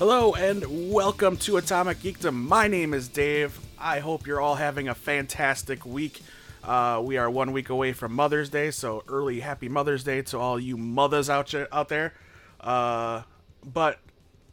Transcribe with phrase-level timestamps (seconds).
[0.00, 2.32] Hello and welcome to Atomic Geekdom.
[2.32, 3.60] My name is Dave.
[3.78, 6.22] I hope you're all having a fantastic week.
[6.64, 10.38] Uh, we are one week away from Mother's Day, so early Happy Mother's Day to
[10.38, 12.14] all you mothers out, out there.
[12.60, 13.24] Uh,
[13.62, 13.98] but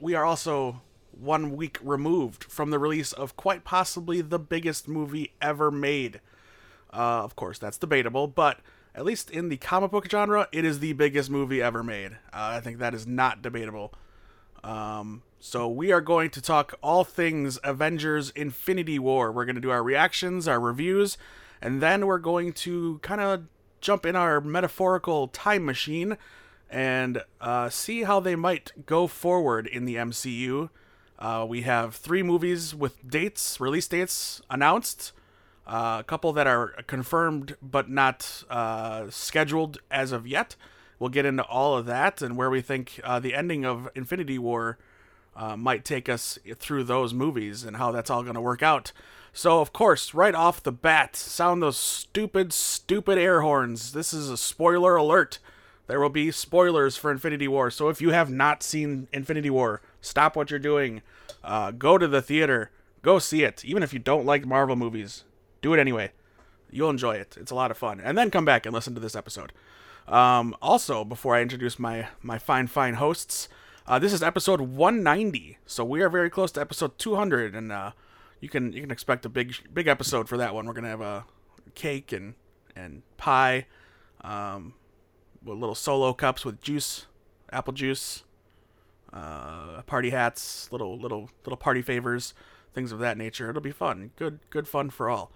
[0.02, 0.82] we are also
[1.18, 6.20] one week removed from the release of quite possibly the biggest movie ever made.
[6.92, 8.60] Uh, of course, that's debatable, but
[8.94, 12.12] at least in the comic book genre, it is the biggest movie ever made.
[12.34, 13.94] Uh, I think that is not debatable.
[14.62, 19.32] Um, so we are going to talk all things Avengers Infinity War.
[19.32, 21.18] We're going to do our reactions, our reviews,
[21.62, 23.44] and then we're going to kind of
[23.80, 26.18] jump in our metaphorical time machine
[26.70, 30.70] and uh, see how they might go forward in the MCU.
[31.20, 35.14] Uh, we have three movies with dates, release dates announced.
[35.66, 40.56] Uh, a couple that are confirmed but not uh, scheduled as of yet.
[40.98, 44.40] We'll get into all of that and where we think uh, the ending of Infinity
[44.40, 44.78] War
[45.38, 48.92] uh, might take us through those movies and how that's all going to work out.
[49.32, 53.94] So, of course, right off the bat, sound those stupid, stupid air horns.
[53.94, 55.38] This is a spoiler alert.
[55.86, 57.70] There will be spoilers for Infinity War.
[57.70, 61.04] So, if you have not seen Infinity War, stop what you're doing.
[61.44, 62.72] Uh, go to the theater.
[63.04, 63.64] Go see it.
[63.64, 65.24] Even if you don't like Marvel movies,
[65.62, 66.12] do it anyway.
[66.72, 67.38] You'll enjoy it.
[67.40, 68.00] It's a lot of fun.
[68.00, 69.54] And then come back and listen to this episode.
[70.08, 73.48] Um, also, before I introduce my my fine fine hosts,
[73.88, 77.92] uh, this is episode 190, so we are very close to episode 200, and uh,
[78.42, 80.66] you can you can expect a big big episode for that one.
[80.66, 81.26] We're gonna have a
[81.74, 82.34] cake and
[82.76, 83.66] and pie,
[84.22, 84.74] um,
[85.42, 87.06] with little solo cups with juice,
[87.50, 88.24] apple juice,
[89.14, 92.34] uh, party hats, little little little party favors,
[92.74, 93.50] things of that nature.
[93.50, 94.12] It'll be fun.
[94.18, 95.32] Good good fun for all.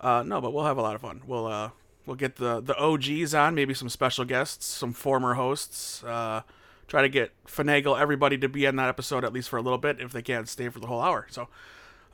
[0.00, 1.22] Uh, no, but we'll have a lot of fun.
[1.24, 1.70] We'll uh,
[2.04, 6.02] we'll get the the OGs on, maybe some special guests, some former hosts.
[6.02, 6.42] Uh,
[6.88, 9.78] try to get finagle everybody to be in that episode at least for a little
[9.78, 11.26] bit if they can't stay for the whole hour.
[11.30, 11.48] So,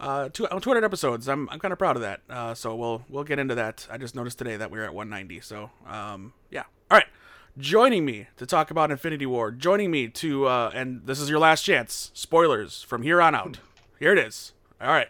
[0.01, 1.29] uh, two, 200 episodes.
[1.29, 2.21] I'm I'm kind of proud of that.
[2.29, 3.87] Uh, so we'll we'll get into that.
[3.91, 5.41] I just noticed today that we are at 190.
[5.41, 6.65] So, um, yeah.
[6.91, 7.07] All right.
[7.57, 9.51] Joining me to talk about Infinity War.
[9.51, 12.11] Joining me to uh, and this is your last chance.
[12.15, 13.59] Spoilers from here on out.
[13.99, 14.53] Here it is.
[14.81, 15.09] All right.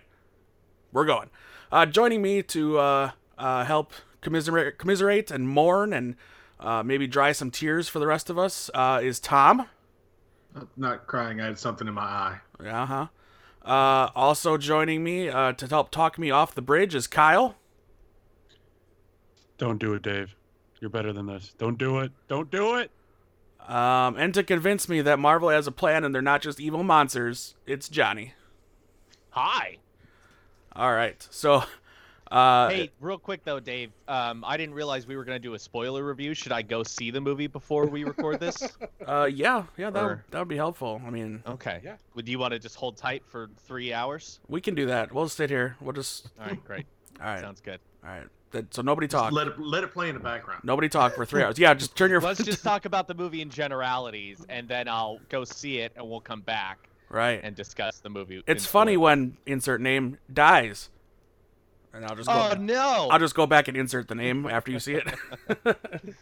[0.92, 1.28] We're going.
[1.70, 3.92] Uh, joining me to uh, uh, help
[4.22, 6.16] commiserate, commiserate and mourn and
[6.60, 9.66] uh, maybe dry some tears for the rest of us uh, is Tom.
[10.76, 11.40] Not crying.
[11.40, 12.38] I had something in my eye.
[12.64, 13.06] Uh huh.
[13.64, 17.56] Uh, also joining me uh, to help talk me off the bridge is Kyle.
[19.58, 20.34] Don't do it, Dave.
[20.80, 21.54] You're better than this.
[21.58, 22.12] Don't do it.
[22.28, 22.90] Don't do it.
[23.68, 26.82] Um, and to convince me that Marvel has a plan and they're not just evil
[26.82, 28.32] monsters, it's Johnny.
[29.30, 29.78] Hi.
[30.74, 31.26] All right.
[31.30, 31.64] So,
[32.30, 33.90] uh, Hey, real quick though, Dave.
[34.06, 36.34] Um, I didn't realize we were gonna do a spoiler review.
[36.34, 38.62] Should I go see the movie before we record this?
[39.06, 41.00] uh, yeah, yeah, that would, Or- that would be helpful.
[41.06, 41.80] I mean, Okay.
[41.82, 41.96] Yeah.
[42.14, 44.40] Would you want to just hold tight for three hours?
[44.48, 45.12] we can do that.
[45.12, 45.76] We'll sit here.
[45.80, 46.28] We'll just.
[46.40, 46.86] All right, great.
[47.20, 47.40] All right.
[47.40, 47.80] Sounds good.
[48.04, 48.26] All right.
[48.50, 49.32] That- So nobody talk.
[49.32, 50.62] Let it let it play in the background.
[50.64, 51.58] Nobody talk for three hours.
[51.58, 52.20] Yeah, just turn your.
[52.20, 56.08] Let's just talk about the movie in generalities, and then I'll go see it, and
[56.08, 57.40] we'll come back right.
[57.42, 58.42] and discuss the movie.
[58.46, 60.88] It's funny when insert name dies.
[61.94, 62.50] And I'll just go.
[62.52, 63.08] Oh no!
[63.10, 65.06] I'll just go back and insert the name after you see it.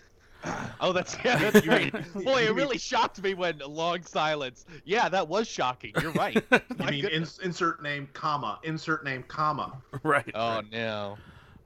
[0.81, 1.93] Oh, that's yeah, that's great.
[2.15, 4.65] Boy, it really shocked me when long silence.
[4.84, 5.93] Yeah, that was shocking.
[6.00, 6.37] You're right.
[6.53, 7.12] You mean goodness.
[7.12, 9.72] ins- insert name, comma, insert name, comma.
[10.04, 10.31] right.
[10.37, 11.19] Oh no.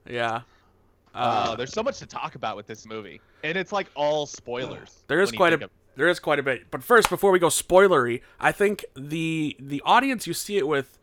[0.09, 0.41] Yeah.
[1.13, 1.17] Uh,
[1.51, 5.03] Uh, there's so much to talk about with this movie, and it's like all spoilers.
[5.07, 6.71] there is quite a of- there is quite a bit.
[6.71, 10.97] But first, before we go spoilery, I think the the audience you see it with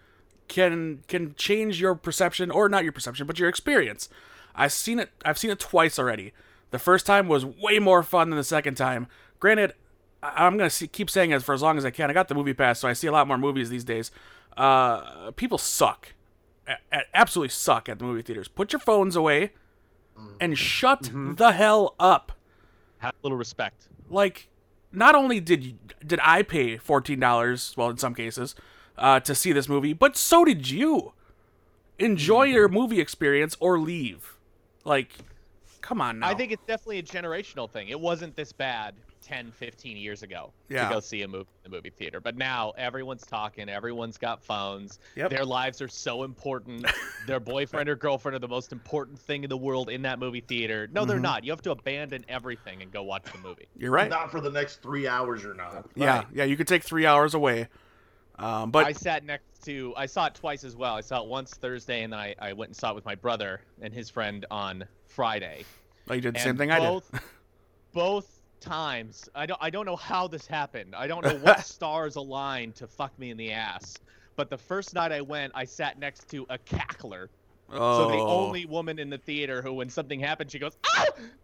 [0.48, 4.08] can can change your perception or not your perception, but your experience.
[4.54, 5.10] I've seen it.
[5.24, 6.32] I've seen it twice already.
[6.70, 9.06] The first time was way more fun than the second time.
[9.38, 9.74] Granted,
[10.22, 12.10] I'm gonna see, keep saying it for as long as I can.
[12.10, 14.10] I got the movie pass, so I see a lot more movies these days.
[14.56, 16.14] Uh, people suck,
[16.66, 16.76] a-
[17.14, 18.48] absolutely suck at the movie theaters.
[18.48, 19.52] Put your phones away
[20.40, 22.32] and shut the hell up.
[22.98, 23.86] have a little respect.
[24.10, 24.48] Like,
[24.90, 25.74] not only did you,
[26.04, 28.56] did I pay fourteen dollars, well, in some cases,
[28.98, 31.12] uh, to see this movie, but so did you.
[31.98, 34.36] Enjoy your movie experience or leave.
[34.84, 35.12] Like,
[35.80, 36.28] come on now.
[36.28, 37.88] I think it's definitely a generational thing.
[37.88, 40.86] It wasn't this bad 10, 15 years ago Yeah.
[40.88, 42.20] to go see a movie in the movie theater.
[42.20, 45.00] But now everyone's talking, everyone's got phones.
[45.16, 45.30] Yep.
[45.30, 46.86] Their lives are so important.
[47.26, 50.40] Their boyfriend or girlfriend are the most important thing in the world in that movie
[50.40, 50.88] theater.
[50.92, 51.22] No, they're Mhm.
[51.22, 51.44] not.
[51.44, 53.66] You have to abandon everything and go watch the movie.
[53.76, 54.08] you're right.
[54.08, 55.84] Not for the next three hours or not.
[55.96, 56.44] Yeah, yeah.
[56.44, 57.66] You could take three hours away,
[58.38, 59.94] um, but I sat next to.
[59.96, 60.94] I saw it twice as well.
[60.94, 63.60] I saw it once Thursday, and I, I went and saw it with my brother
[63.80, 65.64] and his friend on Friday.
[66.08, 66.86] oh, you did the same And thing I did.
[66.88, 67.10] both,
[67.92, 69.28] both times.
[69.34, 70.94] I don't I don't know how this happened.
[70.94, 73.96] I don't know what stars aligned to fuck me in the ass.
[74.36, 77.28] But the first night I went, I sat next to a cackler.
[77.72, 77.98] Oh.
[78.04, 80.76] So the only woman in the theater who, when something happened, she goes,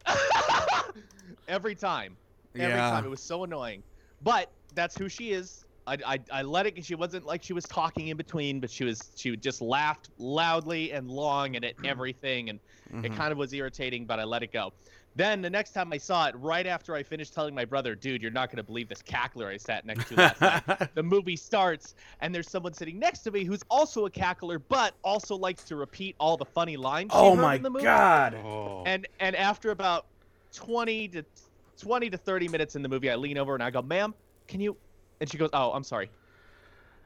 [0.07, 0.87] "Ah!"
[1.49, 2.17] every time.
[2.55, 2.91] Every Yeah.
[2.91, 3.05] time.
[3.05, 3.83] It was so annoying.
[4.23, 5.65] But that's who she is.
[5.87, 6.83] I, I, I let it.
[6.85, 10.93] She wasn't like she was talking in between, but she was she just laughed loudly
[10.93, 12.59] and long and at everything, and
[13.05, 13.17] it Mhm.
[13.17, 14.07] kind of was irritating.
[14.07, 14.73] But I let it go.
[15.17, 18.23] Then the next time I saw it, right after I finished telling my brother, "Dude,
[18.23, 20.63] you're not gonna believe this cackler I sat next to last night."
[20.95, 24.95] the movie starts and there's someone sitting next to me who's also a cackler but
[25.05, 27.85] also likes to repeat all the funny lines she oh heard my in the movie.
[27.85, 28.35] god.
[28.35, 28.83] Oh.
[28.87, 30.07] and and after about
[30.55, 31.25] 20 to
[31.83, 34.15] 20 to 30 minutes in the movie i lean over and i go ma'am
[34.49, 34.77] can you
[35.21, 36.11] and she goes oh i'm sorry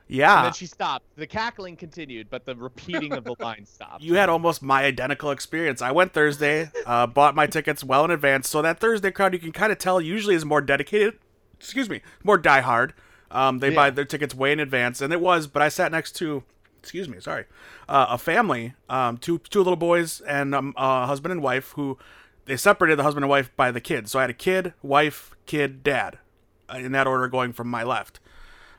[0.09, 0.37] Yeah.
[0.39, 4.15] and then she stopped the cackling continued but the repeating of the line stopped You
[4.15, 5.83] had almost my identical experience.
[5.83, 9.39] I went Thursday, uh, bought my tickets well in advance, so that Thursday crowd you
[9.39, 11.19] can kind of tell usually is more dedicated.
[11.61, 12.93] Excuse me, more diehard.
[13.31, 15.47] Um, they buy their tickets way in advance, and it was.
[15.47, 16.45] But I sat next to,
[16.79, 17.45] excuse me, sorry,
[17.89, 21.99] uh, a family, um, two two little boys and um, a husband and wife who
[22.47, 24.13] they separated the husband and wife by the kids.
[24.13, 26.19] So I had a kid, wife, kid, dad,
[26.75, 28.21] in that order, going from my left.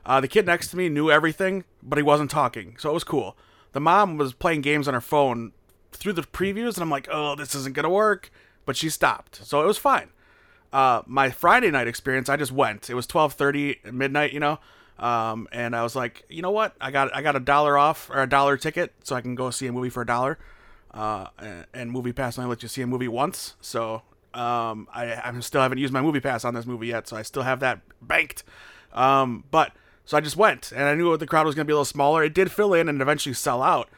[0.06, 3.04] Uh, the kid next to me knew everything, but he wasn't talking, so it was
[3.04, 3.36] cool.
[3.72, 5.52] The mom was playing games on her phone
[5.92, 8.30] through the previews, and I'm like, oh, this isn't gonna work.
[8.66, 10.08] But she stopped, so it was fine.
[10.72, 12.88] Uh, my Friday night experience, I just went.
[12.88, 14.58] It was 12:30 midnight, you know,
[14.98, 16.74] um, and I was like, you know what?
[16.80, 19.50] I got I got a dollar off or a dollar ticket, so I can go
[19.50, 20.38] see a movie for a dollar.
[20.92, 24.02] Uh, and- and Movie Pass only lets you see a movie once, so
[24.34, 27.22] um, I I still haven't used my Movie Pass on this movie yet, so I
[27.22, 28.44] still have that banked.
[28.92, 29.72] Um, but
[30.04, 31.84] so I just went, and I knew the crowd was going to be a little
[31.84, 32.24] smaller.
[32.24, 33.88] It did fill in and eventually sell out.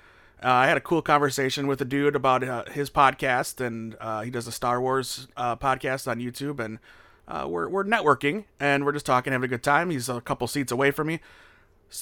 [0.44, 4.22] Uh, I had a cool conversation with a dude about uh, his podcast, and uh,
[4.22, 6.78] he does a Star Wars uh, podcast on YouTube, and
[7.28, 9.90] uh, we're we're networking and we're just talking, having a good time.
[9.90, 11.20] He's a couple seats away from me.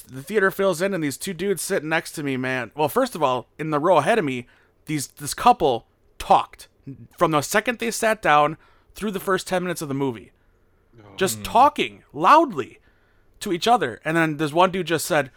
[0.07, 2.71] The theater fills in, and these two dudes sitting next to me, man.
[2.75, 4.47] Well, first of all, in the row ahead of me,
[4.85, 5.85] these this couple
[6.17, 6.67] talked
[7.17, 8.57] from the second they sat down
[8.95, 10.31] through the first ten minutes of the movie
[11.17, 12.79] just talking loudly
[13.39, 13.99] to each other.
[14.05, 15.31] And then there's one dude just said,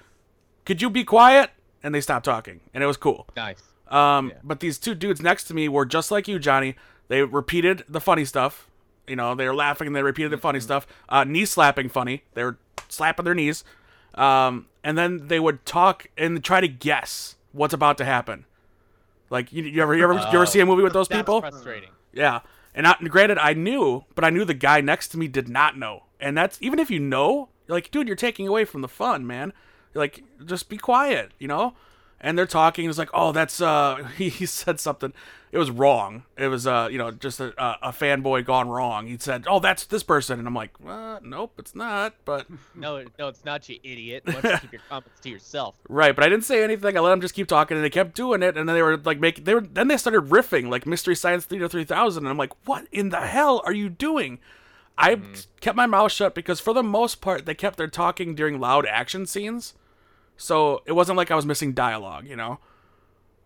[0.65, 1.51] "Could you be quiet?"
[1.83, 3.27] And they stopped talking, and it was cool.
[3.37, 4.35] nice Um, Yeah.
[4.43, 6.75] but these two dudes next to me were just like you, Johnny.
[7.09, 8.67] They repeated the funny stuff.
[9.07, 10.87] You know, they were laughing and they repeated the funny stuff.
[11.09, 12.25] Uh, knee slapping funny.
[12.33, 12.57] They were
[12.89, 13.63] slapping their knees.
[14.15, 18.47] Um, and then they would talk and try to guess what's about to happen.
[19.35, 21.41] Like you, you ever, you ever, you ever see a movie with those people?
[21.41, 22.41] frustrating Yeah.
[22.73, 25.77] And I, granted, I knew, but I knew the guy next to me did not
[25.77, 26.05] know.
[26.21, 29.27] And that's even if you know, you're like, dude, you're taking away from the fun,
[29.27, 29.53] man.
[29.93, 31.75] You're like, just be quiet, you know?
[32.25, 32.89] And they're talking.
[32.89, 35.13] It's like, oh, that's uh, he, he said something.
[35.53, 36.25] It was wrong.
[36.37, 39.07] It was uh, you know, just a, a, fanboy gone wrong.
[39.07, 42.15] He said, oh, that's this person, and I'm like, uh, nope, it's not.
[42.25, 45.77] But no no it's not you idiot why don't you keep your comments to yourself
[45.89, 46.97] Right, but I didn't say anything.
[46.97, 48.57] I let them just keep talking, and they kept doing it.
[48.57, 49.45] And then they were like making.
[49.45, 52.53] They were then they started riffing like Mystery Science Theater three thousand, and I'm like,
[52.67, 54.41] what in the hell are you doing?
[54.97, 55.21] I
[55.61, 58.87] kept my mouth shut because for the most part they kept their talking during loud
[58.87, 59.75] action scenes,
[60.37, 62.59] so it wasn't like I was missing dialogue, you know.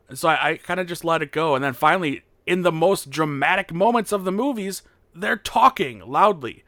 [0.08, 2.72] And so I, I kind of just let it go, and then finally, in the
[2.72, 4.82] most dramatic moments of the movies,
[5.14, 6.64] they're talking loudly.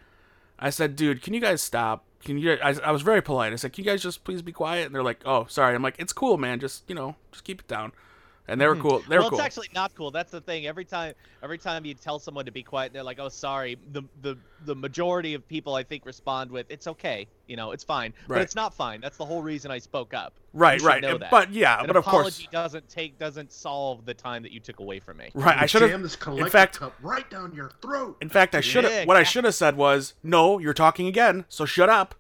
[0.59, 2.05] I said, dude, can you guys stop?
[2.23, 2.53] Can you?
[2.63, 3.53] I, I was very polite.
[3.53, 4.87] I said, can you guys just please be quiet?
[4.87, 5.75] And they're like, oh, sorry.
[5.75, 6.61] I'm like, it's cool, man.
[6.61, 7.93] Just you know, just keep it down.
[8.51, 8.83] And they were mm-hmm.
[8.83, 8.99] cool.
[9.09, 9.39] They were well, cool.
[9.39, 10.11] it's actually not cool.
[10.11, 10.67] That's the thing.
[10.67, 14.03] Every time, every time you tell someone to be quiet, they're like, "Oh, sorry." The
[14.23, 17.29] the the majority of people, I think, respond with, "It's okay.
[17.47, 18.39] You know, it's fine." Right.
[18.39, 19.01] But it's not fine.
[19.01, 20.35] That's the whole reason I spoke up.
[20.53, 21.01] right, right.
[21.01, 21.31] know that.
[21.31, 24.59] But yeah, An but of course, apology doesn't take doesn't solve the time that you
[24.59, 25.31] took away from me.
[25.35, 25.57] right.
[25.57, 25.93] I should have.
[25.93, 28.17] jam this collector fact- cup right down your throat.
[28.21, 28.93] In fact, I should have.
[28.93, 31.45] Yeah, what I should have said was, no, you're talking again.
[31.49, 32.17] So shut up.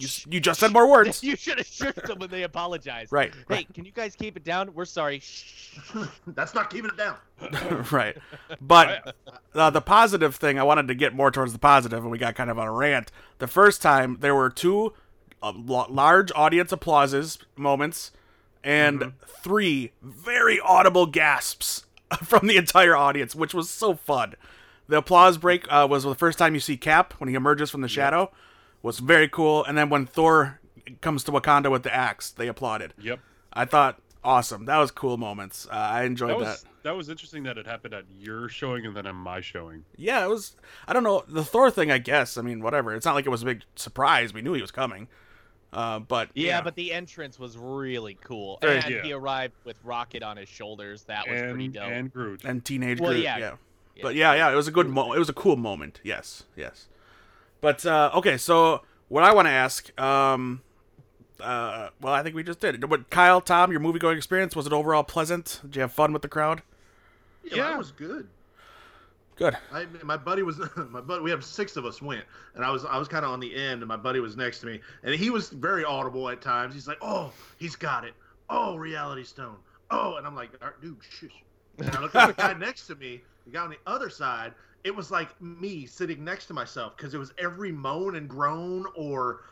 [0.00, 1.22] You you just said more words.
[1.24, 3.12] you should have shook them when they apologized.
[3.12, 3.74] Right, Hey, right.
[3.74, 4.72] can you guys keep it down?
[4.74, 5.20] We're sorry.
[5.20, 5.78] Shh.
[6.28, 7.16] That's not keeping it down.
[7.92, 8.16] right.
[8.60, 9.14] But
[9.54, 12.34] uh, the positive thing, I wanted to get more towards the positive, and we got
[12.34, 13.12] kind of on a rant.
[13.38, 14.92] The first time, there were two
[15.42, 18.10] uh, lo- large audience applauses moments
[18.62, 21.86] and three very audible gasps
[22.22, 24.34] from the entire audience, which was so fun.
[24.88, 27.80] The applause break uh, was the first time you see Cap when he emerges from
[27.80, 28.30] the shadow.
[28.82, 29.64] Was very cool.
[29.64, 30.60] And then when Thor
[31.00, 32.94] comes to Wakanda with the axe, they applauded.
[33.00, 33.20] Yep.
[33.52, 34.64] I thought awesome.
[34.66, 35.66] That was cool moments.
[35.70, 36.44] Uh, I enjoyed That that.
[36.44, 39.84] was that was interesting that it happened at your showing and then at my showing.
[39.96, 40.56] Yeah, it was.
[40.88, 41.90] I don't know the Thor thing.
[41.90, 42.38] I guess.
[42.38, 42.94] I mean, whatever.
[42.94, 44.32] It's not like it was a big surprise.
[44.32, 45.08] We knew he was coming.
[45.72, 49.02] Uh, but Yeah, yeah, but the entrance was really cool, Very- and yeah.
[49.02, 51.04] he arrived with Rocket on his shoulders.
[51.04, 51.84] That was pretty dope.
[51.84, 52.42] and Groot.
[52.44, 53.22] and teenage Well, Groot.
[53.22, 53.38] yeah.
[53.38, 53.52] Yeah.
[53.94, 54.02] Yeah.
[54.02, 54.88] But yeah, yeah, it was a good.
[54.88, 56.00] Mo- it was a cool moment.
[56.02, 56.88] Yes, yes.
[57.60, 60.62] But uh, okay, so what I want to ask, um,
[61.40, 62.80] uh, well, I think we just did.
[62.88, 65.60] But Kyle, Tom, your movie going experience was it overall pleasant?
[65.64, 66.62] Did you have fun with the crowd?
[67.44, 67.68] Yeah, Yeah.
[67.70, 68.28] that was good.
[69.36, 69.56] Good.
[69.72, 71.22] I, my buddy was my buddy.
[71.22, 72.24] We have six of us went,
[72.54, 74.60] and I was I was kind of on the end, and my buddy was next
[74.60, 76.74] to me, and he was very audible at times.
[76.74, 78.12] He's like, "Oh, he's got it.
[78.50, 79.56] Oh, Reality Stone.
[79.90, 80.50] Oh," and I'm like,
[80.82, 81.30] "Dude, shush."
[81.78, 84.52] And I looked at the guy next to me, the guy on the other side.
[84.84, 88.86] It was like me sitting next to myself because it was every moan and groan
[88.94, 89.42] or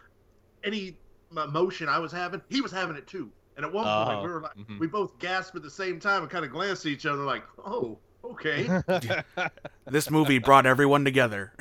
[0.64, 0.98] any
[1.30, 3.30] emotion I was having, he was having it too.
[3.56, 4.78] And at one point, Oh, we were like, mhm.
[4.78, 7.42] we both gasped at the same time and kind of glanced at each other, like,
[7.58, 8.68] "Oh, okay."
[9.86, 11.54] This movie brought everyone together.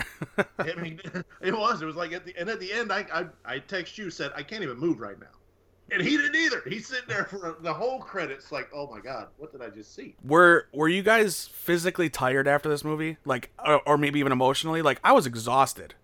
[0.59, 0.99] I mean,
[1.41, 1.81] it was.
[1.81, 4.31] It was like at the and at the end, I I, I text you said
[4.35, 5.27] I can't even move right now,
[5.91, 6.61] and he didn't either.
[6.67, 9.95] He's sitting there for the whole credits, like, oh my god, what did I just
[9.95, 10.15] see?
[10.23, 13.17] Were Were you guys physically tired after this movie?
[13.25, 14.81] Like, or, or maybe even emotionally?
[14.81, 15.95] Like, I was exhausted.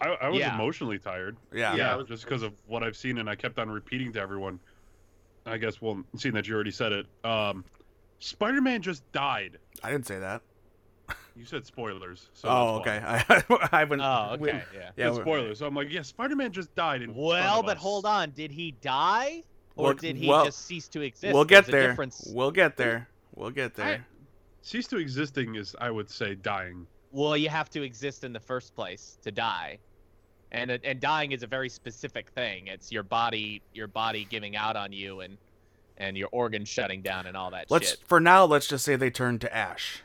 [0.00, 0.54] I, I was Yeah.
[0.54, 1.36] emotionally tired.
[1.52, 1.74] Yeah.
[1.76, 1.96] Yeah.
[1.98, 4.58] Yeah, just because of what I've seen, and I kept on repeating to everyone.
[5.46, 7.64] I guess, well, seeing that you already said it, um,
[8.18, 9.58] Spider-Man just died.
[9.82, 10.42] I didn't say that.
[11.40, 12.28] You said spoilers.
[12.34, 13.00] So oh, okay.
[13.02, 13.24] why.
[13.48, 14.02] I, I haven't.
[14.02, 14.90] oh, we- okay, yeah.
[14.94, 15.14] Yeah.
[15.14, 15.58] Spoilers.
[15.60, 17.00] So I'm like, yeah, Spider-Man just died.
[17.00, 17.82] In front Well, of but us.
[17.82, 18.32] hold on.
[18.32, 19.42] Did he die,
[19.74, 21.32] or Well, did he well, just cease to exist?
[21.32, 21.88] We'll get There's there.
[21.88, 22.30] difference.
[22.34, 23.08] We'll get there.
[23.34, 24.04] We'll get there.
[24.60, 26.86] Cease to existing is, I would say, dying.
[27.10, 29.78] Well, you have to exist in the first place to die,
[30.52, 32.66] and uh, and dying is a very specific thing.
[32.66, 35.38] It's your body, your body giving out on you, and
[35.96, 38.00] and your organs shutting down, and all that Let's shit.
[38.06, 38.44] for now.
[38.44, 40.02] Let's just say they turned to ash.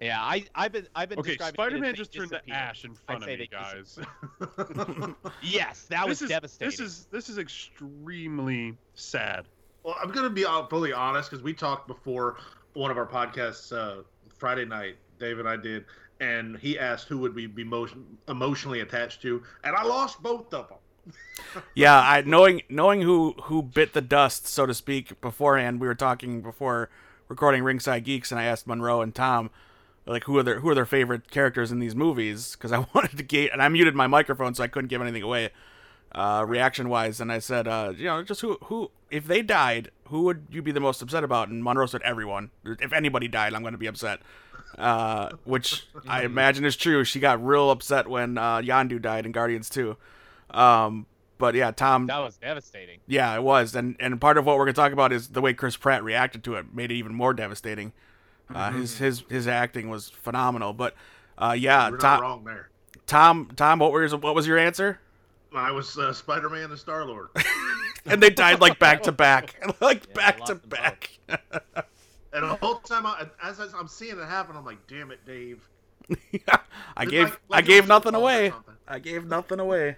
[0.00, 2.94] Yeah, I I've been I've been Okay, describing as Spider-Man just turned to ash in
[2.94, 3.98] front of say me, guys.
[5.42, 6.70] Yes, that was is, devastating.
[6.70, 9.46] This is this is extremely sad.
[9.84, 12.38] well, I'm gonna be fully honest because we talked before
[12.74, 14.02] one of our podcasts uh,
[14.36, 14.96] Friday night.
[15.20, 15.84] Dave and I did,
[16.20, 17.94] and he asked who would we be most
[18.28, 20.78] emotionally attached to, and I lost both of them.
[21.74, 25.80] Yeah, I knowing knowing who who bit the dust, so to speak, beforehand.
[25.80, 26.90] We were talking before
[27.28, 29.50] recording Ringside Geeks, and I asked Monroe and Tom,
[30.06, 32.52] like, who are their who are their favorite characters in these movies?
[32.52, 35.22] Because I wanted to gate, and I muted my microphone, so I couldn't give anything
[35.22, 35.50] away,
[36.12, 37.20] uh, reaction wise.
[37.20, 40.62] And I said, uh, you know, just who who if they died, who would you
[40.62, 41.48] be the most upset about?
[41.48, 42.50] And Monroe said, everyone.
[42.64, 44.20] If anybody died, I'm going to be upset.
[44.76, 47.04] Uh, which I imagine is true.
[47.04, 49.96] She got real upset when uh, Yondu died in Guardians 2.
[50.50, 51.06] Um,
[51.38, 52.06] but yeah, Tom.
[52.06, 53.00] that was devastating.
[53.06, 55.52] Yeah, it was, and and part of what we're gonna talk about is the way
[55.52, 57.92] Chris Pratt reacted to it made it even more devastating.
[58.52, 60.94] Uh, his his his acting was phenomenal, but
[61.38, 62.68] uh, yeah, We're not Tom, wrong there.
[63.06, 65.00] Tom, Tom, what was what was your answer?
[65.54, 67.28] I was uh, Spider-Man and Star Lord.
[68.06, 71.18] And they died like back to back, like Yeah, back to back.
[71.26, 75.24] And the whole time, I, as I- I'm seeing it happen, I'm like, "Damn it,
[75.24, 75.66] Dave!"
[76.48, 78.52] I It's gave like- like I gave nothing away.
[78.86, 79.96] I gave nothing away.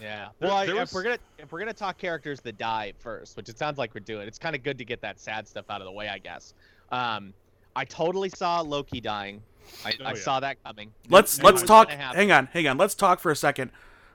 [0.00, 0.30] Yeah.
[0.40, 3.36] There- Well, I, there if we're gonna if we're gonna talk characters that die first,
[3.36, 5.66] which it sounds like we're doing, it's kind of good to get that sad stuff
[5.70, 6.54] out of the way, I guess.
[6.90, 7.34] Um,
[7.78, 9.42] I totally saw Loki dying.
[9.84, 10.14] I, Oh, I yeah.
[10.16, 10.92] saw that coming.
[11.08, 11.90] Let's Knew let's talk.
[11.90, 12.76] Hang on, hang on.
[12.76, 13.70] Let's talk for a second.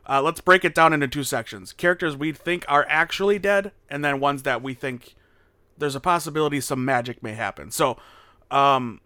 [0.07, 4.03] Uh, let's break it down into two sections: characters we think are actually dead, and
[4.03, 5.15] then ones that we think
[5.77, 7.71] there's a possibility some magic may happen.
[7.71, 7.97] So,
[8.51, 8.99] um,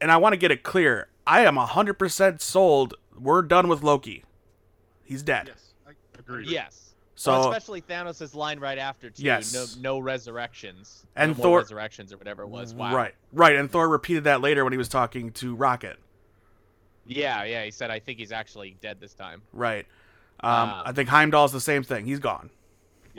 [0.00, 1.08] and I want to get it clear.
[1.26, 2.94] I am hundred percent sold.
[3.18, 4.24] We're done with Loki.
[5.04, 5.48] He's dead.
[5.48, 5.74] Yes.
[5.86, 6.48] I, Agreed.
[6.48, 6.89] Yes.
[7.20, 9.22] So well, especially Thanos' line right after too.
[9.22, 9.52] Yes.
[9.52, 11.04] No, no resurrections.
[11.14, 12.72] And no more Thor- resurrections or whatever it was.
[12.72, 12.96] Wow.
[12.96, 15.98] right, right, and Thor repeated that later when he was talking to Rocket.
[17.04, 17.62] Yeah, yeah.
[17.62, 19.86] He said, "I think he's actually dead this time." Right.
[20.42, 22.06] Um, Um, I think Heimdall's the same thing.
[22.06, 22.48] He's gone.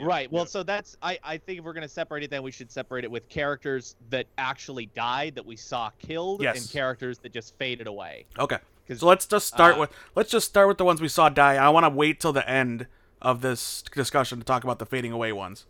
[0.00, 0.32] right.
[0.32, 0.48] Well, yeah.
[0.48, 3.10] so that's I I think if we're gonna separate it, then we should separate it
[3.12, 6.60] with characters that actually died that we saw killed, Yes.
[6.60, 8.26] and characters that just faded away.
[8.36, 8.58] Okay.
[8.96, 11.54] So let's just start uh, with let's just start with the ones we saw die.
[11.54, 12.88] I want to wait till the end
[13.22, 15.66] of this discussion to talk about the fading away ones.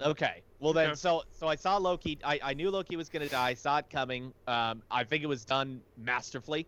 [0.00, 0.42] Okay.
[0.60, 0.94] Well then, Okay.
[0.96, 2.18] so so I saw Loki.
[2.24, 3.54] I, I knew Loki was gonna die.
[3.54, 4.32] Saw it coming.
[4.48, 6.66] Um, I think it was done masterfully.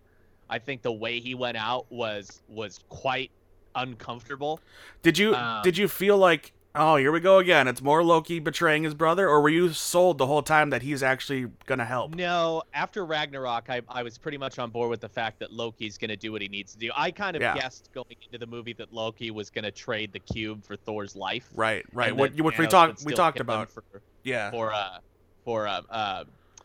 [0.49, 3.31] I think the way he went out was was quite
[3.75, 4.61] uncomfortable.
[5.03, 7.67] Did you Um, did you feel like oh here we go again?
[7.69, 11.03] It's more Loki betraying his brother, or were you sold the whole time that he's
[11.03, 12.15] actually gonna help?
[12.15, 15.99] No, after Ragnarok, I, I was pretty much on board with the fact that Loki's
[15.99, 16.91] going to do what he needs to do.
[16.95, 17.55] I kind of Yeah.
[17.55, 21.17] guessed going into the movie that Loki was going to trade the cube for Thor's
[21.17, 21.49] life.
[21.55, 22.15] Right, right.
[22.15, 23.71] What what we Thanos talked we talked about.
[23.71, 23.83] for,
[24.23, 24.51] Yeah.
[24.51, 24.99] for uh
[25.45, 26.25] for uh, uh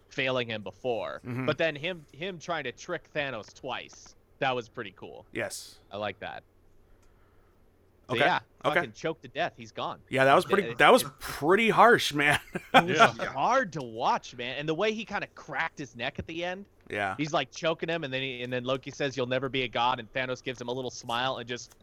[0.10, 1.22] failing him before.
[1.26, 1.46] Mhm.
[1.46, 4.16] But then him him trying to trick Thanos twice.
[4.40, 5.26] That was pretty cool.
[5.32, 5.76] Yes.
[5.92, 6.44] I like that.
[8.12, 8.76] So, Okay, yeah, okay.
[8.76, 9.54] fucking choked to death.
[9.58, 10.00] He's gone.
[10.10, 10.74] Yeah, that was pretty.
[10.76, 12.40] That was pretty harsh, man.
[12.74, 13.26] It was Yeah.
[13.26, 14.58] hard to watch, man.
[14.58, 17.16] And the way he kind of cracked his neck at the end, yeah.
[17.18, 19.68] he's like choking him, and then he, and then Loki says, "You'll never be a
[19.68, 21.76] god," and Thanos gives him a little smile and just,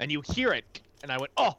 [0.00, 1.56] and you hear it, and I went, "Oh,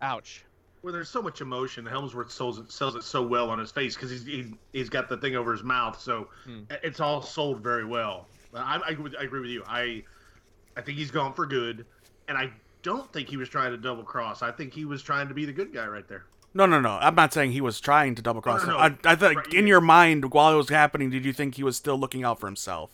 [0.00, 0.44] ouch."
[0.82, 3.94] Where there's so much emotion, Hemsworth sells it, sells it so well on his face
[3.96, 6.60] because he's he, he's got the thing over his mouth, so Hmm.
[6.82, 8.28] it's all sold very well.
[8.52, 9.62] But I, I, would- I agree with you.
[9.66, 10.04] I
[10.76, 11.86] I think he's gone for good,
[12.28, 12.52] and I
[12.86, 14.42] don't think he was trying to double cross.
[14.42, 16.24] I think he was trying to be the good guy right there.
[16.54, 16.90] No, no, no.
[17.02, 18.62] I'm not saying he was trying to double cross.
[18.64, 18.78] No, no, no.
[18.78, 21.56] I, I think Right, in you- your mind while it was happening, did you think
[21.56, 22.90] he was still looking out for himself?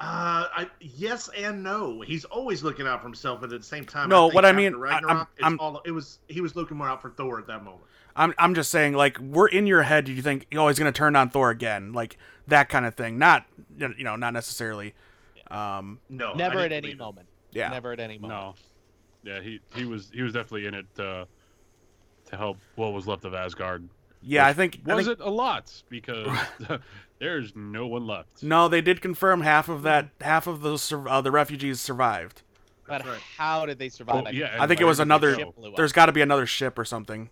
[0.00, 2.00] Uh, I, yes and no.
[2.00, 4.52] He's always looking out for himself, but at the same time, No, think what I
[4.52, 7.10] mean, I- Ragnarok, I'm- it's I'm- all, it was he was looking more out for
[7.10, 7.84] Thor at that moment.
[8.16, 10.04] I'm I'm just saying like we're in your head.
[10.06, 11.92] Did you think oh he's gonna turn on Thor again?
[11.92, 12.16] Like
[12.48, 13.18] that kind of thing.
[13.18, 13.46] Not
[13.78, 14.94] you know not necessarily.
[15.50, 16.00] Um.
[16.08, 17.28] No, Never at any moment.
[17.52, 17.68] Yeah.
[17.68, 18.40] Never at any moment.
[19.24, 19.32] No.
[19.32, 21.24] Yeah, he he was he was definitely in it uh,
[22.30, 23.88] to help what was left of Asgard.
[24.22, 24.80] Yeah, I think.
[24.86, 25.82] I Was think it a lot?
[25.88, 26.28] Because
[27.18, 28.42] there's no one left.
[28.42, 30.08] no, they did confirm half of that.
[30.20, 30.74] Half of the
[31.08, 32.42] uh, the refugees survived.
[32.86, 33.20] But right.
[33.38, 34.24] how did they survive?
[34.26, 35.38] Oh, yeah, I think it was where did they another- go?
[35.38, 35.76] Ship blew up.
[35.76, 37.30] There's got to be another ship or something.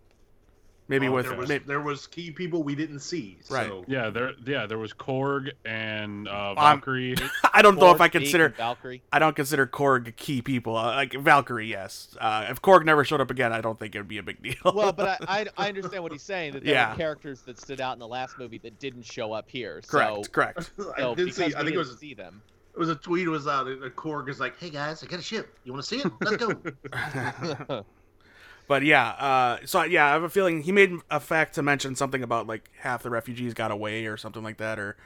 [0.91, 3.37] Maybe Well, with there was, may- there was key people we didn't see.
[3.51, 3.71] Right.
[3.87, 7.15] Yeah, there yeah there was Korg and uh, I'm- Valkyrie.
[7.53, 9.03] I don't know if I consider and Valkyrie.
[9.13, 10.77] I don't consider Korg key people.
[10.77, 12.17] Uh, like Valkyrie, yes.
[12.19, 14.43] Uh, if Korg never showed up again, I don't think it would be a big
[14.43, 14.55] deal.
[14.75, 16.91] Well, but I, I, I understand what he's saying that there Yeah.
[16.93, 19.83] were characters that stood out in the last movie that didn't show up here.
[19.87, 20.71] correct, So, correct.
[20.97, 21.43] I so did because see.
[21.45, 22.41] I think it didn't was see them.
[22.75, 23.27] it was a tweet.
[23.27, 23.67] It was out.
[23.67, 25.59] and A Korg is like, "Hey guys, I got a ship.
[25.65, 26.13] You want to see it?
[26.23, 27.85] Let's go."
[28.69, 31.97] But yeah, uh, so yeah, I have a feeling he made a fact to mention
[31.97, 34.97] something about like half the refugees got away or something like that, or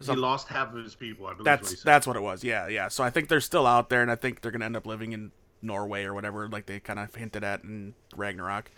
[0.00, 1.26] he lost half of his people.
[1.26, 1.40] I believe.
[1.40, 2.44] is what that's that's what it was.
[2.44, 2.86] Yeah, yeah.
[2.86, 5.12] So I think they're still out there, and I think they're gonna end up living
[5.12, 8.70] in Norway or whatever, like they kind of hinted at in Ragnarok.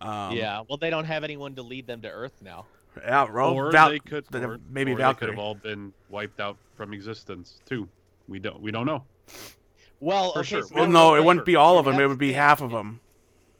[0.00, 0.62] Um, yeah.
[0.68, 2.66] Well, they don't have anyone to lead them to Earth now.
[2.96, 3.30] yeah.
[3.30, 6.56] Well, or Val- they could or, maybe or they could have all been wiped out
[6.76, 7.88] from existence too.
[8.28, 9.04] We don't we don't know.
[10.00, 10.42] Well, okay.
[10.42, 10.62] sure.
[10.62, 11.98] so Well, no, it wouldn't be all of them.
[11.98, 13.00] It would be half of them.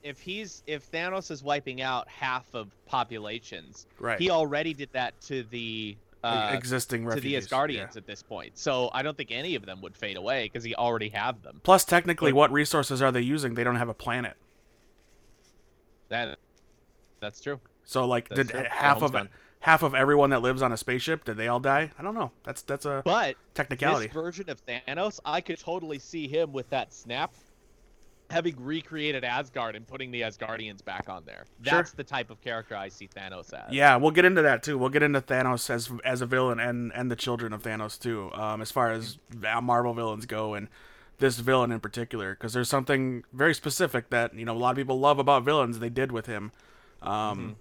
[0.02, 4.18] If he's if Thanos is wiping out half of populations, Right.
[4.18, 7.96] he already did that to the uh, existing to the Asgardians yeah.
[7.98, 8.58] at this point.
[8.58, 11.61] So I don't think any of them would fade away because he already have them.
[11.62, 13.54] Plus, technically, But- what resources are they using?
[13.54, 14.37] They don't have a planet.
[16.08, 16.38] That
[17.20, 17.61] that's true.
[17.84, 18.64] So, like, That's did true.
[18.70, 19.28] half of homespun.
[19.61, 21.90] half of everyone that lives on a spaceship did they all die?
[21.98, 22.32] I don't know.
[22.44, 24.06] That's that's a But technicality.
[24.06, 27.34] this version of Thanos, I could totally see him with that snap
[28.30, 31.44] having recreated Asgard and putting the Asgardians back on there.
[31.62, 31.78] Sure.
[31.78, 33.72] That's the type of character I see Thanos as.
[33.72, 34.76] Yeah, we'll get into that too.
[34.76, 38.30] We'll get into Thanos as as a villain and and the children of Thanos too.
[38.34, 39.18] Um, as far as
[39.62, 40.68] Marvel villains go, and
[41.18, 44.76] this villain in particular, because there's something very specific that you know a lot of
[44.76, 45.78] people love about villains.
[45.78, 46.52] They did with him.
[47.02, 47.56] Um,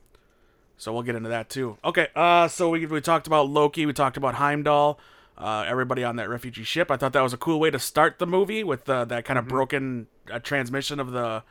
[0.77, 1.77] so we'll get into that too.
[1.83, 3.85] Okay, uh, so we we talked about Loki.
[3.85, 4.99] We talked about Heimdall.
[5.37, 6.89] Uh, everybody on that refugee ship.
[6.89, 9.37] I thought that was a cool way to start the movie with uh, that kind
[9.37, 11.43] of broken uh, transmission of the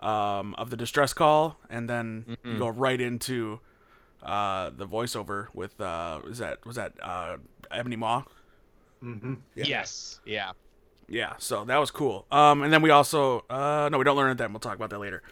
[0.00, 3.60] um, of the distress call, and then you go right into
[4.22, 7.36] uh, the voiceover with uh, was that was that uh,
[7.70, 8.22] Ebony Maw?
[9.00, 9.64] hmm Yeah.
[9.66, 10.20] Yes.
[10.24, 10.52] Yeah.
[11.10, 12.26] Yeah, so that was cool.
[12.30, 14.52] Um, and then we also uh, no, we don't learn it then.
[14.52, 15.22] We'll talk about that later.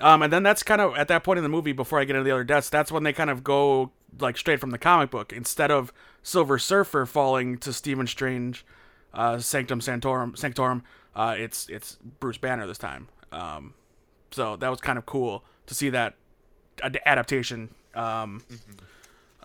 [0.00, 2.16] Um, and then that's kind of at that point in the movie before I get
[2.16, 2.70] into the other deaths.
[2.70, 6.58] That's when they kind of go like straight from the comic book instead of Silver
[6.58, 8.64] Surfer falling to Stephen Strange,
[9.12, 10.82] uh, Sanctum Sanctorum, Sanctorum.
[11.16, 13.08] Uh, it's it's Bruce Banner this time.
[13.32, 13.72] Um,
[14.30, 16.14] so that was kind of cool to see that
[16.82, 18.42] ad- adaptation um,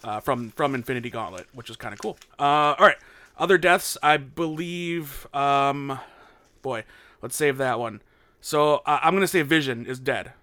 [0.04, 2.18] uh, from from Infinity Gauntlet, which was kind of cool.
[2.38, 2.98] Uh, all right,
[3.38, 5.26] other deaths, I believe.
[5.34, 5.98] Um,
[6.62, 6.84] boy,
[7.22, 8.02] let's save that one.
[8.42, 10.34] So uh, I'm gonna say Vision is dead.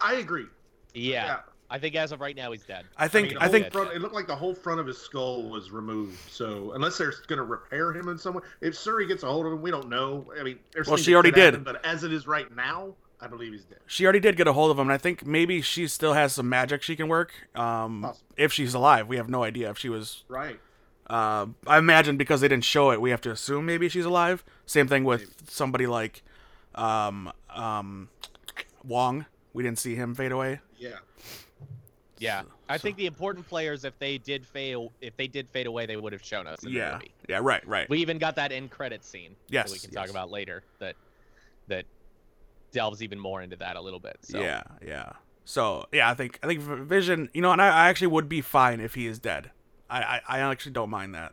[0.00, 0.46] I agree.
[0.94, 1.24] Yeah.
[1.26, 1.36] Yeah.
[1.70, 2.84] I think as of right now he's dead.
[2.96, 5.48] I think mean, I, think front, it looked like the whole front of his skull
[5.48, 6.18] was removed.
[6.28, 9.46] So unless they're going to repair him in some way, if Shuri gets a hold
[9.46, 10.26] of him, we don't know.
[10.38, 11.54] I mean, there's Well, she already did.
[11.54, 13.78] happen, but as it is right now, I believe he's dead.
[13.86, 16.32] she already did get a hold of him, and I think maybe she still has
[16.32, 17.32] some magic she can work.
[17.54, 18.26] Um, Possible.
[18.36, 20.24] if she's alive, we have no idea if she was.
[20.26, 20.58] Right.
[21.06, 24.42] Uh, I imagine because they didn't show it, we have to assume maybe she's alive.
[24.64, 26.22] Same thing with somebody like
[26.74, 28.08] um, um,
[28.84, 29.26] Wong.
[29.52, 30.60] We didn't see him fade away.
[30.78, 30.98] Yeah.
[32.20, 32.42] Yeah.
[32.68, 35.86] I so- think the important players, if they did fail, if they did fade away,
[35.86, 37.12] they would have shown us in the Yeah, movie.
[37.28, 37.88] yeah, right, right.
[37.88, 39.34] We even got that end credit scene.
[39.48, 40.62] Yes, That we can talk about later.
[40.78, 40.94] That
[41.68, 41.86] that
[42.72, 44.18] delves even more into that a little bit.
[44.22, 44.40] So.
[44.40, 45.12] Yeah, yeah.
[45.44, 47.28] So yeah, I think I think Vision.
[47.34, 49.50] You know, and I, I actually would be fine if he is dead.
[49.88, 51.32] I, I I actually don't mind that.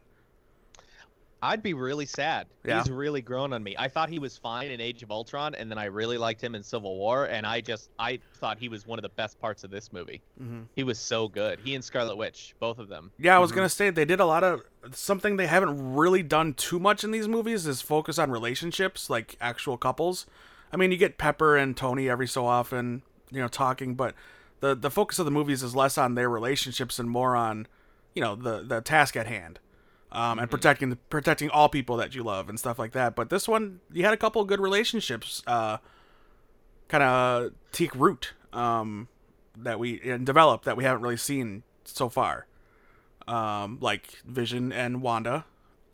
[1.41, 2.47] I'd be really sad.
[2.65, 2.79] Yeah.
[2.79, 3.75] He's really grown on me.
[3.77, 6.55] I thought he was fine in Age of Ultron, and then I really liked him
[6.55, 9.63] in Civil War, and I just I thought he was one of the best parts
[9.63, 10.21] of this movie.
[10.37, 11.59] hmm He was so good.
[11.59, 13.11] He and Scarlet Witch, both of them.
[13.19, 13.55] Yeah, I was Mhm.
[13.55, 14.61] gonna say they did a lot of
[14.93, 19.35] something they haven't really done too much in these movies is focus on relationships, like
[19.39, 20.25] actual couples.
[20.73, 24.15] I mean, you get Pepper and Tony every so often, you know, talking, but
[24.59, 27.67] the the focus of the movies is less on their relationships and more on,
[28.15, 29.59] you know, the the task at hand,
[30.11, 33.15] um, and protecting the, protecting all people that you love and stuff like that.
[33.15, 35.77] But this one, you had a couple of good relationships, uh,
[36.87, 39.07] kind of take root, um,
[39.57, 42.45] that we and develop that we haven't really seen so far
[43.27, 45.45] um, like Vision and Wanda,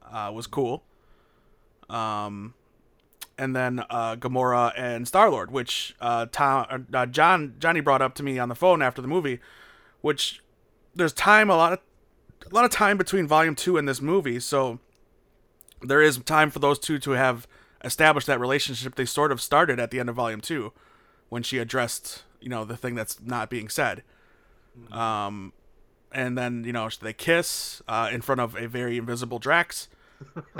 [0.09, 0.83] uh, was cool.
[1.89, 2.53] Um,
[3.37, 8.13] and then uh, Gamora and Star Lord, which uh, Tom, uh, John Johnny brought up
[8.15, 9.39] to me on the phone after the movie,
[10.01, 10.41] which
[10.95, 11.79] there's time a lot of
[12.49, 14.79] a lot of time between Volume Two and this movie, so
[15.81, 17.47] there is time for those two to have
[17.83, 20.71] established that relationship they sort of started at the end of Volume Two,
[21.29, 24.03] when she addressed you know the thing that's not being said.
[24.91, 25.53] Um,
[26.11, 29.87] and then you know they kiss uh, in front of a very invisible Drax.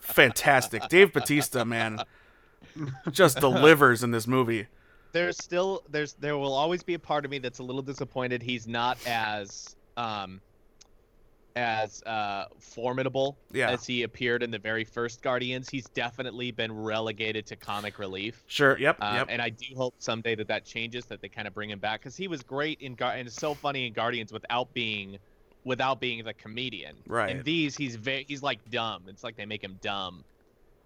[0.00, 2.00] Fantastic, Dave Bautista, man,
[3.10, 4.66] just delivers in this movie.
[5.12, 8.42] there's still there's there will always be a part of me that's a little disappointed
[8.42, 10.40] he's not as um
[11.54, 13.70] as uh formidable Yeah.
[13.70, 15.68] as he appeared in the very first Guardians.
[15.68, 18.42] He's definitely been relegated to comic relief.
[18.46, 21.46] Sure, yep, Um, yep, And I do hope someday that that changes, that they kind
[21.46, 23.92] of bring him back, because he was great in Gar- and it's so funny in
[23.92, 25.18] Guardians without being,
[25.64, 26.96] without being the comedian.
[27.06, 27.36] Right.
[27.36, 29.02] In these, he's very, he's like dumb.
[29.08, 30.24] It's like they make him dumb,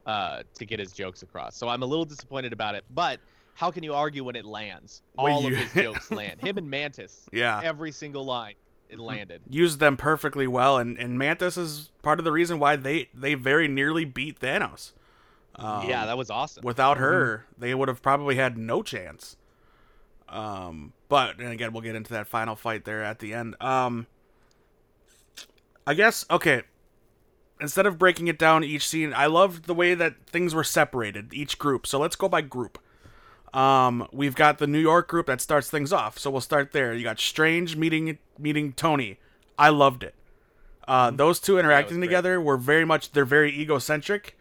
[0.05, 1.57] uh, to get his jokes across.
[1.57, 3.21] So I'm a little disappointed about it, but
[3.55, 5.03] how can you argue when it lands?
[5.17, 6.41] Well, All you- of his jokes land.
[6.45, 7.61] Him and Mantis, yeah.
[7.63, 8.55] every single line,
[8.89, 9.03] it Mm-hmm.
[9.05, 9.43] landed.
[9.51, 13.35] Used them perfectly well, and and Mantis is part of the reason why they they
[13.35, 14.93] very nearly beat Thanos.
[15.57, 16.63] Um, yeah, that was awesome.
[16.65, 19.37] without her, they would have probably had no chance.
[20.29, 23.57] Um, but and again, we'll get into that final fight there at the end.
[23.63, 24.07] Um,
[25.87, 26.63] I guess okay.
[27.59, 31.33] Instead of breaking it down each scene, I loved the way that things were separated
[31.33, 31.87] each group.
[31.87, 32.79] So let's go by group.
[33.55, 36.19] Um, we've got the New York group that starts things off.
[36.19, 36.93] So we'll start there.
[36.93, 39.19] You got Strange meeting meeting Tony.
[39.59, 40.15] I loved it.
[40.87, 44.39] Uh, those two interacting together were very much they're very egocentric.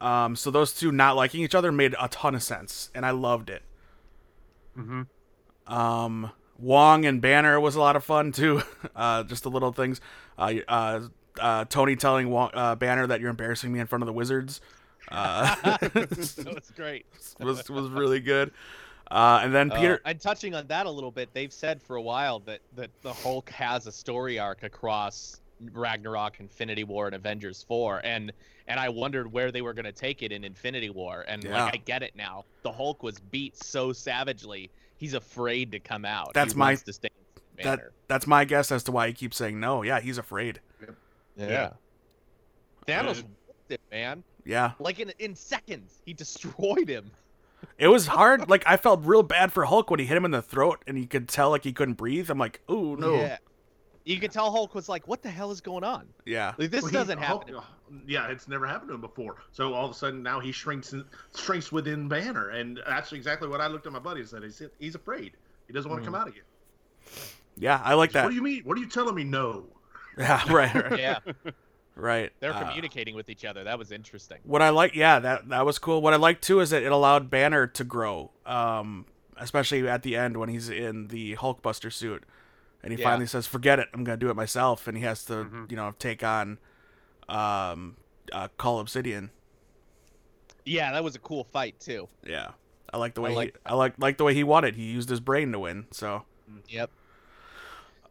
[0.00, 3.10] Um, so those two not liking each other made a ton of sense, and I
[3.10, 3.62] loved it.
[4.76, 5.72] Mm-hmm.
[5.72, 8.62] Um, Wong and Banner was a lot of fun too.
[8.96, 10.00] uh, just the little things.
[10.38, 11.00] Uh, uh,
[11.40, 14.60] uh, Tony telling Wong, uh, Banner that you're embarrassing me in front of the Wizards.
[15.10, 17.06] Uh, that was great.
[17.40, 18.50] was was really good.
[19.10, 21.96] Uh, and then Uh, Peter, and touching on that a little bit, they've said for
[21.96, 25.40] a while that that the Hulk has a story arc across
[25.72, 28.32] Ragnarok, Infinity War, and Avengers Four, and
[28.68, 31.64] and I wondered where they were going to take it in Infinity War, and Yeah.
[31.66, 32.44] like I get it now.
[32.62, 36.32] The Hulk was beat so savagely, he's afraid to come out.
[36.34, 37.08] That's he my- wants to stay.
[37.62, 39.82] that that's my guess as to why he keeps saying no.
[39.82, 40.60] Yeah, he's afraid.
[41.36, 41.70] yeah.
[42.88, 43.24] Thanos
[43.66, 44.22] Uh, whipped it, man.
[44.44, 47.10] Yeah, Like in in seconds, he destroyed him.
[47.78, 48.48] it was hard.
[48.48, 50.98] like I felt real bad for Hulk when he hit him in the throat, and
[50.98, 52.30] you could tell like he couldn't breathe.
[52.30, 53.16] I'm like, oh no.
[53.16, 53.38] Yeah.
[54.04, 56.06] You could tell Hulk was like, "What the hell is going on?
[56.24, 56.52] Yeah.
[56.58, 57.60] Like this Well, he- doesn't Hulk- happen."
[58.06, 59.38] yeah, it's never happened to him before.
[59.50, 61.04] So all of a sudden now he shrinks and
[61.36, 64.44] shrinks within Banner, and that's exactly what I looked at my buddy and said.
[64.44, 65.32] He's he's afraid.
[65.66, 66.44] He doesn't want to come out again.
[67.56, 68.22] Yeah, I like that.
[68.22, 68.62] What do you mean?
[68.62, 69.24] What are you telling me?
[69.24, 69.66] No.
[70.18, 71.18] Yeah, right, right, Yeah,
[71.96, 72.30] right.
[72.40, 73.64] they're Uh, communicating with each other.
[73.64, 74.38] That was interesting.
[74.44, 76.00] what I like, yeah, that that was cool.
[76.02, 79.06] What I like too is that it allowed Banner to grow, um,
[79.36, 82.24] especially at the end when he's in the Hulkbuster suit,
[82.82, 83.04] and he Yeah.
[83.10, 85.70] finally says, "Forget it, I'm gonna do it myself," and he has to, Mhm.
[85.70, 86.58] you know, take on,
[87.28, 87.96] um,
[88.32, 89.30] uh, Cull Obsidian.
[90.64, 92.08] Yeah, that was a cool fight too.
[92.24, 92.50] Yeah,
[92.92, 94.74] I like the way I he, I like like the way he wanted.
[94.76, 95.86] He used his brain to win.
[95.92, 96.24] So,
[96.68, 96.90] Yep.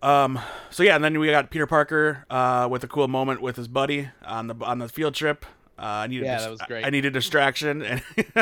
[0.02, 3.56] Um, so yeah, and then we got Peter Parker, uh, with a cool moment with
[3.56, 5.46] his buddy on the on the field trip.
[5.78, 6.86] Uh, I needed Yeah, dis- that was great.
[6.86, 8.02] I needed distraction, and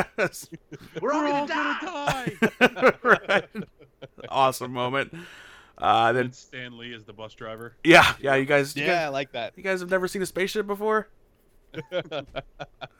[1.00, 2.32] We're all We're gonna die.
[2.60, 2.92] gonna die.
[3.28, 3.44] right.
[4.28, 5.12] awesome moment.
[5.76, 7.74] Uh, then and Stan Lee is the bus driver.
[7.82, 9.54] yeah, yeah, you guys, you Yeah, I like that.
[9.56, 11.08] you guys have never seen a spaceship before.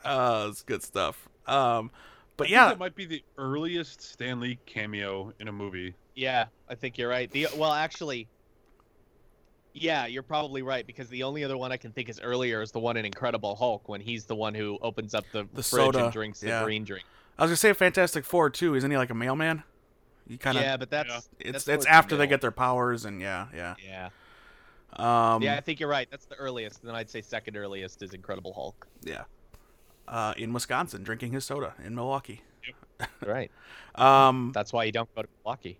[0.05, 1.29] uh, it's good stuff.
[1.47, 1.91] Um,
[2.37, 5.95] but I yeah, that might be the earliest Stan Lee cameo in a movie.
[6.17, 7.31] Yeah, I think you're right.
[7.31, 8.27] The well, actually,
[9.75, 12.71] yeah, you're probably right because the only other one I can think is earlier is
[12.73, 15.65] the one in Incredible Hulk when he's the one who opens up the, The fridge
[15.85, 16.63] soda, and drinks the yeah.
[16.65, 17.05] green drink.
[17.39, 18.75] I was gonna say Fantastic Four too.
[18.75, 19.63] Isn't he like a mailman?
[20.27, 20.63] You kind of.
[20.63, 21.17] yeah, but that's Yeah.
[21.17, 23.75] it's that's it's towards the after they get their powers and yeah, yeah.
[23.85, 24.09] Yeah,
[25.35, 26.09] Um, yeah, I think you're right.
[26.11, 26.81] That's the earliest.
[26.81, 28.87] And then I'd say second earliest is Incredible Hulk.
[29.03, 29.25] yeah.
[30.07, 32.43] Uh, in Wisconsin, drinking his soda in Milwaukee.
[33.27, 33.51] Right.
[33.97, 35.79] Um, That's why you don't go to Milwaukee.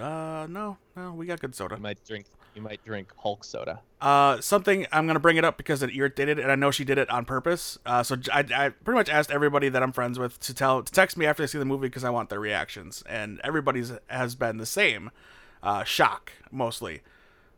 [0.00, 1.76] uh, no, no, we got good soda.
[1.76, 2.26] You might drink.
[2.56, 3.82] You might drink Hulk soda.
[4.00, 6.96] Uh, something I'm gonna bring it up because it irritated, and I know she did
[6.96, 7.78] it on purpose.
[7.84, 11.18] Uh, so I pretty much asked everybody that I'm friends with to tell to text
[11.18, 14.56] me after they see the movie because I want their reactions, and everybody's has been
[14.56, 15.10] the same.
[15.62, 17.02] Uh, shock mostly.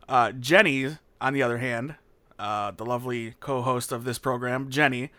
[0.09, 1.95] Uh, Jenny, on the other hand,
[2.37, 5.13] uh, the lovely co-host of this program, Jenny,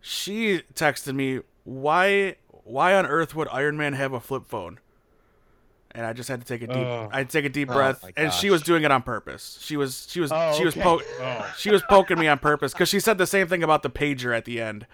[0.00, 4.78] she texted me, "Why, why on earth would Iron Man have a flip phone?"
[5.96, 7.08] And I just had to take a deep, Oh.
[7.10, 9.02] I had to take a deep Oh breath, my and she was doing it on
[9.02, 9.58] purpose.
[9.62, 12.72] She was, she was, Oh, she was po- Oh, she was poking me on purpose
[12.72, 14.86] because she said the same thing about the pager at the end.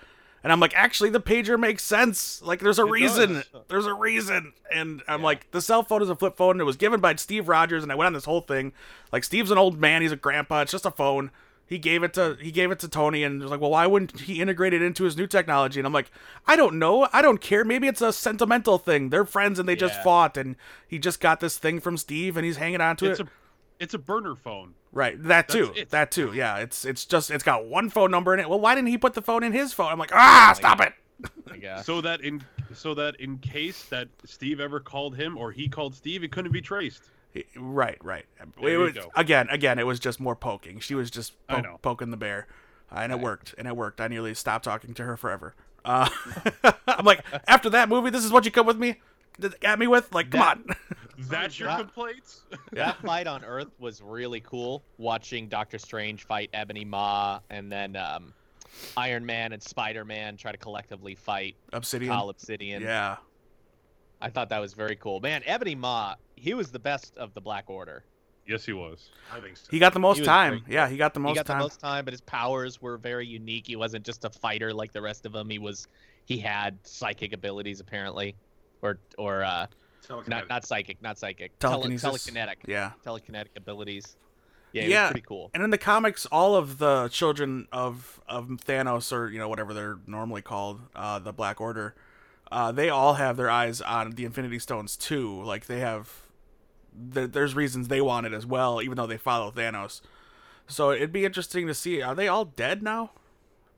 [0.44, 2.40] And I'm like, actually, the pager makes sense.
[2.42, 3.32] Like, there's a It reason.
[3.34, 3.44] does.
[3.68, 4.52] There's a reason.
[4.72, 5.26] And I'm Yeah.
[5.26, 6.60] like, the cell phone is a flip phone.
[6.60, 8.72] It was given by Steve Rogers, and I went on this whole thing.
[9.12, 10.02] Like, Steve's an old man.
[10.02, 10.62] He's a grandpa.
[10.62, 11.30] It's just a phone.
[11.72, 14.20] He gave it to he gave it to Tony, and was like, well, why wouldn't
[14.20, 15.80] he integrate it into his new technology?
[15.80, 16.10] And I'm like,
[16.46, 17.08] I don't know.
[17.14, 17.64] I don't care.
[17.64, 19.08] Maybe it's a sentimental thing.
[19.08, 20.56] They're friends, and they just fought, and
[20.86, 23.26] he just got this thing from Steve, and he's hanging on to it's it.
[23.26, 23.30] a
[23.80, 24.74] it's a burner phone.
[24.92, 25.72] Right, that That's too.
[25.74, 25.88] it.
[25.88, 26.34] That too.
[26.34, 28.50] Yeah, it's it's just it's got one phone number in it.
[28.50, 29.90] Well, why didn't he put the phone in his phone?
[29.90, 30.92] I'm like, ah, stop it.
[31.50, 31.80] I.
[31.82, 35.94] So that in so that in case that Steve ever called him or he called
[35.94, 37.04] Steve, it couldn't be traced.
[37.56, 38.24] Right, right.
[38.60, 39.10] There It you was, go.
[39.16, 40.80] again, again, it was just more poking.
[40.80, 42.46] She was just po- poking the bear,
[42.90, 43.54] uh, and it worked.
[43.58, 44.00] And it worked.
[44.00, 45.54] I nearly stopped talking to her forever.
[45.84, 46.08] Uh,
[46.86, 49.00] I'm like, after that movie, this is what you come with me,
[49.62, 50.12] at me with.
[50.14, 50.76] Like, come That- on.
[51.28, 52.42] That's your that- complaints?
[52.72, 54.82] That fight on Earth was really cool.
[54.98, 58.32] Watching Doctor Strange fight Ebony Maw, and then um,
[58.96, 62.12] Iron Man and Spider Man try to collectively fight Obsidian.
[62.12, 62.82] Kyle Obsidian.
[62.82, 63.16] Yeah.
[64.22, 65.20] I thought that was very cool.
[65.20, 68.04] Man, Ebony Maw, he was the best of the Black Order.
[68.46, 69.10] yes, he was.
[69.32, 69.68] I think so.
[69.70, 70.60] He got the most time.
[70.60, 70.72] great.
[70.74, 71.30] Yeah, he got the most.
[71.34, 71.58] he most got time.
[71.60, 73.66] the most time, but his powers were very unique.
[73.66, 75.48] He wasn't just a fighter like the rest of them.
[75.50, 75.86] He was,
[76.24, 78.34] he had psychic abilities apparently,
[78.82, 79.66] or or uh,
[80.26, 82.92] not not psychic, not psychic, Tele- telekinetic, Yeah.
[83.06, 84.16] telekinetic abilities.
[84.72, 85.10] Yeah, Yeah.
[85.10, 85.50] pretty cool.
[85.54, 89.72] And in the comics, all of the children of of Thanos, or you know whatever
[89.74, 91.94] they're normally called, uh, the Black Order,
[92.52, 95.42] uh, they all have their eyes on the Infinity Stones too.
[95.42, 96.26] Like they have,
[96.94, 100.02] there, there's reasons they want it as well, even though they follow Thanos.
[100.66, 102.02] So it'd be interesting to see.
[102.02, 103.12] Are they all dead now?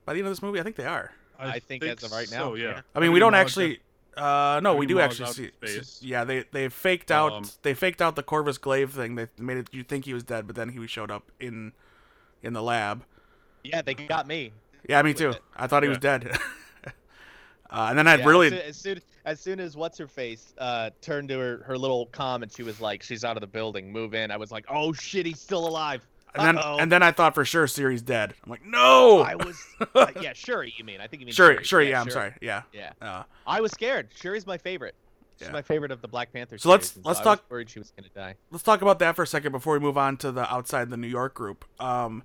[0.03, 1.11] By the end of this movie, I think they are.
[1.39, 2.81] I think as of right now, yeah.
[2.93, 3.79] I mean, we don't actually.
[4.15, 5.35] Uh, no, we do actually out
[5.65, 6.07] see.
[6.07, 9.15] Yeah, they they faked out Um, they faked out the Corvus Glaive thing.
[9.15, 11.73] They made it you think he was dead, but then he showed up in
[12.41, 13.03] in the lab.
[13.63, 14.53] Yeah, they got me.
[14.87, 15.31] Yeah, me too.
[15.31, 15.41] it.
[15.55, 16.37] I thought he was dead.
[17.69, 20.07] uh, and then I Yeah, really, as soon, as soon as soon as what's her
[20.07, 23.41] face uh, turned to her, her little comm and she was like, "She's out of
[23.41, 26.77] the building, move in." I was like, "Oh shit, he's still alive." and then Uh-oh.
[26.79, 28.33] and then I thought for sure Siri's dead.
[28.43, 29.21] I'm like, no.
[29.21, 29.57] I was,
[29.95, 30.73] uh, yeah, Shuri.
[30.77, 30.99] You mean?
[30.99, 31.63] I think you mean Sure, Shuri.
[31.63, 32.13] sure, yeah, I'm Shuri.
[32.13, 32.63] sorry, yeah.
[32.73, 34.09] Yeah, Uh, I was scared.
[34.13, 34.95] Shuri's my favorite.
[35.39, 35.53] She's Yeah.
[35.53, 36.57] my favorite of the Black Panther.
[36.57, 38.35] So let's- let's I talk- Was worried she was gonna die.
[38.51, 40.97] let's talk about that for a second before we move on to the outside the
[40.97, 41.63] New York group.
[41.79, 42.21] Um,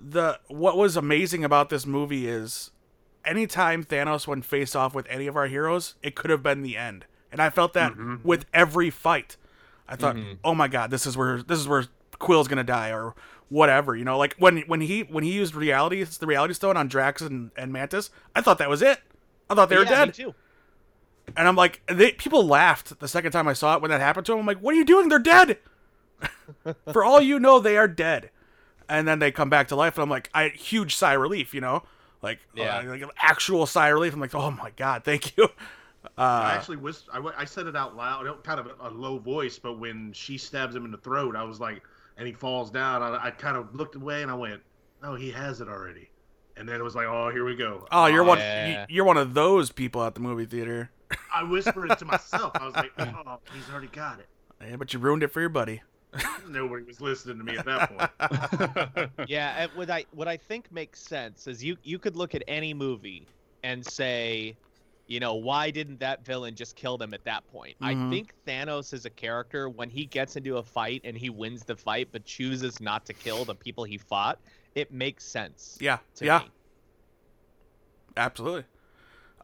[0.00, 2.70] the what was amazing about this movie is
[3.28, 6.76] anytime Thanos went face off with any of our heroes, it could have been the
[6.76, 8.16] end, and I felt that mm-hmm.
[8.24, 9.36] with every fight.
[9.88, 10.34] I thought, mm-hmm.
[10.44, 11.84] oh my god, this is where this is where
[12.18, 13.14] Quill's gonna die or
[13.48, 13.94] whatever.
[13.94, 17.22] You know, like when when he when he used reality the reality stone on Drax
[17.22, 19.00] and, and Mantis, I thought that was it.
[19.48, 20.14] I thought they were dead.
[20.14, 20.34] Too.
[21.36, 24.24] And I'm like, they, people laughed the second time I saw it when that happened
[24.26, 24.40] to him.
[24.40, 25.08] I'm like, what are you doing?
[25.08, 25.58] They're dead.
[26.92, 28.30] For all you know, they are dead.
[28.88, 31.52] And then they come back to life, and I'm like, I huge sigh of relief,
[31.52, 31.82] you know,
[32.22, 32.78] like, Yeah.
[32.78, 34.14] uh, like an actual sigh of relief.
[34.14, 35.48] I'm like, oh my god, thank you.
[36.16, 37.08] I Uh, actually was.
[37.12, 40.84] I said it out loud, kind of a low voice, but when she stabs him
[40.84, 41.82] in the throat, I was like,
[42.16, 43.02] and he falls down.
[43.02, 44.62] I, I kind of looked away and I went,
[45.02, 46.10] "No, he has it already."
[46.56, 48.38] And then it was like, "Oh, here we go." oh, you're one.
[48.38, 48.86] Yeah.
[48.88, 50.90] You, are one of those people at the movie theater.
[51.34, 52.52] I whispered it to myself.
[52.54, 54.28] I was like, "Oh, he's already got it."
[54.68, 55.82] Yeah, but you ruined it for your buddy.
[56.48, 59.10] Nobody was listening to me at that point.
[59.28, 62.74] yeah, what I what I think makes sense is you you could look at any
[62.74, 63.28] movie
[63.62, 64.58] and say,
[65.06, 67.76] you know, why didn't that villain just kill them at that point?
[67.82, 67.86] Mhm.
[67.86, 71.64] I think Thanos is a character when he gets into a fight and he wins
[71.64, 74.38] the fight but chooses not to kill the people he fought,
[74.74, 75.76] it makes sense.
[75.80, 76.50] Yeah, To yeah, me.
[78.16, 78.64] absolutely.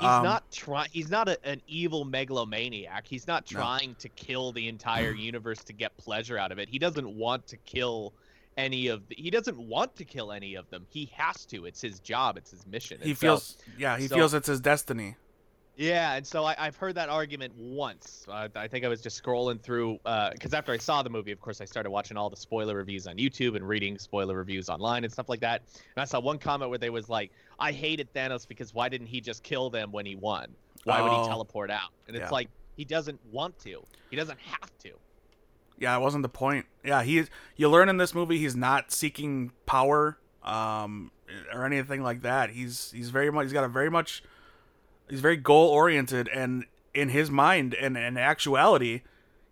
[0.05, 0.89] He's Um, not trying.
[0.93, 3.07] He's not a, an evil megalomaniac.
[3.07, 3.59] He's not No.
[3.61, 6.69] trying to kill the entire universe to get pleasure out of it.
[6.69, 8.13] He doesn't want to kill
[8.59, 9.09] any of.
[9.09, 10.87] The, he doesn't want to kill any of them.
[10.91, 11.65] He has to.
[11.65, 12.37] It's his job.
[12.37, 12.99] It's his mission.
[13.03, 15.17] He so- feels, yeah, he so- feels it's his destiny.
[15.77, 18.25] Yeah, and so I, I've heard that argument once.
[18.29, 19.99] Uh, I think I was just scrolling through
[20.33, 23.09] because after I saw the movie, of course, I started watching all the spoiler reviews
[23.09, 25.63] on YouTube and reading spoiler reviews online and stuff like that.
[25.97, 29.07] And I saw one comment where they was like, "I hated Thanos because why didn't
[29.09, 30.55] he just kill them when he won?
[30.85, 31.23] Why would Oh.
[31.23, 32.31] he teleport out?" And it's Yeah.
[32.31, 33.85] like he doesn't want to.
[34.11, 34.93] He doesn't have to.
[35.79, 36.67] Yeah, it wasn't the point.
[36.85, 37.25] Yeah, he
[37.57, 41.11] you learn in this movie he's not seeking power um
[41.53, 42.51] or anything like that.
[42.51, 44.23] He's he's very much he's got a very much
[45.09, 49.03] he's very goal oriented and in his mind and in actuality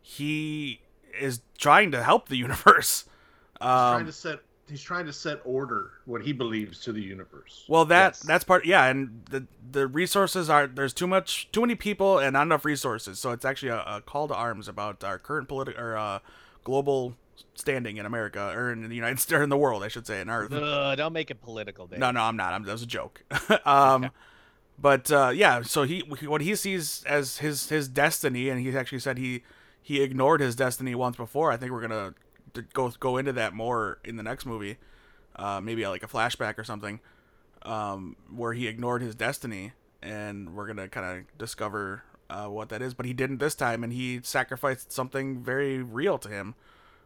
[0.00, 0.80] he
[1.18, 3.04] is trying to help the universe.
[3.04, 4.40] He's trying Um to set.
[4.72, 7.64] He's trying to set order, what he believes to the universe.
[7.68, 8.20] well that Yes.
[8.20, 12.32] that's part yeah and the the resources are there's too much too many people and
[12.32, 13.18] not enough resources.
[13.20, 16.18] So it's actually a, a call to arms about our current political or uh
[16.64, 17.14] global
[17.54, 20.20] standing in America or in the United States or in the world, I should say,
[20.20, 20.52] in Earth.
[20.52, 21.98] Ugh, don't make it political, Dave.
[21.98, 22.52] No, no, I'm not.
[22.54, 23.24] I'm, that was a joke.
[23.66, 24.14] um, Okay.
[24.78, 29.00] but uh, yeah, so he what he sees as his his destiny, and he actually
[29.00, 29.42] said he
[29.82, 31.50] he ignored his destiny once before.
[31.52, 32.14] I think we're gonna
[32.54, 34.76] d- go go into that more in the next movie,
[35.36, 37.00] uh, maybe like a flashback or something,
[37.62, 42.82] um, where he ignored his destiny, and we're gonna kind of discover uh, what that
[42.82, 42.94] is.
[42.94, 46.54] But he didn't this time, and he sacrificed something very real to him.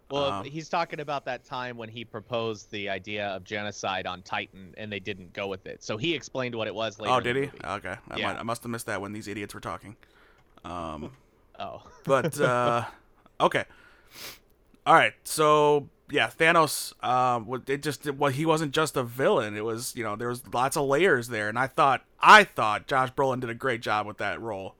[0.08, 4.22] Well, Um, he's talking about that time when he proposed the idea of genocide on
[4.22, 5.82] Titan, and they didn't go with it.
[5.82, 7.12] So he explained what it was later.
[7.14, 7.50] oh, did he?
[7.64, 8.28] Okay, I, Yeah.
[8.32, 9.96] might, I must have missed that when these idiots were talking.
[10.64, 11.10] Um,
[11.58, 11.82] Oh.
[12.04, 12.84] but uh
[13.40, 13.64] okay
[14.86, 19.64] all right so yeah thanos um it just well he wasn't just a villain it
[19.64, 23.10] was you know there was lots of layers there and i thought i thought josh
[23.12, 24.74] brolin did a great job with that role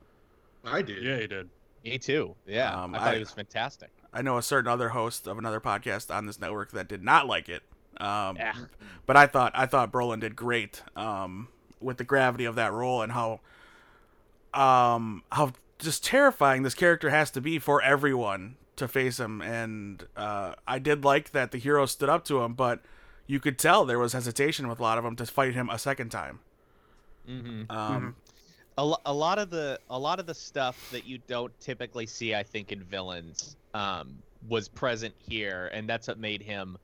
[0.69, 1.01] I did.
[1.05, 1.49] Yeah, he did.
[1.85, 2.35] Me too.
[2.45, 3.91] Yeah, Um, I thought I- he was fantastic.
[4.13, 7.27] i know a certain other host of another podcast on this network that did not
[7.27, 7.63] like it
[8.01, 8.55] um Yeah.
[9.07, 11.49] but i thought i thought brolin did great um
[11.81, 13.41] with the gravity of that role and how
[14.55, 20.07] um how just terrifying this character has to be for everyone to face him and
[20.17, 22.81] uh i did like that the hero stood up to him but
[23.27, 25.79] you could tell there was hesitation with a lot of them to fight him a
[25.79, 26.41] second time
[27.29, 27.71] Mm-hmm.
[27.77, 28.15] um
[28.79, 32.07] A, lo- a lot of the a lot of the stuff that you don't typically
[32.07, 36.77] see, I think, in villains, um, was present here, and that's what made him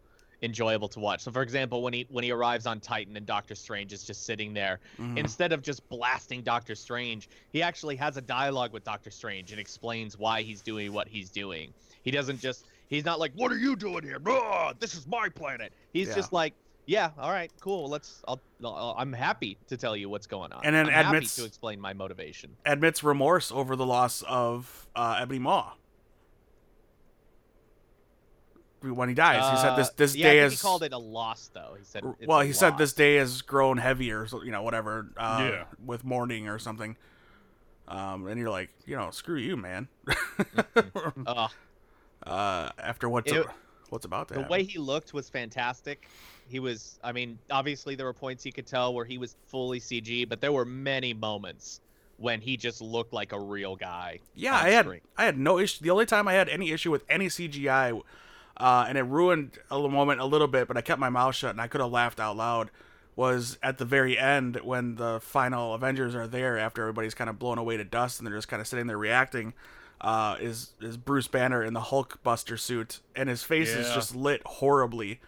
[0.42, 1.22] enjoyable to watch.
[1.22, 4.24] So, for example, when he when he arrives on Titan and Doctor Strange is just
[4.26, 5.16] sitting there, mhm.
[5.16, 9.60] instead of just blasting Doctor Strange, he actually has a dialogue with Doctor Strange and
[9.60, 11.72] explains why he's doing what he's doing.
[12.02, 14.18] He doesn't just he's not like, "What are you doing here?
[14.26, 16.14] Ugh, this is my planet." He's Yeah.
[16.16, 16.54] just like,
[16.86, 17.88] "Yeah, all right, cool.
[17.88, 18.22] Let's.
[18.26, 18.94] I'll, I'll.
[18.98, 20.64] I'm happy to tell you what's going on.
[20.64, 25.18] And then I'm admits- to explain my motivation." admits remorse over the loss of uh
[25.20, 25.72] ebony maw
[28.82, 30.82] when he dies he said this Uh, this yeah, I day think is he called
[30.82, 31.74] it a loss, though.
[31.78, 34.62] He said, it's well a he said this day has grown heavier so you know
[34.62, 35.64] whatever uh Yeah.
[35.84, 36.96] with mourning or something
[37.88, 39.88] um and you're like you know screw you man
[41.26, 41.50] Ugh.
[42.26, 43.46] uh after what's It-
[43.90, 44.50] what's about to the happen.
[44.52, 46.08] way he looked was fantastic.
[46.48, 49.80] He was, I mean, obviously there were points you could tell where he was fully
[49.80, 51.80] CG, but there were many moments
[52.16, 54.18] when he just looked like a real guy.
[54.34, 55.00] yeah on i had screen.
[55.18, 58.00] i had no issue the only time i had any issue with any cgi
[58.62, 61.50] uh and it ruined a moment a little bit but i kept my mouth shut
[61.50, 62.70] and i could have laughed out loud
[63.14, 67.38] was at the very end when the final avengers are there after everybody's kind of
[67.38, 69.52] blown away to dust and they're just kind of sitting there reacting
[70.02, 74.16] uh, is is Bruce Banner in the Hulk Buster suit, and his face is just
[74.16, 75.20] lit horribly,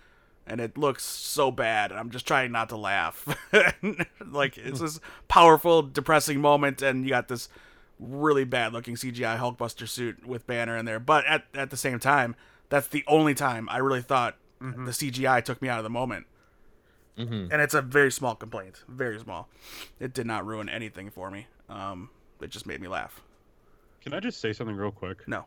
[0.46, 1.92] and it looks so bad.
[1.92, 3.24] And I'm just trying not to laugh.
[4.26, 7.48] like it's this powerful, depressing moment, and you got this
[8.00, 10.98] really bad looking CGI Hulk Buster suit with Banner in there.
[10.98, 12.34] But at at the same time,
[12.74, 16.26] that's the only time I really thought the CGI took me out of the moment.
[17.16, 17.52] Mm-hmm.
[17.52, 19.48] And it's a very small complaint, very small.
[20.00, 21.46] It did not ruin anything for me.
[21.68, 22.10] Um,
[22.40, 23.22] it just made me laugh.
[24.00, 25.26] Can I just say something real quick?
[25.28, 25.44] No,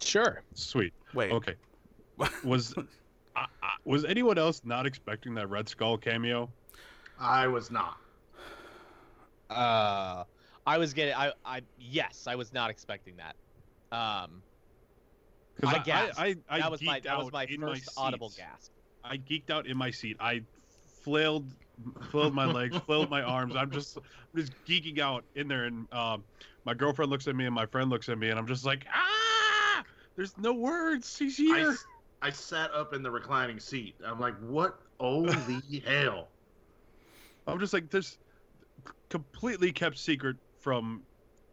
[0.00, 0.42] Sure.
[0.54, 0.92] Sweet.
[1.14, 1.30] wait.
[1.30, 1.54] Okay.
[2.44, 2.74] Was
[3.36, 6.50] I, I, was anyone else not expecting that Red Skull cameo?
[7.20, 7.96] I was not.
[9.48, 10.24] Uh,
[10.66, 13.36] I was getting, I, I, yes, I was not expecting that.
[13.96, 14.49] Um, 'Cause
[15.64, 16.18] I gasped.
[16.18, 17.60] I, I, I that was my, that was my first
[17.96, 18.72] my audible gasp.
[19.02, 20.16] I geeked out in my seat.
[20.20, 20.42] I
[21.02, 21.50] flailed,
[22.10, 23.56] flailed my legs, flailed my arms.
[23.56, 24.02] I'm just, I'm
[24.36, 26.24] just geeking out in there, and um,
[26.64, 28.86] my girlfriend looks at me, and my friend looks at me, and I'm just like,
[28.92, 29.84] ah!
[30.16, 31.16] There's no words.
[31.16, 31.70] He's I, here.
[31.70, 31.84] s-
[32.22, 33.94] I sat up in the reclining seat.
[34.04, 34.80] I'm like, what?
[34.98, 36.28] Oh the hell!
[37.46, 38.18] I'm just like, this
[39.08, 41.04] completely kept secret from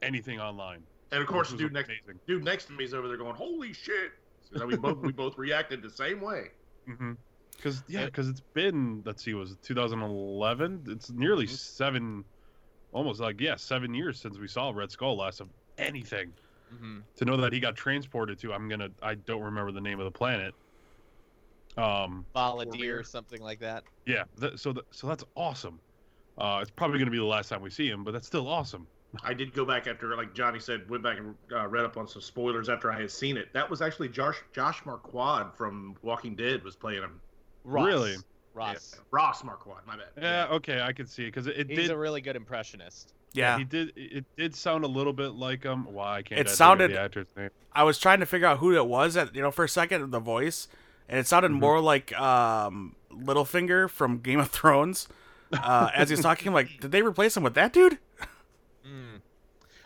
[0.01, 0.83] anything online.
[1.11, 2.19] And of course, the dude next amazing.
[2.27, 4.11] dude next to me is over there going, "Holy shit!"
[4.55, 6.49] So we both we both reacted the same way.
[6.87, 7.13] Mm-hmm.
[7.55, 10.83] Because yeah, It- because it's been let's see, was it 2011?
[10.87, 11.49] It's nearly Mhm.
[11.57, 12.25] seven,
[12.91, 16.33] almost like yeah, seven years since we saw Red Skull last of anything.
[16.73, 17.03] Mhm.
[17.15, 20.05] To know that he got transported to, I'm gonna, I don't remember the name of
[20.05, 20.53] the planet.
[21.77, 23.83] Um, Volunteer or something like that.
[24.05, 25.79] yeah, th- so th- so that's awesome.
[26.37, 28.87] Uh, it's probably gonna be the last time we see him, but that's still awesome.
[29.23, 32.07] I did go back after, like Johnny said, went back and uh, read up on
[32.07, 33.51] some spoilers after I had seen it.
[33.53, 37.19] That was actually Josh Josh Marquand from Walking Dead was playing him.
[37.63, 37.85] Ross.
[37.87, 38.15] Really?
[38.53, 38.93] Ross.
[38.95, 39.81] Yeah, Ross Marquand.
[39.85, 40.07] My bad.
[40.21, 41.91] Yeah, okay, I can see it because it, it He's did.
[41.91, 43.13] a really good impressionist.
[43.33, 43.91] Yeah, he did.
[43.95, 45.91] It did sound a little bit like him.
[45.93, 46.39] Why I can't.
[46.39, 47.49] It I think of sounded- the actor's name.
[47.73, 50.09] I was trying to figure out who it was at you know for a second
[50.11, 50.67] the voice,
[51.07, 51.59] and it sounded Mhm.
[51.59, 55.07] more like um Littlefinger from Game of Thrones.
[55.53, 57.99] Uh, as he's talking, I'm like, did they replace him with that dude?
[58.87, 59.21] Mm.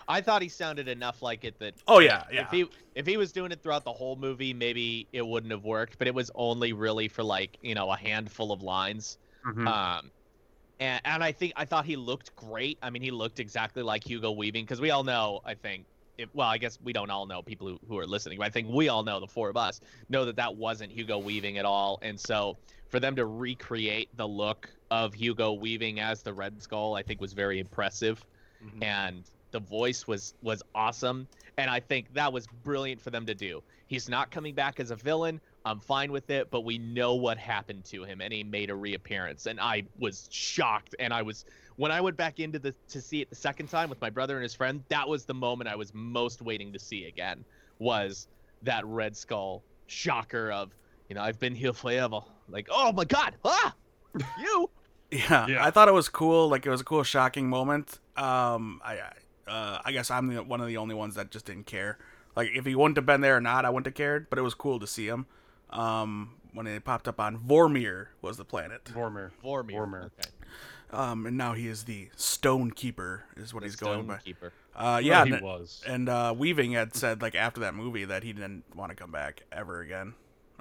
[0.08, 2.42] I thought he sounded enough like it that Oh yeah, yeah.
[2.42, 5.64] if he if he was doing it throughout the whole movie, maybe it wouldn't have
[5.64, 5.98] worked.
[5.98, 9.18] But it was only really for like you know a handful of lines.
[9.46, 9.68] Mhm.
[9.68, 10.12] Um,
[10.80, 12.78] and and I think I thought he looked great.
[12.82, 15.42] I mean, he looked exactly like Hugo Weaving because we all know.
[15.46, 15.86] I think.
[16.18, 18.50] If, well, I guess we don't all know people who, who are listening, but I
[18.50, 19.80] think we all know the four of us
[20.10, 22.00] know that that wasn't Hugo Weaving at all.
[22.02, 22.58] And so
[22.90, 27.22] for them to recreate the look of Hugo Weaving as the Red Skull, I think
[27.22, 28.24] was very impressive
[28.64, 28.84] Mhm.
[28.84, 33.36] and the voice was was awesome and i think that was brilliant for them to
[33.36, 37.16] do he's not coming back as a villain i'm fine with it but we know
[37.16, 41.22] what happened to him and he made a reappearance and i was shocked and i
[41.22, 41.46] was
[41.76, 44.36] when i went back into the to see it the second time with my brother
[44.36, 47.44] and his friend that was the moment i was most waiting to see again
[47.80, 48.28] was
[48.62, 50.72] that red skull shocker of
[51.10, 53.76] you know i've been here forever like oh my god ah
[54.40, 54.70] you
[55.12, 55.66] Yeah, Yeah.
[55.66, 56.48] I thought it was cool.
[56.48, 58.00] Like it was a cool, shocking moment.
[58.18, 59.14] Um, I, I-
[59.48, 61.98] uh, I guess I'm the, one of the only ones that just didn't care.
[62.36, 64.30] Like if he wouldn't have been there or not, I wouldn't have cared.
[64.30, 65.26] But it was cool to see him.
[65.72, 68.86] Um, when it popped up on Vormir was the planet.
[68.86, 69.32] Vormir.
[69.44, 69.72] Vormir.
[69.72, 70.06] Vormir.
[70.06, 70.30] Okay.
[70.92, 74.18] Um, and now he is the Stone Keeper, is what The he's going by.
[74.18, 74.48] Stonekeeper.
[74.76, 75.82] Uh, Well, yeah, he and, was.
[75.88, 79.12] and uh, Weaving had said like after that movie that he didn't want to come
[79.12, 80.14] back ever again.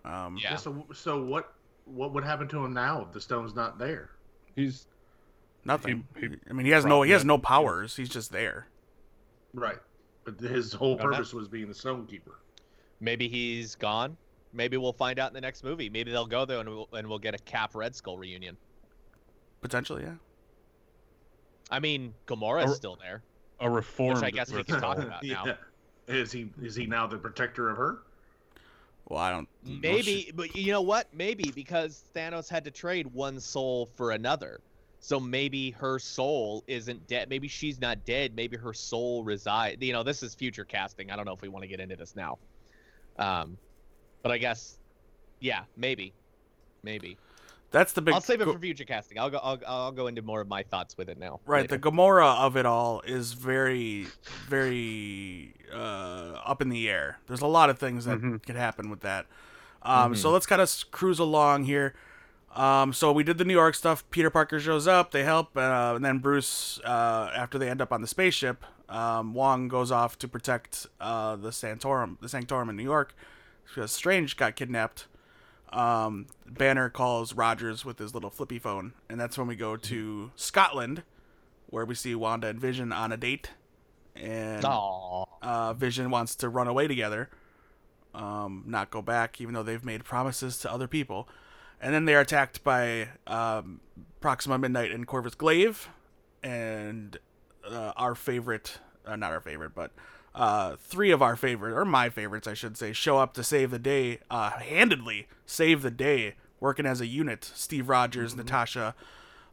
[0.05, 0.57] Um, Yeah.
[0.57, 1.53] So so what
[1.85, 4.11] what would happen to him now if the stone's not there?
[4.57, 4.87] He's
[5.65, 6.07] nothing.
[6.19, 7.97] He- he I mean, he has no he has no powers.
[7.97, 8.67] He's just there.
[9.55, 9.79] Right.
[10.25, 12.39] But his whole purpose was being the stone keeper.
[13.01, 14.17] Maybe he's gone.
[14.53, 15.89] Maybe we'll find out in the next movie.
[15.89, 18.57] Maybe they'll go there and we'll, and we'll get a Cap Red Skull reunion.
[19.61, 20.15] Potentially, yeah.
[21.71, 23.23] I mean, Gamora's Or- still there.
[23.61, 24.25] a reformed.
[24.25, 25.45] I guess we Red can talk about now.
[25.47, 25.55] Yeah.
[26.09, 27.99] Is he is he now the protector of her?
[29.09, 29.49] Well, I don't.
[29.65, 31.07] well, she- Maybe, but you know what?
[31.15, 34.61] Maybe because Thanos had to trade one soul for another.
[35.03, 37.31] So maybe her soul isn't dead.
[37.31, 38.35] Maybe she's not dead.
[38.37, 39.81] Maybe her soul resides.
[39.81, 41.11] You know, this is future casting.
[41.11, 42.39] I don't know if we want to get into this now.
[43.19, 43.57] Um,
[44.23, 44.79] but I guess,
[45.41, 46.13] yeah, maybe,
[46.83, 47.17] maybe.
[47.71, 48.15] That's the big.
[48.15, 49.19] I'll save it for future casting.
[49.19, 49.39] I'll go.
[49.39, 51.39] I'll, I'll go into more of my thoughts with it now.
[51.47, 51.79] Right, later.
[51.79, 54.09] the Gamora of it all is very,
[54.49, 57.21] very uh, up in the air.
[57.29, 58.45] There's a lot of things that Mhm.
[58.45, 59.27] could happen with that.
[59.83, 60.15] Um, Mm-hmm.
[60.21, 61.95] So let's kind of cruise along here.
[62.55, 64.09] Um, so we did the New York stuff.
[64.11, 65.13] Peter Parker shows up.
[65.13, 69.35] They help, uh, and then Bruce, uh, after they end up on the spaceship, um,
[69.35, 73.15] Wong goes off to protect uh, the Santorum, the Sanctorum in New York,
[73.65, 75.07] because Strange got kidnapped.
[75.73, 80.33] Um, Banner calls Rogers with his little flippy phone, and that's when we go to
[80.35, 81.05] Scotland,
[81.67, 83.51] where we see Wanda and Vision on a date,
[84.17, 84.65] and
[85.41, 87.31] uh, Vision wants to run away together,
[88.13, 91.29] um, not go back, even though they've made promises to other people.
[91.81, 93.81] And then they're attacked by um,
[94.21, 95.89] Proxima Midnight and Corvus Glaive,
[96.43, 97.17] and
[97.69, 99.91] uh, our favorite, uh, not our favorite, but
[100.35, 103.71] uh, three of our favorite, or my favorites, I should say, show up to save
[103.71, 107.51] the day, uh, handedly save the day, working as a unit.
[107.55, 108.95] Steve Rogers, Natasha,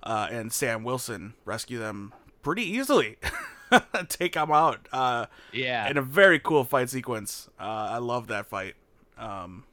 [0.03, 3.17] uh, and Sam Wilson rescue them pretty easily.
[4.09, 4.87] Take them out.
[4.91, 5.89] Uh, Yeah.
[5.89, 7.49] in a very cool fight sequence.
[7.59, 8.75] Uh, I love that fight.
[9.17, 9.63] Um,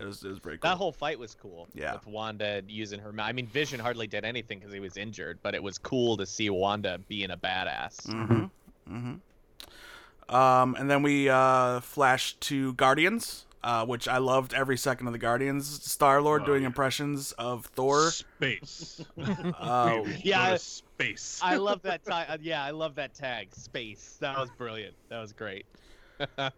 [0.00, 0.70] it was it was very cool.
[0.70, 1.68] That whole fight was cool.
[1.74, 1.94] Yeah.
[1.94, 3.12] With Wanda using her.
[3.18, 6.26] I mean, Vision hardly did anything because he was injured, but it was cool to
[6.26, 8.06] see Wanda being a badass.
[8.06, 8.44] Mm-hmm.
[8.96, 10.34] Mm-hmm.
[10.34, 15.14] Um, and then we uh, flash to Guardians, uh, which I loved every second of
[15.14, 15.66] the Guardians.
[15.90, 16.66] Star Lord Oh, doing yeah.
[16.68, 18.10] impressions of Thor.
[18.10, 19.00] Space.
[19.58, 21.40] Uh, Yeah, I- space.
[21.42, 22.40] I love that tag.
[22.42, 23.54] Yeah, I love that tag.
[23.54, 24.16] Space.
[24.20, 24.94] That was brilliant.
[25.08, 25.64] That was great.
[26.38, 26.52] Are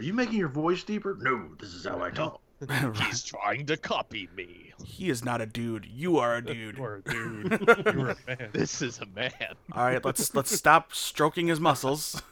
[0.00, 1.16] you making your voice deeper?
[1.20, 2.40] No, this is how I talk.
[3.06, 4.72] He's trying to copy me.
[4.84, 5.86] he is not a dude.
[5.86, 6.76] You are a dude.
[6.78, 7.68] You are a dude.
[7.84, 8.50] You're a man.
[8.52, 9.32] This is a man.
[9.72, 12.22] All right, let's let's stop stroking his muscles.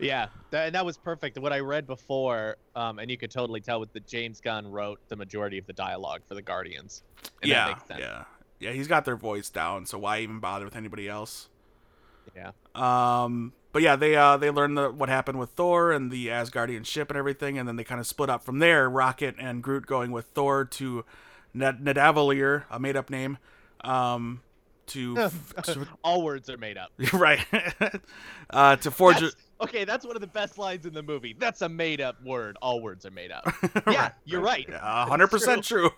[0.00, 1.38] Yeah, that, and that was perfect.
[1.38, 4.98] What I read before, um, and you could totally tell with the James Gunn wrote
[5.08, 7.02] the majority of the dialogue for the Guardians.
[7.42, 8.00] And that yeah, makes sense.
[8.00, 8.24] yeah,
[8.58, 8.72] yeah.
[8.72, 11.48] He's got their voice down, so why even bother with anybody else?
[12.34, 12.52] Yeah.
[12.74, 16.84] Um, but yeah, they uh they learn the what happened with Thor and the Asgardian
[16.84, 18.88] ship and everything, and then they kind of split up from there.
[18.90, 21.04] Rocket and Groot going with Thor to
[21.54, 21.84] Ned-
[22.70, 23.38] a made up name,
[23.82, 24.42] um,
[24.90, 25.14] to,
[25.64, 26.92] to All words are made up.
[27.12, 27.44] right
[28.50, 29.16] uh, to forge.
[29.16, 31.34] That's- okay, that's one of the best lines in the movie.
[31.38, 32.56] That's a made up word.
[32.62, 33.52] All words are made up.
[33.86, 34.68] Yeah, you're right.
[34.72, 35.90] Hundred percent true.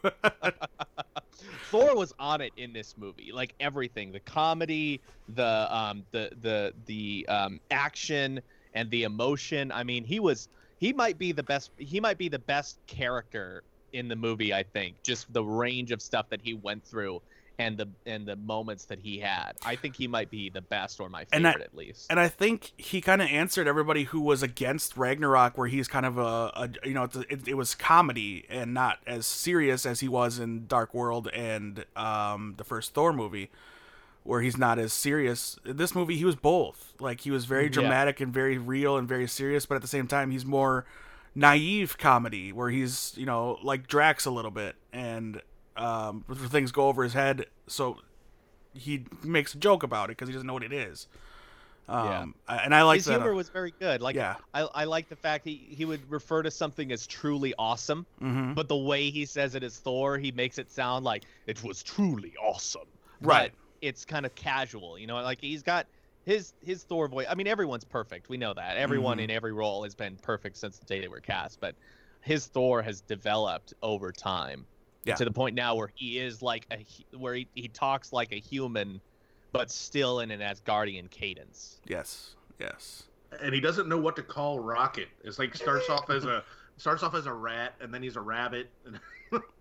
[1.71, 5.01] Thor was on it in this movie, like everything, the comedy,
[5.35, 8.41] the um, the the the um, action,
[8.75, 9.73] and the emotion.
[9.73, 11.71] I mean, he was he might be the best.
[11.79, 13.63] He might be the best character
[13.93, 14.53] in the movie.
[14.53, 17.23] I think just the range of stuff that he went through
[17.59, 19.53] and the and the moments that he had.
[19.65, 22.07] I think he might be the best or my And I- favorite at least.
[22.11, 26.07] and I think he kind of answered everybody who was against Ragnarok, where he's kind
[26.07, 26.23] of a,
[26.55, 30.67] a you know, it, it was comedy and not as serious as he was in
[30.67, 33.51] Dark World and um, the first Thor movie,
[34.25, 35.59] where he's not as serious.
[35.65, 36.95] In this movie, he was both.
[37.01, 37.71] Like he was very Yeah.
[37.71, 40.87] dramatic and very real and very serious, but at the same time, he's more
[41.35, 45.41] naive comedy, where he's you know like Drax a little bit, and
[45.77, 47.99] um, things go over his head, so
[48.75, 51.07] he makes a joke about it because he doesn't know what it is.
[51.89, 53.15] Um, I- and I like His that.
[53.15, 54.01] uh, humor was very good.
[54.01, 54.37] Like yeah.
[54.55, 58.53] I, I like the fact he, he would refer to something as truly awesome, hmm
[58.55, 61.83] but the way he says it as Thor, he makes it sound like it was
[61.83, 62.87] truly awesome.
[63.21, 63.51] Right.
[63.53, 65.87] But it's kind of casual, you know, like he's got
[66.25, 67.27] his his Thor voice.
[67.29, 68.29] I mean, everyone's perfect.
[68.29, 68.77] We know that.
[68.77, 69.25] Everyone Mhm.
[69.25, 71.75] in every role has been perfect since the day they were cast, but
[72.21, 74.65] his Thor has developed over time
[75.05, 75.15] Yeah.
[75.17, 76.85] to the point now where he is like a
[77.17, 79.01] where he, he talks like a human
[79.53, 81.81] but still in an Asgardian cadence.
[81.87, 82.37] Yes.
[82.61, 83.05] Yes.
[83.43, 85.09] and he doesn't know what to call Rocket.
[85.25, 86.45] It's like starts off as a
[86.77, 88.71] starts off as a rat, and then he's a rabbit.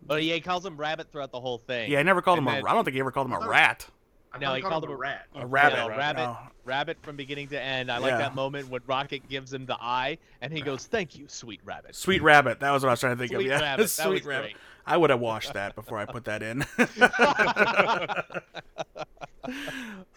[0.06, 1.90] But yeah, he calls him Rabbit throughout the whole thing.
[1.90, 2.62] Yeah, I never called him And a.
[2.62, 3.88] then- I don't think he ever called him a rat.
[4.34, 5.28] I No, he called him a- a rat.
[5.36, 5.78] A rabbit.
[5.78, 6.24] no, rabbit.
[6.24, 6.38] No.
[6.66, 7.90] Rabbit from beginning to end.
[7.90, 8.18] I like Yeah.
[8.18, 11.96] that moment when Rocket gives him the eye and he goes, "Thank you, sweet rabbit."
[11.96, 12.60] Sweet rabbit.
[12.60, 13.52] That was what I was trying to think Sweet of.
[13.52, 13.62] Yeah.
[13.62, 13.84] rabbit.
[13.84, 14.44] That Sweet was rabbit.
[14.52, 14.56] great.
[14.86, 16.66] I would have washed that before I put that in.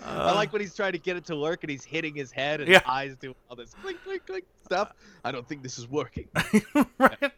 [0.06, 2.60] I like when he's trying to get it to work and he's hitting his head
[2.60, 2.78] and Yeah.
[2.80, 4.92] his eyes do all this clink clink clink stuff.
[5.24, 6.28] I don't think this is working.
[6.98, 7.32] right.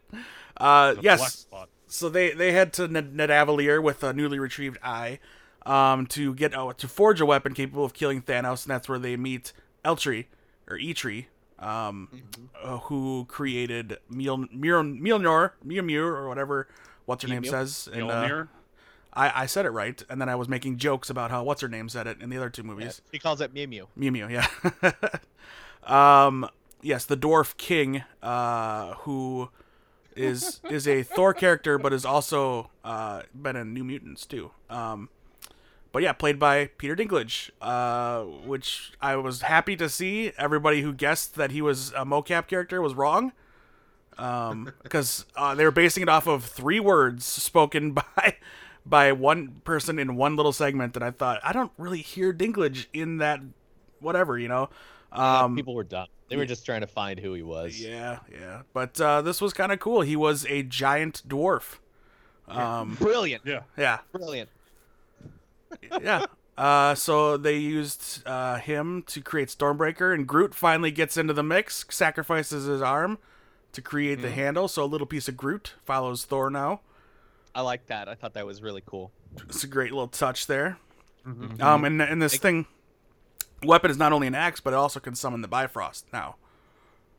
[0.57, 1.47] Uh, yes.
[1.87, 5.19] so they they head to Ned- Nidavellir with a newly retrieved eye
[5.65, 8.99] um, to get oh, to forge a weapon capable of killing Thanos, and that's where
[8.99, 9.53] they meet
[9.85, 10.27] Eltree
[10.69, 11.27] or Eitri,
[11.59, 12.09] um,
[12.63, 16.67] uh, who created Mjol- Mjol- Mjolnir, Mew Mew or whatever
[17.07, 17.51] what's her name Mew?
[17.51, 17.89] says.
[17.93, 18.45] And, uh,
[19.13, 21.69] I I said it right, and then I was making jokes about how what's her
[21.69, 23.01] name said it in the other two movies.
[23.11, 23.89] He calls it Mew Mew.
[23.97, 24.47] Mew Mew, yeah.
[26.27, 26.49] um,
[26.83, 29.49] yes, the dwarf king, uh, who
[30.15, 34.51] is is a Thor character, but has also uh, been in New Mutants too.
[34.69, 35.09] Um,
[35.93, 40.33] but yeah, played by Peter Dinklage, uh, which I was happy to see.
[40.37, 43.33] Everybody who guessed that he was a mocap character was wrong.
[44.19, 48.37] Um, because uh, they were basing it off of three words spoken by
[48.85, 52.87] by one person in one little segment, and I thought I don't really hear Dinklage
[52.93, 53.41] in that
[54.01, 54.71] whatever, you know.
[55.13, 56.07] Um, People were dumb.
[56.29, 57.81] They were just trying to find who he was.
[57.81, 58.63] yeah, yeah.
[58.73, 60.01] But uh, this was kind of cool.
[60.01, 61.79] He was a giant dwarf.
[62.49, 63.43] Um, Brilliant.
[63.45, 63.61] Yeah.
[63.77, 64.49] yeah, Brilliant.
[66.01, 66.27] yeah.
[66.59, 71.43] Uh, so they used uh, him to create Stormbreaker, and Groot finally gets into the
[71.43, 73.19] mix, sacrifices his arm
[73.77, 74.67] to create the handle.
[74.69, 76.81] So a little piece of Groot follows Thor now.
[77.55, 78.09] I like that.
[78.09, 79.13] I thought that was really cool.
[79.49, 80.79] It's a great little touch there.
[81.27, 81.61] Mhm.
[81.63, 82.67] Um, and, and this thing,
[83.63, 86.37] weapon is not only an axe, but it also can summon the Bifrost now.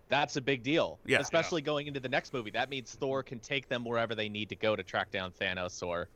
[0.10, 1.00] That's a big deal.
[1.06, 1.20] Yeah.
[1.20, 2.52] Especially going into the next movie.
[2.52, 5.86] That means Thor can take them wherever they need to go to track down Thanos
[5.86, 6.10] or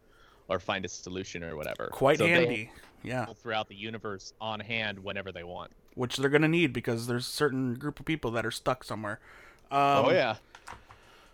[0.48, 1.88] or find a solution or whatever.
[1.92, 2.72] Quite So handy.
[3.04, 3.26] Yeah.
[3.26, 5.72] throughout the universe on hand whenever they want.
[5.96, 9.20] Which they're gonna need because there's a certain group of people that are stuck somewhere.
[9.72, 10.36] Um, oh yeah.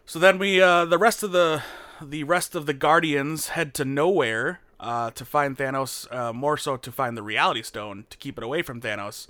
[0.05, 1.63] So then we, uh, the rest of the,
[2.01, 6.07] the rest of the Guardians head to nowhere uh, to find Thanos.
[6.13, 9.27] Uh, more so to find the Reality Stone to keep it away from Thanos.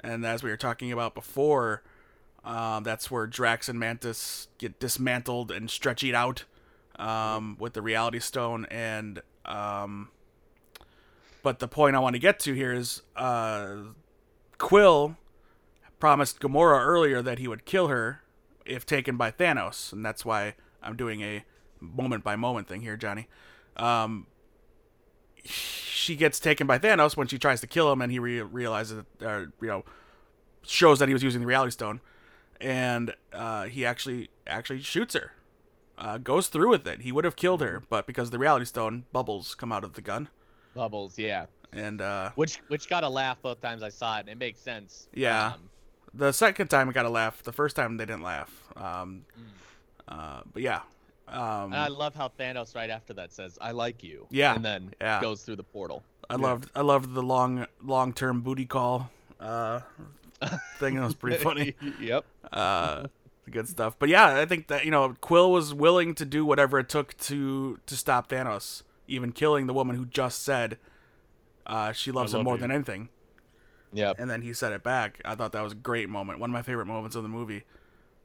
[0.00, 1.82] And as we were talking about before,
[2.44, 6.44] um, that's where Drax and Mantis get dismantled and stretched out
[6.96, 8.66] um, with the Reality Stone.
[8.70, 10.08] And um,
[11.42, 13.76] but the point I want to get to here is uh,
[14.58, 15.16] Quill
[15.98, 18.22] promised Gamora earlier that he would kill her
[18.64, 21.44] if taken by Thanos, and that's why I'm doing a
[21.80, 23.28] moment by moment thing here, Johnny.
[23.76, 24.26] Um,
[25.44, 29.04] she gets taken by Thanos when she tries to kill him, and he re- realizes,
[29.18, 29.84] that, uh, you know,
[30.62, 32.00] shows that he was using the Reality Stone,
[32.60, 35.32] and uh, he actually actually shoots her.
[35.96, 37.02] Uh, goes through with it.
[37.02, 39.94] He would have killed her, but because of the Reality Stone, bubbles come out of
[39.94, 40.28] the gun.
[40.74, 41.46] Bubbles, yeah.
[41.72, 44.60] and uh, Which which got a laugh both times I saw it, and it makes
[44.60, 45.08] sense.
[45.14, 45.54] Yeah.
[45.54, 45.69] Um,
[46.14, 47.42] the second time it got a laugh.
[47.42, 48.50] The first time they didn't laugh.
[48.76, 49.24] Um,
[50.08, 50.80] uh, but yeah,
[51.28, 54.94] um, I love how Thanos right after that says, "I like you." Yeah, And then
[55.00, 55.20] yeah.
[55.20, 56.02] goes through the portal.
[56.28, 59.80] I loved I loved the long long term booty call uh,
[60.78, 60.96] thing.
[60.96, 61.74] That was pretty funny.
[62.00, 62.24] yep.
[62.52, 63.06] uh,
[63.50, 63.96] good stuff.
[63.98, 67.16] But yeah, I think that you know Quill was willing to do whatever it took
[67.18, 70.78] to to stop Thanos, even killing the woman who just said
[71.66, 72.60] uh, she loves him more you.
[72.60, 73.08] than anything.
[73.92, 74.16] Yep.
[74.18, 75.20] And then he said it back.
[75.24, 76.38] I thought that was a great moment.
[76.38, 77.64] One of my favorite moments of the movie.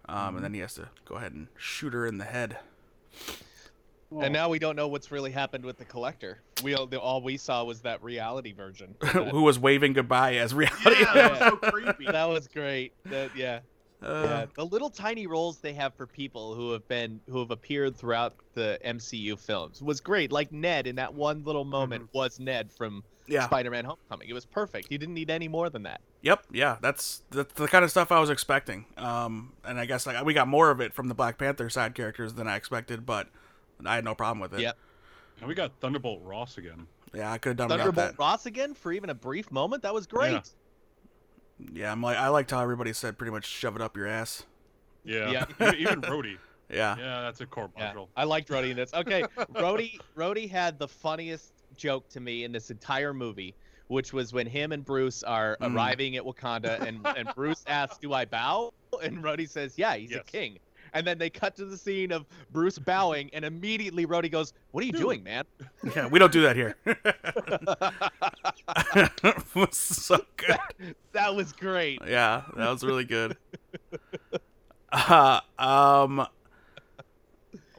[0.08, 2.58] Um, And then he has to go ahead and shoot her in the head.
[4.22, 6.40] And now we don't know what's really happened with the collector.
[6.64, 8.96] We all, the, all we saw was that reality version.
[9.02, 10.96] That, who was waving goodbye as reality.
[11.00, 12.06] Yeah, that was so creepy.
[12.06, 12.94] that was great.
[13.06, 13.60] That yeah.
[14.04, 14.46] Uh, yeah.
[14.56, 18.36] The little tiny roles they have for people who have been who have appeared throughout
[18.54, 20.32] the MCU films was great.
[20.32, 23.46] Like Ned in that one little moment was Ned from yeah.
[23.46, 24.30] Spider-Man: Homecoming.
[24.30, 24.92] It was perfect.
[24.92, 26.02] You didn't need any more than that.
[26.22, 28.86] Yep, yeah, that's that's the kind of stuff I was expecting.
[28.98, 31.96] Um, and I guess like we got more of it from the Black Panther side
[31.96, 33.28] characters than I expected, but
[33.86, 34.62] I had no problem with it.
[34.62, 34.78] Yep.
[35.40, 36.88] And we got Thunderbolt Ross again.
[37.14, 38.20] Yeah, I could have done without Thunderbolt that.
[38.20, 39.84] Ross again for even a brief moment.
[39.84, 40.32] That was great.
[40.32, 40.42] Yeah.
[41.74, 44.44] Yeah, I'm like I liked how everybody said pretty much shove it up your ass.
[45.04, 45.32] Yeah.
[45.32, 45.46] Yeah.
[45.62, 46.38] even, even Rhodey.
[46.70, 46.96] Yeah.
[46.98, 47.94] Yeah, that's a court Yeah.
[48.16, 48.94] I liked Rhodey in this.
[48.94, 49.22] Okay,
[49.54, 53.56] Rhodey, Rhodey had the funniest joke to me in this entire movie,
[53.88, 55.76] which was when him and Bruce are Mm.
[55.76, 58.74] arriving at Wakanda, and and Bruce asks, "Do I bow?"
[59.04, 60.22] And Rhodey says, "Yeah, he's Yes.
[60.22, 60.60] a king."
[60.94, 64.84] And then they cut to the scene of Bruce bowing, and immediately Rhodey goes, "What
[64.84, 65.02] are you Dude.
[65.02, 65.44] doing, man?"
[65.96, 66.78] Yeah, we don't do that here.
[69.56, 70.96] was so good.
[71.14, 72.00] that was great.
[72.08, 73.36] Yeah, that was really good.
[74.92, 76.26] Uh, um,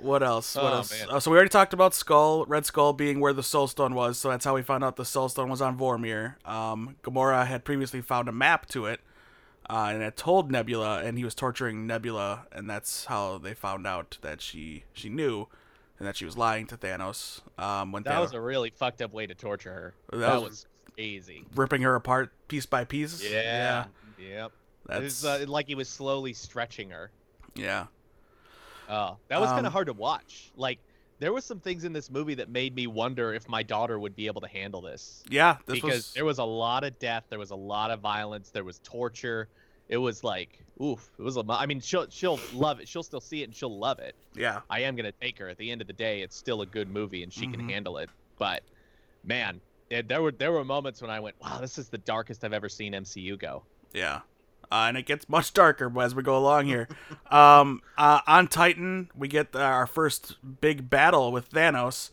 [0.06, 0.54] what else?
[0.54, 0.90] What Oh, else?
[0.92, 1.10] man.
[1.10, 4.18] Uh, so we already talked about Skull, Red Skull being where the Soul Stone was.
[4.18, 6.36] So that's how we found out the Soul Stone was on Vormir.
[6.48, 9.00] Um, Gamora had previously found a map to it,
[9.68, 13.86] uh, and it told Nebula, and he was torturing Nebula, and that's how they found
[13.86, 15.48] out that she she knew,
[15.98, 17.40] and that she was lying to Thanos.
[17.58, 19.94] Um, when That Thanos was a really fucked up way to torture her.
[20.12, 21.44] That That, was- was, crazy.
[21.54, 23.22] ripping her apart piece by piece.
[23.22, 23.86] Yeah.
[24.18, 24.52] Yep.
[24.86, 27.10] that's It's uh, like he was slowly stretching her.
[27.54, 27.86] yeah.
[28.88, 30.50] Oh, that was kind Um, of hard to watch.
[30.56, 30.78] Like,
[31.18, 34.14] there was some things in this movie that made me wonder if my daughter would
[34.14, 35.24] be able to handle this.
[35.28, 38.00] Yeah, this because was there was a lot of death, there was a lot of
[38.00, 39.48] violence, there was torture.
[39.88, 41.08] It was like, oof.
[41.18, 41.44] It was a.
[41.48, 42.88] I mean, she'll she'll love it.
[42.88, 44.14] She'll still see it and she'll love it.
[44.34, 44.60] yeah.
[44.68, 45.48] I am gonna take her.
[45.48, 47.52] At the end of the day, it's still a good movie and she Mhm.
[47.52, 48.10] can handle it.
[48.38, 48.62] But,
[49.24, 52.44] man, it, there were there were moments when I went, wow, this is the darkest
[52.44, 53.62] I've ever seen MCU go.
[53.94, 54.20] Yeah.
[54.70, 56.88] Uh, and it gets much darker as we go along here.
[57.30, 62.10] um, uh, on Titan, we get our first big battle with Thanos.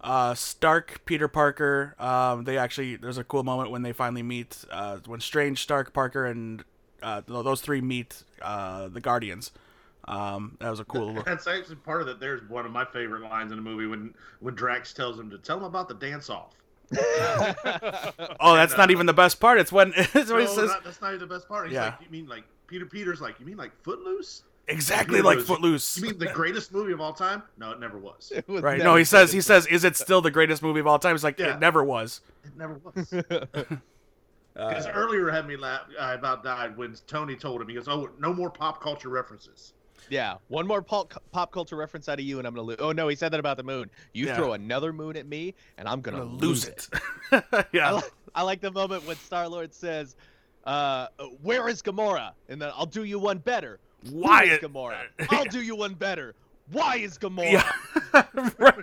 [0.00, 1.96] Uh, Stark, Peter Parker.
[1.98, 4.64] Um, they actually there's a cool moment when they finally meet.
[4.70, 6.64] Uh, when Strange, Stark, Parker, and
[7.02, 9.50] uh, those three meet uh, the Guardians.
[10.06, 11.08] Um, that was a cool.
[11.08, 11.22] Little...
[11.24, 12.20] That's actually part of it.
[12.20, 15.38] There's one of my favorite lines in the movie when when Drax tells him to
[15.38, 16.54] tell him about the dance off.
[18.40, 19.58] Oh, that's not even the best part.
[19.58, 21.66] It's when it's when No, he says not- that's not even the best part.
[21.66, 21.86] He's Yeah.
[21.86, 24.42] like, you mean like Peter Peter's like, you mean like Footloose?
[24.68, 25.96] exactly Peter like Footloose.
[25.96, 27.42] You mean the greatest movie of all time?
[27.56, 28.30] No, it never was.
[28.34, 28.78] It It was Right.
[28.78, 31.14] never No, he says he says, "Is it still the greatest movie of all time?"
[31.14, 31.54] He's like, Yeah.
[31.54, 33.12] "It never was." It never was.
[34.56, 35.82] Uh, Because earlier had me laugh.
[36.00, 37.68] I about died when Tony told him.
[37.68, 39.72] He goes, "Oh, no more pop culture references."
[40.10, 42.76] Yeah, one more pop, pop culture reference out of you, and I'm gonna lose.
[42.80, 43.90] Oh no, he said that about the moon.
[44.12, 44.36] You Yeah.
[44.36, 46.88] throw another moon at me, and I'm gonna, gonna lose, lose it.
[47.32, 47.44] it.
[47.52, 47.92] I, yeah.
[47.94, 48.02] li-
[48.34, 50.16] I like the moment when Star Lord says,
[50.64, 51.08] uh,
[51.42, 53.78] "Where is Gamora?" And then I'll do you one better.
[54.10, 54.98] Why is Gamora?
[55.30, 56.34] I'll do you one better.
[56.70, 57.52] Why is Gamora?
[57.52, 57.72] Yeah.
[58.58, 58.74] Right.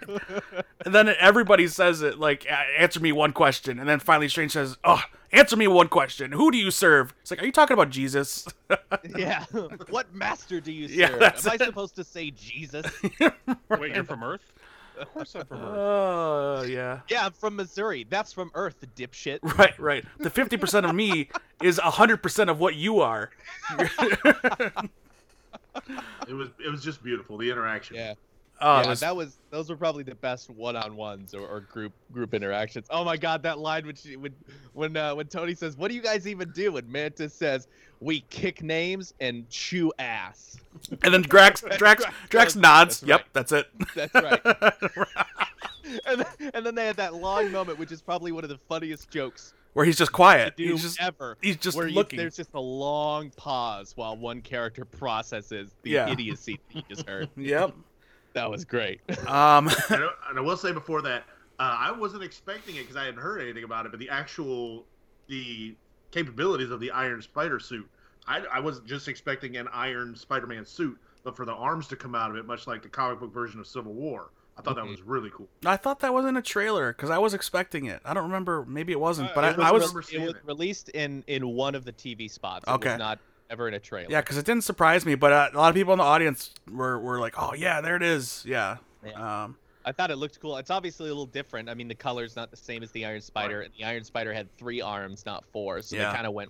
[0.85, 2.45] And then everybody says it like,
[2.77, 6.31] "Answer me one question," and then finally Strange says, "Oh, answer me one question.
[6.31, 8.47] Who do you serve?" It's like, "Are you talking about Jesus?"
[9.17, 9.43] yeah.
[9.89, 10.97] what master do you serve?
[10.97, 11.61] Yeah, that's Am I it.
[11.61, 12.85] supposed to say Jesus?
[13.19, 14.53] Wait, you're from Earth?
[14.99, 15.75] Of course I'm from Earth.
[15.77, 16.99] Oh, yeah.
[17.09, 18.05] yeah, I'm from Missouri.
[18.09, 19.39] That's from Earth, dipshit.
[19.57, 20.05] Right, right.
[20.19, 21.29] The fifty percent of me
[21.61, 23.31] is hundred percent of what you are.
[26.27, 27.37] It was it was just beautiful.
[27.37, 27.95] The interaction.
[27.95, 28.13] Yeah.
[28.61, 32.33] Oh, yeah, was- that was those were probably the best one-on-ones or, or group group
[32.33, 32.87] interactions.
[32.89, 34.33] Oh my god, that line when she, when
[34.73, 37.67] when uh, when Tony says, "What do you guys even do?" and Mantis says,
[37.99, 40.57] "We kick names and chew ass."
[41.03, 43.01] and then Drax, Drax, Drax nods.
[43.01, 43.33] That's Yep, right.
[43.33, 43.67] that's it.
[43.93, 44.41] That's right.
[46.05, 48.59] and, then, and then they had that long moment, which is probably one of the
[48.69, 50.55] funniest jokes Where he's just to quiet.
[50.57, 51.37] do He's just ever.
[51.41, 52.15] he's just where you- looking.
[52.17, 56.09] there's just a long pause while one character processes the Yeah.
[56.09, 57.29] idiocy that you just heard.
[57.37, 57.75] Yep.
[58.33, 59.01] That was great.
[59.27, 59.67] Um.
[59.89, 61.23] And, I- and I will say before that,
[61.59, 64.85] Uh, I wasn't expecting it because I hadn't heard anything about it, but the actual
[65.27, 65.75] the
[66.11, 67.89] capabilities of the Iron Spider suit,
[68.27, 72.15] I, I was just expecting an Iron Spider-Man suit, but for the arms to come
[72.15, 74.87] out of it, much like the comic book version of Civil War, I thought that
[74.87, 75.49] was really cool.
[75.65, 78.01] I thought that was in a trailer because I was expecting it.
[78.05, 78.65] I don't remember.
[78.65, 80.09] Maybe it wasn't, Uh, but it I, I was was.
[80.13, 82.63] It was released in in one of the TV spots.
[82.67, 82.89] It Okay.
[82.91, 84.09] was not ever in a trailer.
[84.09, 86.53] Yeah, because it didn't surprise me, but uh, a lot of people in the audience
[86.71, 88.77] were, were like, "Oh yeah, there it is." Yeah.
[89.15, 90.57] Um, I thought it looked cool.
[90.57, 91.69] It's obviously a little different.
[91.69, 94.33] I mean, the color's not the same as the Iron Spider, and the Iron Spider
[94.33, 95.81] had three arms, not four.
[95.83, 96.09] So Yeah.
[96.09, 96.49] they kind of went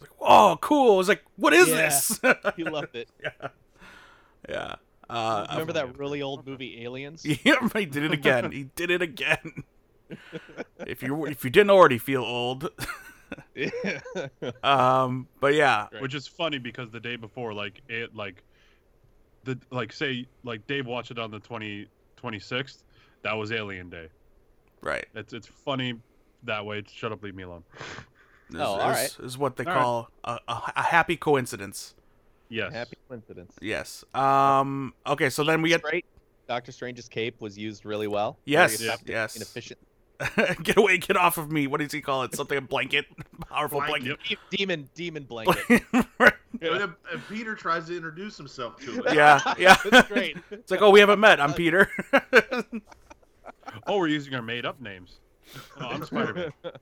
[0.00, 0.40] with the superior Spider-Man four arm look.
[0.40, 0.40] But it I worked.
[0.40, 0.40] thought- It looked Peter's good.
[0.40, 0.40] reaction was the best.
[0.40, 1.74] It was like, "Oh, cool!" I was like, "What is Yeah.
[1.76, 2.20] this?"
[2.56, 3.08] He loved it.
[4.48, 4.74] yeah.
[5.08, 7.24] Uh, Remember that really old movie Aliens?
[7.44, 8.52] Yeah, he did it again.
[8.52, 9.64] He did it again.
[10.86, 12.68] if you if you didn't already feel old,
[14.62, 18.42] um, but yeah, which is funny because the day before, like it, like
[19.44, 21.86] the like say like Dave watched it on the 20,
[22.20, 22.82] 26th.
[23.22, 24.08] That was Alien Day.
[24.80, 25.06] right.
[25.14, 25.94] It's it's funny
[26.44, 26.82] that way.
[26.92, 27.62] Shut up, leave me alone.
[28.50, 29.80] This Oh, all is, is what they All right.
[29.80, 31.94] call a, a, a happy coincidence.
[32.48, 32.72] Yes.
[32.72, 33.54] Happy coincidence.
[33.60, 34.04] Yes.
[34.14, 34.92] Um.
[35.06, 35.30] Okay.
[35.30, 36.04] So then we get Great.
[36.48, 38.36] Doctor Strange's cape was used really well.
[38.44, 39.34] yes, Very yes.
[39.36, 39.78] and efficient.
[40.64, 41.66] get away, get off of me.
[41.68, 42.34] What does he call it?
[42.34, 43.06] Something a blanket,
[43.48, 44.18] powerful Blanket.
[44.18, 44.38] blanket.
[44.50, 45.82] Demon, demon blanket.
[45.92, 46.10] And
[46.60, 49.14] then- and Peter tries to introduce himself to it.
[49.14, 49.76] yeah, yeah.
[49.84, 50.36] It's great.
[50.50, 51.40] It's like, oh, we haven't met.
[51.40, 51.88] I'm Peter.
[53.86, 55.20] Oh, we're using our made up names.
[55.80, 56.72] Oh, I'm Spider Man.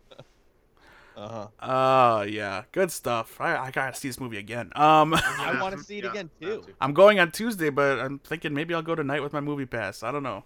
[1.19, 1.49] Uh-huh.
[1.61, 3.41] Oh yeah, good stuff.
[3.41, 4.71] I, I gotta see this movie again.
[4.77, 6.65] Um, I want to see it Yeah, again too.
[6.81, 10.05] I'm going on Tuesday, but I'm thinking maybe I'll go tonight with my movie pass.
[10.05, 10.45] I don't know.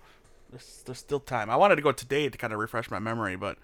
[0.50, 1.50] There's, there's still time.
[1.50, 3.58] I wanted to go today to kind of refresh my memory, but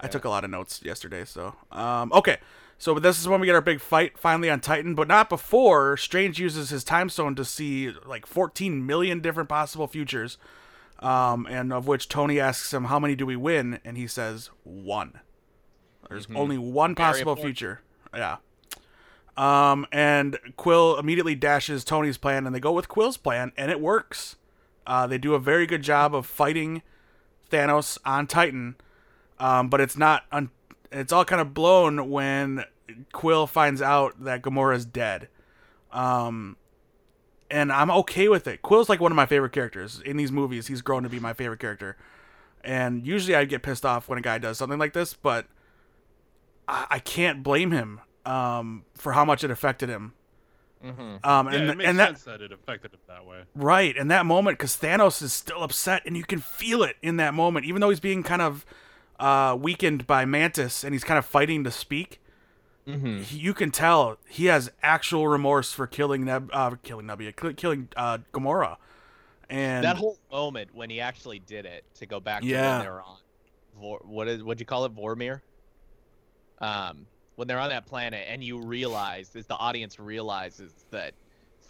[0.00, 1.24] I took a lot of notes yesterday.
[1.24, 2.38] So, um, okay.
[2.78, 5.96] So this is when we get our big fight finally on Titan, but not before
[5.98, 10.38] Strange uses his time stone to see like 14 million different possible futures,
[10.98, 14.50] um, and of which Tony asks him, "How many do we win?" And he says,
[14.64, 15.20] "One."
[16.10, 17.80] There's only one possible future.
[18.14, 18.38] Yeah.
[19.36, 23.80] Um, and Quill immediately dashes Tony's plan, and they go with Quill's plan, and it
[23.80, 24.36] works.
[24.86, 26.82] Uh, they do a very good job of fighting
[27.50, 28.74] Thanos on Titan,
[29.38, 30.24] um, but it's not.
[30.32, 30.50] Un-
[30.90, 32.64] it's all kind of blown when
[33.12, 35.28] Quill finds out that Gamora's dead.
[35.92, 36.56] Um,
[37.48, 38.62] and I'm okay with it.
[38.62, 40.66] Quill's like one of my favorite characters in these movies.
[40.66, 41.96] He's grown to be my favorite character,
[42.64, 45.46] and usually I get pissed off when a guy does something like this, but
[46.70, 50.14] I, I can't blame him um, for how much it affected him.
[50.82, 53.42] hmm Um, Yeah, and it makes and that sense that it affected him that way.
[53.54, 57.16] Right, in that moment, because Thanos is still upset, and you can feel it in
[57.16, 58.64] that moment, even though he's being kind of
[59.18, 62.20] uh, weakened by Mantis, and he's kind of fighting to speak.
[62.86, 67.32] hmm he- You can tell he has actual remorse for killing Neb, uh, killing Nebula,
[67.32, 68.76] kill- killing uh, Gamora,
[69.50, 72.76] and That whole moment when he actually did it to go back to Yeah.
[72.78, 73.16] when they were on,
[73.78, 75.40] Vor, what is what'd you call it, Vormir?
[76.60, 77.06] Um,
[77.36, 81.14] when they're on that planet, and you realize, as the audience realizes that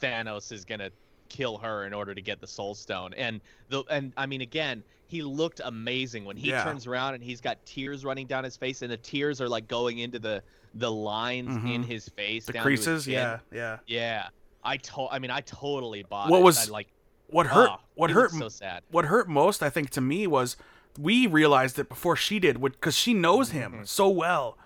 [0.02, 0.90] Thanos is gonna
[1.28, 4.82] kill her in order to get the Soul Stone, and the and I mean, again,
[5.06, 6.64] he looked amazing when he Yeah.
[6.64, 9.68] turns around and he's got tears running down his face, and the tears are like
[9.68, 10.42] going into the
[10.74, 11.84] the lines in Mhm.
[11.84, 13.78] his face, the down to his creases, yeah, yeah.
[13.88, 14.28] yeah.
[14.62, 16.44] I to- I mean, I totally bought What it.
[16.44, 16.86] was- I, like
[17.28, 17.70] What hurt?
[17.70, 18.30] ah, what hurt?
[18.30, 18.82] so sad.
[18.90, 20.56] what hurt most, I think, to me was
[20.98, 23.88] we realized it before she did, because she knows him Mhm.
[23.88, 24.56] so well,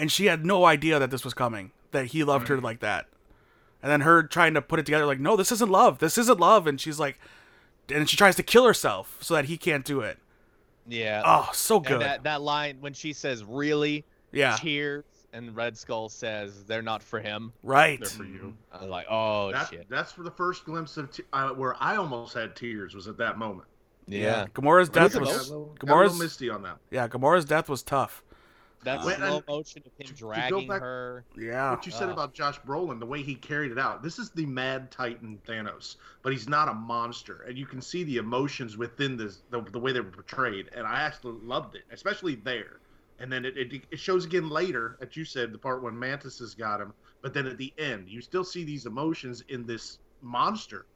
[0.00, 3.06] and she had no idea that this was coming, that he loved her like that,
[3.82, 6.40] and then her trying to put it together, like, no, this isn't love, this isn't
[6.40, 7.18] love, and she's like,
[7.92, 10.18] and she tries to kill herself so that he can't do it.
[10.88, 11.22] Yeah.
[11.24, 11.92] Oh, so good.
[11.94, 16.82] And that that line when she says "really," yeah, tears, and Red Skull says they're
[16.82, 17.52] not for him.
[17.62, 18.00] right.
[18.00, 18.56] They're for you.
[18.72, 19.86] I was like, oh That, shit.
[19.88, 23.18] that's for the first glimpse of t- uh, where I almost had tears was at
[23.18, 23.68] that moment.
[24.08, 24.46] Yeah.
[24.54, 26.78] Gamora's death was Got a was little, got a Gamora's misty on that.
[26.90, 28.24] yeah, Gamora's death was tough.
[28.82, 31.24] That Wait, slow motion of him dragging back- her.
[31.36, 32.12] Yeah, What you said Ah.
[32.12, 34.02] about Josh Brolin, the way he carried it out.
[34.02, 38.04] This is the Mad Titan Thanos, but he's not a monster, and you can see
[38.04, 41.82] the emotions within this, the, the way they were portrayed, and I actually loved it,
[41.90, 42.80] especially there.
[43.18, 46.38] And then it, it, it shows again later, as you said, the part when Mantis
[46.38, 49.98] has got him, but then at the end, you still see these emotions in this
[50.22, 50.86] monster.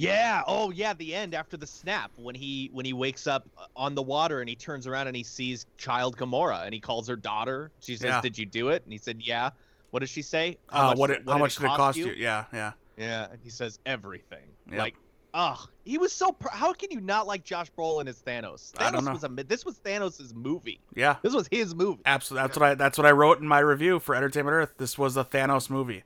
[0.00, 0.42] Yeah.
[0.46, 0.94] Oh yeah.
[0.94, 4.48] The end after the snap when he when he wakes up on the water and
[4.48, 7.70] he turns around and he sees child Gamora and he calls her daughter.
[7.80, 8.20] She says, Yeah.
[8.20, 9.50] "Did you do it?" And he said, "Yeah."
[9.90, 10.58] What does she say?
[10.68, 12.08] uh, what did- it, how much did it cost you?
[12.12, 14.42] Yeah, yeah, Yeah, and he says everything.
[14.70, 14.78] Yep.
[14.78, 14.94] Like,
[15.32, 16.32] ugh, he was so.
[16.32, 18.72] Pr- How can you not like Josh Brolin as Thanos?
[18.72, 19.12] Thanos I don't know.
[19.12, 19.28] was a.
[19.28, 20.80] This was Thanos' movie.
[20.94, 21.16] yeah.
[21.22, 22.02] This was his movie.
[22.04, 22.46] Absolutely.
[22.48, 22.74] That's what I.
[22.74, 24.74] That's what I wrote in my review for Entertainment Earth.
[24.76, 26.02] This was a Thanos movie.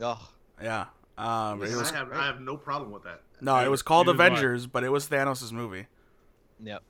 [0.00, 0.18] Ugh.
[0.62, 0.86] Yeah.
[1.18, 3.22] Um, it was I have I have no problem with that.
[3.40, 4.26] no, it was called Neither do I.
[4.26, 5.86] Avengers, but it was Thanos' movie.
[6.62, 6.82] Yep.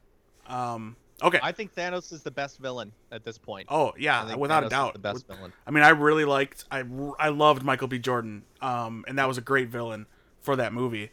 [0.46, 1.40] Um, okay.
[1.42, 3.66] I think Thanos is the best villain at this point.
[3.70, 4.92] oh I yeah, think without Thanos a is doubt.
[4.94, 5.52] the best villain.
[5.66, 6.84] I mean, I really liked, I,
[7.18, 7.98] I loved Michael B.
[7.98, 10.06] Jordan, um, and that was a great villain
[10.40, 11.10] for that movie.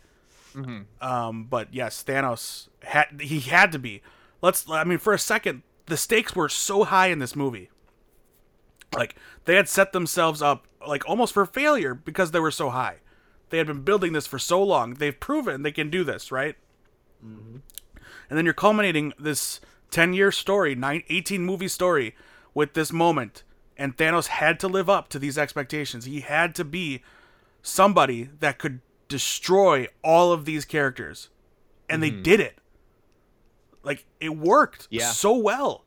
[0.53, 4.01] hmm Um, but yes, Thanos had he had to be.
[4.41, 4.70] Let's.
[4.70, 7.70] I mean, for a second, the stakes were so high in this movie.
[8.95, 12.97] Like they had set themselves up like almost for failure because they were so high.
[13.49, 14.95] They had been building this for so long.
[14.95, 16.55] They've proven they can do this, right?
[17.25, 17.57] Mm-hmm.
[18.29, 22.15] And then you're culminating this 10 year story, nine, 18 movie story
[22.53, 23.43] with this moment.
[23.77, 26.05] And Thanos had to live up to these expectations.
[26.05, 27.03] He had to be
[27.61, 31.29] somebody that could destroy all of these characters.
[31.89, 32.23] And they mm-hmm.
[32.23, 32.57] did it.
[33.83, 35.11] Like, it worked Yeah.
[35.11, 35.84] so well.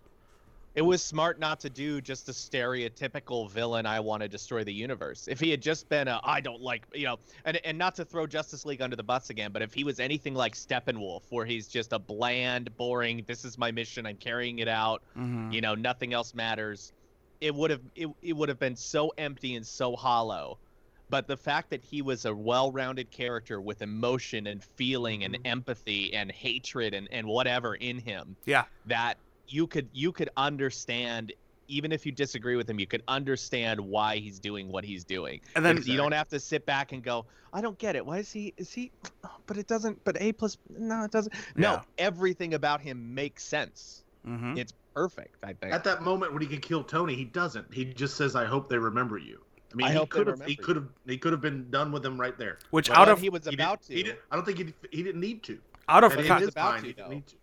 [0.78, 3.84] It was smart not to do just a stereotypical villain.
[3.84, 5.26] I want to destroy the universe.
[5.26, 8.04] If he had just been a, I don't like, you know, and and not to
[8.04, 11.44] throw Justice League under the bus again, but if he was anything like Steppenwolf, where
[11.44, 15.52] he's just a bland, boring, this is my mission, I'm carrying it out, Mhm.
[15.52, 16.92] you know, nothing else matters,
[17.40, 20.60] it would have it, it would have been so empty and so hollow.
[21.10, 26.14] But the fact that he was a well-rounded character with emotion and feeling and empathy
[26.14, 28.66] and hatred and, and whatever in him, Yeah.
[28.86, 29.18] that
[29.48, 31.32] you could you could understand
[31.70, 35.40] even if you disagree with him you could understand why he's doing what he's doing
[35.54, 38.18] And then you don't have to sit back and go i don't get it why
[38.18, 38.90] is he is he
[39.46, 41.80] but it doesn't but a plus no it doesn't no Yeah.
[41.98, 44.58] everything about him makes sense Mhm.
[44.58, 47.72] it's perfect i think At that moment when he can kill Tony, he doesn't.
[47.72, 49.40] He just says, "I hope they remember you."
[49.72, 50.42] I mean, I he could have.
[50.44, 50.88] He could have.
[51.06, 52.58] He could have been done with him right there.
[52.70, 54.44] which Well, out then of he was He about didn't, He to didn't, I don't
[54.44, 54.74] think he.
[54.90, 55.58] He didn't need to.
[55.88, 57.14] out of And in con- was about mind, to, he didn't though.
[57.14, 57.36] need to.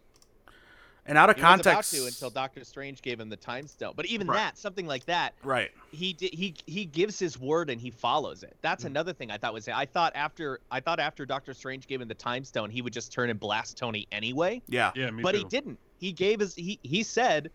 [1.08, 3.68] And out of he was about context to until Doctor Strange gave him the time
[3.68, 3.94] stone.
[3.96, 4.38] But even Right.
[4.38, 5.72] that, something like that, right.
[5.92, 8.56] he did he he gives his word and he follows it.
[8.62, 8.88] That's Mm.
[8.88, 12.08] another thing I thought was I thought after I thought after Doctor Strange gave him
[12.08, 14.62] the time stone, he would just turn and blast Tony anyway.
[14.68, 14.92] Yeah.
[14.96, 15.40] Yeah, me but too.
[15.40, 15.80] he didn't.
[16.00, 17.52] He gave his he he said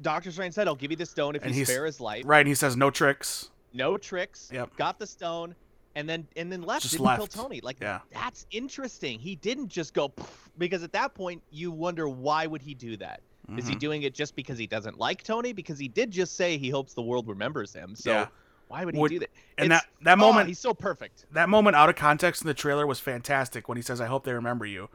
[0.00, 2.22] Doctor Strange said, "I'll give you the stone if And you he's- spare his life.
[2.26, 3.50] Right, and he says no tricks.
[3.74, 4.48] No tricks.
[4.50, 4.74] Yep.
[4.76, 5.54] Got the stone,
[5.96, 6.82] and then and then left.
[6.82, 7.18] Just didn't left.
[7.32, 7.60] kill Tony.
[7.60, 8.00] Like Yeah.
[8.12, 9.18] that's interesting.
[9.18, 10.12] He didn't just go
[10.58, 13.20] because at that point you wonder why would he do that?
[13.56, 13.78] Is he Mhm.
[13.78, 15.52] doing it just because he doesn't like Tony?
[15.52, 17.94] Because he did just say he hopes the world remembers him.
[17.94, 18.26] So Yeah.
[18.68, 19.30] why would he Would- do that?
[19.56, 21.26] and It's- that that oh, moment he's so perfect.
[21.32, 24.24] that moment out of context in the trailer was fantastic when he says I hope
[24.24, 24.88] they remember you.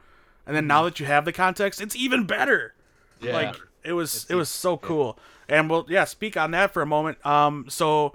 [0.46, 2.74] And then now that you have the context, it's even better.
[3.20, 3.32] Yeah.
[3.32, 4.78] Like it was It's it was so yeah.
[4.88, 5.18] cool.
[5.48, 7.24] And we'll yeah, speak on that for a moment.
[7.26, 8.14] Um so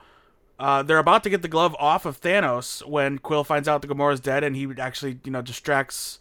[0.59, 3.87] uh, they're about to get the glove off of Thanos when Quill finds out that
[3.87, 6.19] Gamora's dead, and he actually, you know, distracts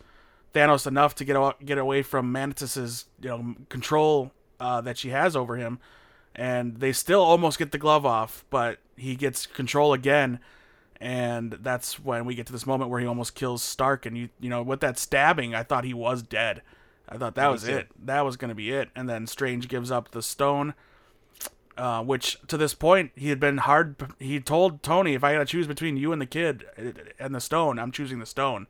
[0.55, 5.34] Thanos enough to get get away from Mantis's, you know, control uh, that she has
[5.37, 5.78] over him.
[6.34, 10.39] And they still almost get the glove off, but he gets control again,
[11.01, 14.05] and that's when we get to this moment where he almost kills Stark.
[14.05, 16.61] And you, you know, with that stabbing, I thought he was dead.
[17.09, 17.89] I thought that was it.
[18.05, 18.91] That was gonna be it.
[18.95, 20.74] And then Strange gives up the stone
[21.77, 23.97] uh, which to this point he had been hard.
[24.18, 26.64] He told Tony, "If I got to choose between you and the kid
[27.18, 28.66] and the stone, I'm choosing the stone."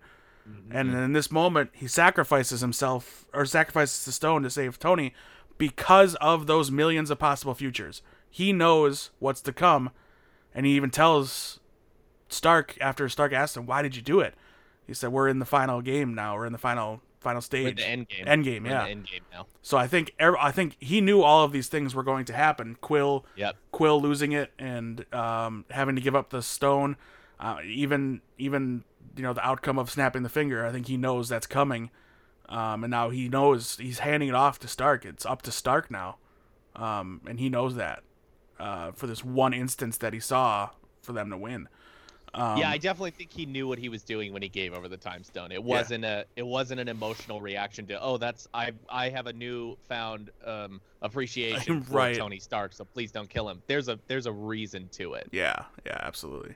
[0.70, 5.12] And in this moment, he sacrifices himself or sacrifices the stone to save Tony
[5.59, 8.00] because of those millions of possible futures.
[8.30, 9.90] He knows what's to come,
[10.54, 11.59] and he even tells
[12.28, 14.34] Stark after Stark asked him, "Why did you do it?"
[14.86, 16.36] He said, "We're in the final game now.
[16.36, 18.24] We're in the final final stage." the end game.
[18.26, 18.86] End game, We're yeah.
[18.86, 19.46] end game now.
[19.62, 22.76] So I think I think he knew all of these things were going to happen.
[22.80, 23.56] Quill, Yep.
[23.72, 26.96] Quill losing it and um, having to give up the stone,
[27.40, 28.84] uh, even even
[29.16, 30.64] you know the outcome of snapping the finger.
[30.64, 31.90] I think he knows that's coming,
[32.48, 35.04] um, and now he knows he's handing it off to Stark.
[35.04, 36.16] It's up to Stark now,
[36.74, 38.02] um, and he knows that
[38.58, 40.70] uh, for this one instance that he saw
[41.02, 41.68] for them to win.
[42.37, 44.89] Um, yeah, I definitely think he knew what he was doing when he gave over
[44.89, 45.51] the time stone.
[45.53, 49.32] It wasn't a it wasn't an emotional reaction to oh that's I I have a
[49.32, 52.16] new found um, appreciation for Right.
[52.16, 53.62] Tony Stark, so please don't kill him.
[53.66, 55.28] There's a there's a reason to it.
[55.32, 56.55] yeah, yeah, absolutely.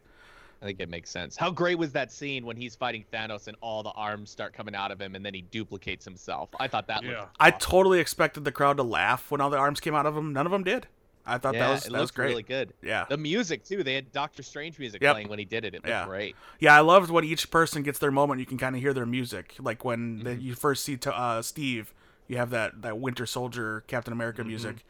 [0.62, 1.38] I think it makes sense.
[1.38, 4.74] How great was that scene when he's fighting Thanos and all the arms start coming
[4.74, 6.50] out of him and then he duplicates himself?
[6.60, 7.20] I thought that Yeah.
[7.20, 10.14] looked I totally expected the crowd to laugh when all the arms came out of
[10.14, 10.34] him.
[10.34, 10.86] None of them did.
[11.26, 12.26] I thought yeah, that was it that was great.
[12.28, 12.72] really good.
[12.82, 13.04] Yeah.
[13.08, 13.82] The music too.
[13.84, 15.12] They had Doctor Strange music Yep.
[15.14, 15.74] playing when he did it.
[15.74, 16.06] It was Yeah.
[16.06, 16.34] great.
[16.58, 18.40] Yeah, I loved when each person gets their moment.
[18.40, 20.40] You can kind of hear their music, like when Mm-hmm.
[20.40, 21.92] you first see to, uh, Steve.
[22.26, 24.48] You have that that Winter Soldier Captain America Mm-hmm.
[24.48, 24.84] music.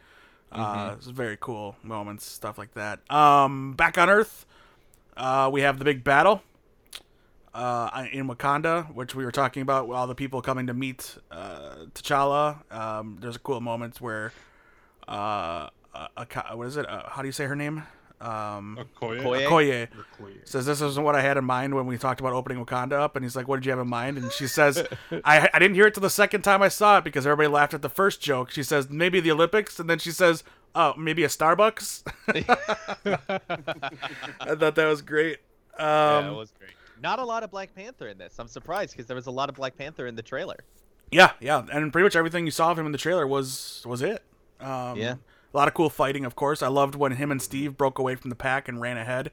[0.53, 2.99] Uh, it's very cool moments, stuff like that.
[3.11, 4.47] Um, back on Earth,
[5.17, 6.43] uh, we have the big battle
[7.55, 9.89] uh, in Wakanda, which we were talking about.
[9.91, 12.71] All the people coming to meet uh, T'Challa.
[12.73, 14.33] Um, there's a cool moment where
[15.09, 16.89] uh, a, a, what is it?
[16.89, 17.85] Uh, how do you say her name?
[18.21, 19.23] um, Okoye?
[19.23, 19.47] Okoye?
[19.47, 19.89] Okoye,
[20.21, 20.49] Okoye.
[20.49, 23.17] says this isn't what I had in mind when we talked about opening Wakanda up,
[23.17, 24.87] and he's like, "What did you have in mind?" And she says,
[25.25, 27.73] "I I didn't hear it till the second time I saw it because everybody laughed
[27.73, 31.25] at the first joke." She says, "Maybe the Olympics," and then she says, "Oh, maybe
[31.25, 32.03] a Starbucks."
[34.41, 35.39] I thought that was great.
[35.79, 36.73] Um, yeah, it was great.
[37.03, 38.39] Not a lot of Black Panther in this.
[38.39, 40.59] I'm surprised because there was a lot of Black Panther in the trailer.
[41.11, 44.03] Yeah, yeah, and pretty much everything you saw of him in the trailer was was
[44.03, 44.23] it.
[44.61, 45.15] Um, Yeah.
[45.53, 46.63] A lot of cool fighting, of course.
[46.63, 49.31] I loved when him and Steve broke away from the pack and ran ahead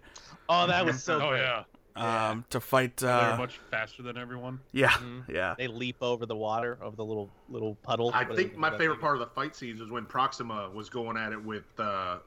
[0.50, 1.42] Oh, that was so Oh great.
[1.42, 1.64] yeah,
[1.98, 2.30] Yeah.
[2.30, 2.98] um, to fight.
[2.98, 4.60] they're Uh, much faster than everyone.
[4.72, 5.28] yeah, Mhm.
[5.28, 8.12] yeah, They leap over the water, over the little little puddle.
[8.14, 9.02] I think my favorite thing?
[9.02, 12.20] part of the fight scenes was when Proxima was going at it with uh,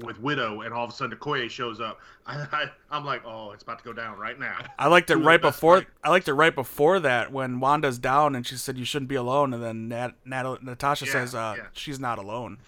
[0.00, 2.00] with Widow, and all of a sudden Okoye shows up.
[2.26, 4.58] I, I, I'm like, oh, it's about to go down right now.
[4.78, 5.78] I liked it Two of right before.
[5.78, 9.08] fight- I liked it right before that when Wanda's down and she said you shouldn't
[9.08, 11.64] be alone, and then Nat, Nat Natasha Yeah, says uh, yeah.
[11.72, 12.58] she's not alone.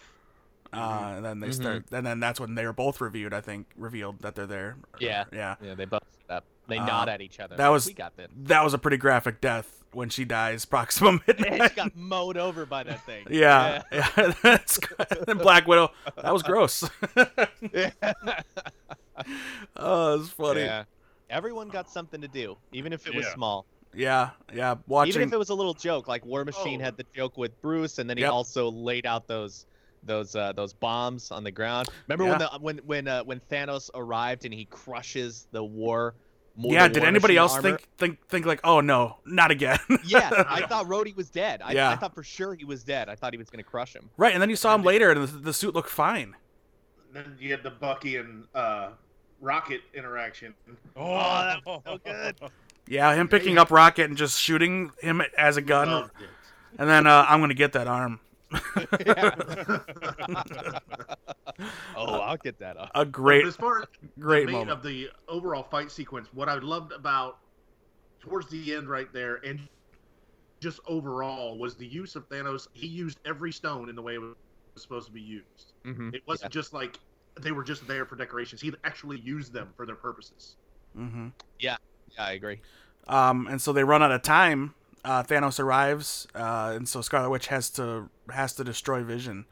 [0.73, 1.55] Uh, and then they Mhm.
[1.55, 3.35] start, and then that's when they're both reviewed.
[3.35, 4.77] I think revealed that they're there.
[5.01, 5.25] Yeah.
[5.33, 5.57] yeah.
[5.61, 6.45] Yeah, they both sit up.
[6.71, 7.57] They Uh, nod at each other.
[7.57, 8.29] that like, was- we got this.
[8.45, 10.65] That was a pretty graphic death when she dies.
[10.65, 11.71] Proxima And Midnight.
[11.71, 13.27] she got mowed over by that thing.
[13.31, 14.33] Yeah, yeah.
[14.43, 15.29] That's good.
[15.29, 15.91] And Black Widow.
[16.17, 16.89] That was gross.
[17.73, 17.91] Yeah.
[19.77, 20.61] oh, it's funny.
[20.61, 20.85] Yeah, yeah.
[21.29, 23.35] Everyone got something to do, even if it was Yeah.
[23.35, 23.67] small.
[23.95, 24.31] yeah.
[24.53, 24.77] yeah.
[24.87, 25.11] Watching.
[25.15, 26.85] Even if it was a little joke, like War Machine Oh.
[26.85, 28.33] had the joke with Bruce, and then he Yep.
[28.33, 29.67] also laid out those
[30.03, 31.89] those uh, those bombs on the ground.
[32.09, 36.15] Remember when the when when uh, when Thanos arrived and he crushes the war.
[36.57, 36.89] War, yeah.
[36.89, 37.69] the Did War anybody else armor?
[37.71, 39.79] think think think like, oh no, not again?
[40.05, 41.63] Yeah, I thought Rhodey was dead.
[41.65, 41.91] I, Yeah.
[41.91, 43.09] I thought for sure he was dead.
[43.09, 44.11] I thought he was gonna crush him.
[44.17, 46.35] right, and then you saw him later, and the, the suit looked fine.
[47.13, 48.91] Then you had the Bucky and uh,
[49.41, 50.55] Rocket interaction.
[50.97, 52.37] Oh, that was so good.
[52.89, 56.11] Yeah, him picking up Rocket and just shooting him as a gun,
[56.77, 58.19] and then uh, I'm gonna get that arm.
[61.97, 62.91] Oh, I'll get that up.
[62.95, 63.87] A great, But as far as
[64.19, 64.71] great the main moment.
[64.71, 67.39] of the overall fight sequence, what I loved about
[68.23, 69.61] towards the end right there, and
[70.63, 72.67] just overall, was the use of Thanos.
[72.75, 74.35] He used every stone in the way it was
[74.77, 75.73] supposed to be used.
[75.87, 76.15] Mhm.
[76.15, 76.99] It wasn't just like
[77.41, 78.61] they were just there for decorations.
[78.61, 80.57] He actually used them for their purposes.
[80.95, 81.29] hmm
[81.59, 81.77] Yeah,
[82.19, 82.61] I agree.
[83.07, 84.75] Um, and so they run out of time.
[85.05, 89.47] Uh, Thanos arrives, uh, and so Scarlet Witch has to has to destroy Vision.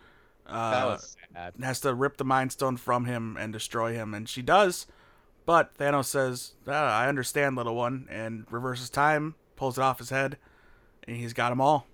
[0.46, 1.55] Uh, That was sad.
[1.62, 4.86] has to rip the Mind Stone from him and destroy him, and she does.
[5.46, 10.11] But Thanos says, ah, "I understand, little one," and reverses time, pulls it off his
[10.11, 10.36] head,
[11.07, 11.86] and he's got them all.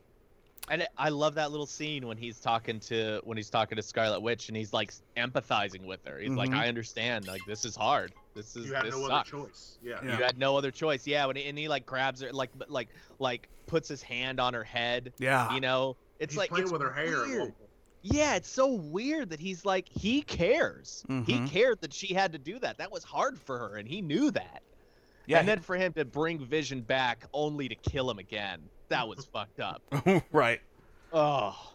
[0.70, 4.20] And I love that little scene when he's talking to when he's talking to Scarlet
[4.20, 6.18] Witch and he's like empathizing with her.
[6.18, 6.56] He's like, Mhm.
[6.56, 7.26] I understand.
[7.26, 8.12] Like this is hard.
[8.34, 9.32] This is You had this no sucks.
[9.32, 9.78] other choice.
[9.82, 10.00] Yeah.
[10.02, 10.16] Yeah.
[10.18, 11.06] You had no other choice.
[11.06, 12.88] Yeah, when he, and he like grabs her, like like
[13.18, 15.12] like puts his hand on her head.
[15.18, 17.26] Yeah, You know, it's He's like playing it's with her hair.
[17.26, 17.54] weird.
[18.00, 21.04] Yeah, it's so weird that he's like he cares.
[21.08, 21.48] He Mhm.
[21.50, 22.78] cared that she had to do that.
[22.78, 24.62] That was hard for her, and he knew that.
[25.26, 29.08] yeah, And then for him to bring Vision back only to kill him again, that
[29.08, 29.82] was fucked up.
[30.32, 30.60] right.
[31.12, 31.70] Oh.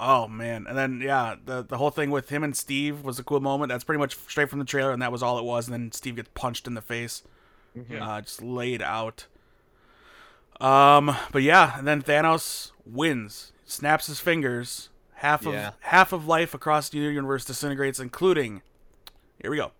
[0.00, 3.24] Oh man, and then yeah, the the whole thing with him and Steve was a
[3.24, 3.68] cool moment.
[3.68, 5.66] That's pretty much straight from the trailer, and that was all it was.
[5.66, 7.24] And then Steve gets punched in the face,
[7.90, 8.08] Yeah.
[8.08, 9.26] uh, just laid out.
[10.60, 14.88] Um, but yeah, and then Thanos wins, snaps his fingers.
[15.14, 15.72] Half of Yeah.
[15.80, 18.62] half of life across the universe disintegrates, including.
[19.42, 19.72] Here we go.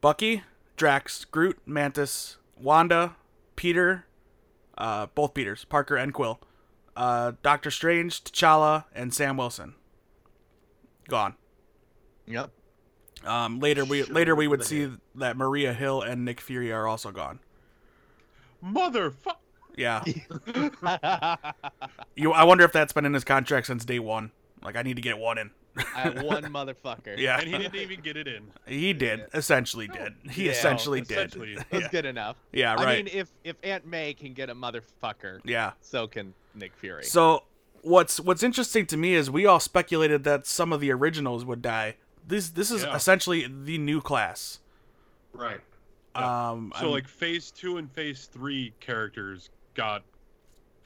[0.00, 0.42] Bucky,
[0.76, 3.14] Drax, Groot, Mantis, Wanda,
[3.54, 4.05] Peter,
[4.78, 6.40] uh, both Peters, Parker and Quill,
[6.96, 9.74] uh, Doctor Strange, T'Challa, and Sam Wilson.
[11.08, 11.34] Gone.
[12.26, 12.50] Yep.
[13.24, 15.00] Um, later we Shoot later we would see head.
[15.16, 17.40] that Maria Hill and Nick Fury are also gone.
[18.64, 19.36] Motherfucker.
[19.76, 20.02] Yeah.
[22.16, 24.32] You, I wonder if that's been in his contract since day one.
[24.62, 25.50] Like, I need to get one in.
[25.94, 27.16] I one motherfucker.
[27.18, 28.44] Yeah, And he didn't even get it in.
[28.66, 29.26] he did.
[29.34, 30.14] Essentially, did.
[30.30, 31.10] He Yeah, essentially did.
[31.28, 31.58] Essentially.
[31.70, 32.36] That's good enough.
[32.52, 32.86] Yeah, right.
[32.86, 35.72] I mean, if if Aunt May can get a motherfucker, yeah.
[35.80, 37.04] so can Nick Fury.
[37.04, 37.44] So
[37.82, 41.62] what's what's interesting to me is we all speculated that some of the originals would
[41.62, 41.96] die.
[42.26, 42.94] This this is Yeah.
[42.96, 44.60] essentially the new class.
[45.32, 45.60] Right.
[46.14, 50.02] Um, So I'm- like phase two and phase three characters got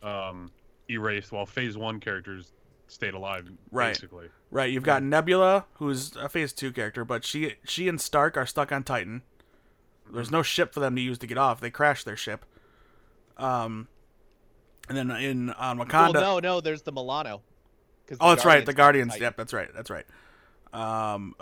[0.03, 0.51] um
[0.91, 2.53] erased while phase one characters
[2.89, 3.95] stayed alive Right.
[3.95, 4.29] basically.
[4.51, 8.47] Right, you've got Nebula, who's a Phase Two character, but she she and Stark are
[8.47, 9.23] stuck on Titan.
[10.13, 11.61] There's no ship for them to use to get off.
[11.61, 12.45] They crashed their ship.
[13.37, 13.89] Um,
[14.89, 16.15] and then in on Wakanda.
[16.15, 17.43] well, no, no, there's the Milano.
[18.21, 18.67] Oh, that's right.
[18.67, 19.23] The Guardians Guardians.
[19.23, 19.69] Yep, that's right.
[19.73, 20.05] That's right.
[20.73, 21.35] Um,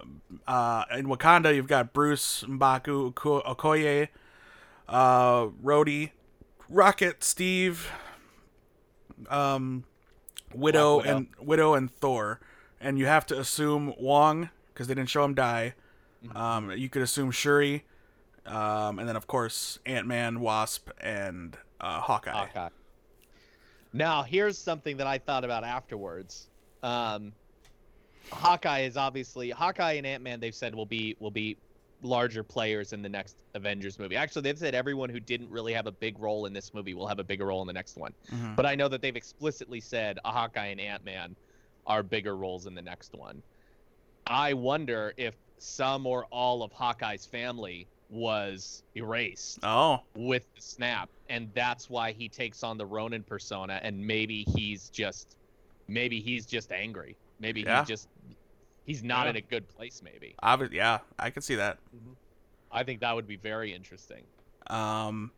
[0.47, 4.09] uh, in Wakanda, you've got Bruce, Mbaku, Okoye,
[4.89, 6.11] uh, Rhodey,
[6.69, 7.91] Rocket, Steve,
[9.29, 9.85] um,
[10.55, 11.11] Widow, Widow.
[11.17, 12.41] and Widow and Thor,
[12.81, 15.75] and you have to assume Wong because they didn't show him die.
[16.25, 16.37] Mhm.
[16.37, 17.85] Um, you could assume Shuri,
[18.47, 22.33] um, and then of course Ant Man, Wasp, and uh, Hawkeye.
[22.33, 22.69] Hawkeye.
[23.93, 26.49] Now, here's something that I thought about afterwards.
[26.83, 27.33] Um,
[28.31, 30.41] Hawkeye is obviously Hawkeye and Ant Man.
[30.41, 31.57] They've said will be will be
[32.03, 34.15] larger players in the next Avengers movie.
[34.15, 37.07] Actually, they've said everyone who didn't really have a big role in this movie will
[37.09, 38.13] have a bigger role in the next one.
[38.31, 38.55] Mhm.
[38.55, 41.35] But I know that they've explicitly said a Hawkeye and Ant Man
[41.89, 43.43] are bigger roles in the next one.
[44.27, 51.09] I wonder if some or all of Hawkeye's family was erased Oh, with the snap,
[51.29, 55.37] and that's why he takes on the Ronin persona, and maybe he's just,
[55.89, 57.17] maybe he's just angry.
[57.41, 57.81] Maybe Yeah.
[57.85, 58.09] he just,
[58.85, 59.31] he's not Yeah.
[59.31, 60.03] in a good place.
[60.03, 61.79] Maybe obvi- yeah, I could see that.
[62.71, 64.25] I think that would be very interesting.
[64.69, 65.33] Um,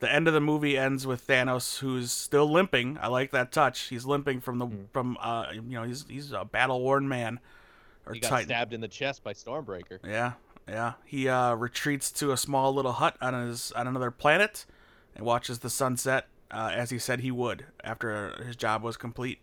[0.00, 2.98] the end of the movie ends with Thanos, who's still limping.
[3.00, 3.80] I like that touch.
[3.88, 4.86] He's limping from the Mhm.
[4.92, 7.40] from uh, you know, he's he's a battle worn man.
[8.06, 8.48] Or He got Titan.
[8.48, 9.98] stabbed in the chest by Stormbreaker.
[10.04, 10.32] Yeah,
[10.66, 10.94] yeah.
[11.04, 14.64] He uh, retreats to a small little hut on his on another planet,
[15.14, 19.38] and watches the sunset, uh, as he said he would after his job was complete.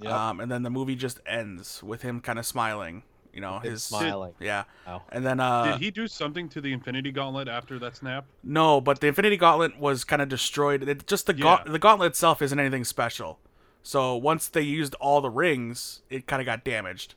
[0.00, 0.12] Yep.
[0.12, 3.02] Um, and then the movie just ends with him kind of smiling.
[3.32, 4.32] You know, his smiling.
[4.40, 5.02] Yeah, Wow.
[5.10, 8.26] and then uh, Did he do something to the Infinity Gauntlet after that snap?
[8.42, 10.88] no, but the Infinity Gauntlet was kind of destroyed.
[10.88, 11.72] It, just the gaunt- Yeah.
[11.72, 13.38] the gauntlet itself isn't anything special.
[13.82, 17.14] So once they used all the rings, it kind of got damaged.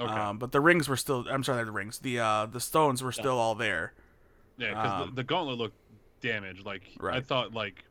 [0.00, 0.10] Okay.
[0.12, 1.26] Um, but the rings were still.
[1.30, 1.98] I'm sorry, the rings.
[1.98, 3.92] The uh, the stones were still all there.
[4.56, 5.76] yeah, because um, the, the Gauntlet looked
[6.22, 6.64] damaged.
[6.64, 7.84] Like I thought, like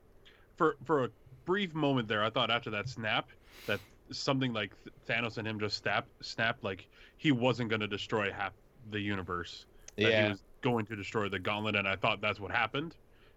[0.58, 1.10] for for a
[1.46, 3.30] brief moment there, I thought after that snap
[3.68, 3.80] that
[4.12, 4.72] something like
[5.08, 6.64] Thanos and him just snap snapped.
[6.64, 6.88] Like
[7.18, 8.54] he wasn't going to destroy half
[8.92, 9.66] the universe.
[9.98, 10.24] That Yeah.
[10.26, 12.96] he was going to destroy the Gauntlet, and I thought that's what happened,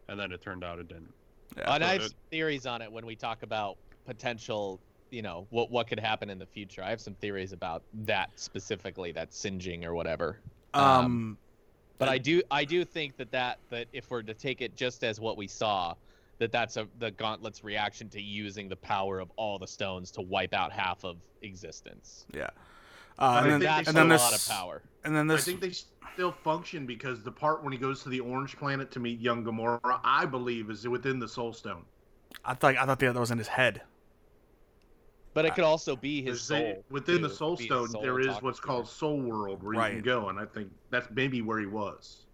[0.09, 1.13] and then it turned out it didn't.
[1.57, 1.75] Yeah.
[1.75, 5.47] and I have so some theories on it when we talk about potential, you know,
[5.51, 6.83] what what could happen in the future.
[6.83, 10.41] I have some theories about that specifically, that singeing or whatever.
[10.75, 11.39] Um,
[11.99, 15.05] But I do I do think that that that if we're to take it just
[15.05, 15.95] as what we saw,
[16.39, 20.21] that that's a the Gauntlet's reaction to using the power of all the stones to
[20.23, 22.27] wipe out half of existence.
[22.35, 22.51] yeah.
[23.17, 24.83] Uh, and then, think they That's and a lot of power.
[25.05, 25.71] and then this, I think they
[26.15, 29.45] still function because the part when he goes to the Orange Planet to meet young
[29.45, 31.85] Gamora, I believe, is within the Soul Stone.
[32.45, 33.83] I thought, I thought the other was in his head.
[35.33, 36.85] But it could also be his There's a- soul.
[36.91, 37.35] within the too.
[37.35, 38.89] Soul Stone, soul there is what's called.
[38.89, 42.27] Soul World, where you can go, and I think that's maybe where he was.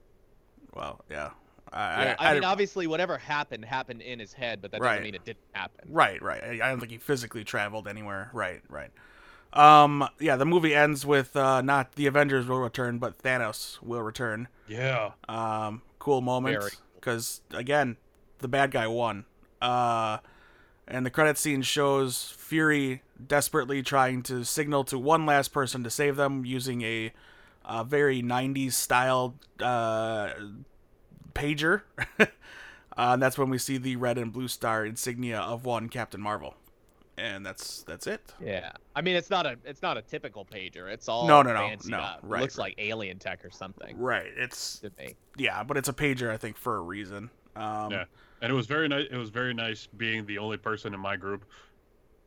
[0.74, 1.30] Well, yeah.
[1.72, 4.80] I, Yeah, I, I, mean, I- obviously, whatever happened happened in his head, but that
[4.80, 5.88] doesn't mean it didn't happen.
[5.92, 6.42] right, right.
[6.42, 8.30] I, I don't think he physically traveled anywhere.
[8.32, 8.90] Right, right.
[9.52, 10.36] Um, yeah.
[10.36, 14.48] The movie ends with uh, not the Avengers will return, but Thanos will return.
[14.68, 15.12] Yeah.
[15.28, 16.80] Um, cool moment Very cool.
[16.96, 17.96] because again,
[18.38, 19.24] the bad guy won.
[19.60, 20.18] Uh,
[20.86, 25.90] and the credit scene shows Fury desperately trying to signal to one last person to
[25.90, 27.12] save them using a,
[27.64, 30.30] uh very '90s style uh,
[31.34, 31.82] pager.
[32.18, 32.26] uh,
[32.96, 36.54] and that's when we see the red and blue star insignia of one Captain Marvel,
[37.16, 38.32] and that's that's it.
[38.44, 40.90] Yeah, I mean, it's not a it's not a typical pager.
[40.92, 42.20] It's all No, no, no, fancied no, up.
[42.22, 42.64] right, it looks right.
[42.64, 44.30] like alien tech or something Right.
[44.36, 45.14] It's to me.
[45.36, 47.30] yeah, but it's a pager, I think, for a reason.
[47.56, 48.04] Um, Yeah.
[48.42, 49.06] And it was very nice.
[49.10, 51.44] It was very nice being the only person in my group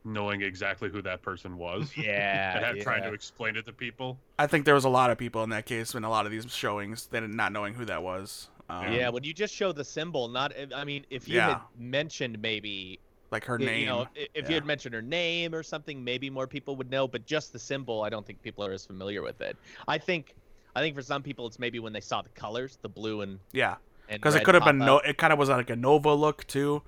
[0.05, 1.91] knowing exactly who that person was.
[1.97, 2.83] Yeah, and had- yeah.
[2.83, 4.19] trying to explain it to people.
[4.37, 6.31] I think there was a lot of people in that case in a lot of
[6.31, 8.49] these showings that not knowing who that was.
[8.79, 11.49] Um, yeah, when you just show the symbol, not I mean, if you Yeah.
[11.49, 12.99] had mentioned maybe
[13.31, 13.79] like her name.
[13.81, 14.49] you know, if yeah.
[14.49, 17.07] you had mentioned her name or something, maybe more people would know.
[17.07, 19.57] But just the symbol, I don't think people are as familiar with it.
[19.87, 20.35] I think,
[20.75, 23.39] I think for some people, it's maybe when they saw the colors, the blue and
[23.51, 23.75] yeah,
[24.07, 24.99] because it could have been no.
[24.99, 26.83] It kind of was like a Nova look too.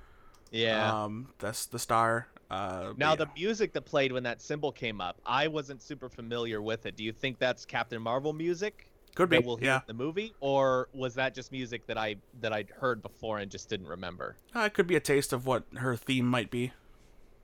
[0.51, 1.03] Yeah.
[1.03, 2.27] Um, that's the star.
[2.51, 3.15] Uh, now yeah.
[3.15, 6.95] the music that played when that symbol came up, I wasn't super familiar with it.
[6.95, 9.39] Do you think that's Captain Marvel music could be.
[9.39, 12.69] we'll hear Yeah, in the movie, or was that just music that I that I'd
[12.69, 14.37] heard before and just didn't remember?
[14.55, 16.71] uh, it could be a taste of what her theme might be.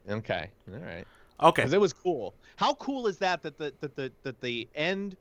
[0.09, 1.05] Okay, all right.
[1.41, 1.61] Okay.
[1.63, 2.35] because it was cool.
[2.57, 5.17] How cool is that that the that the that the end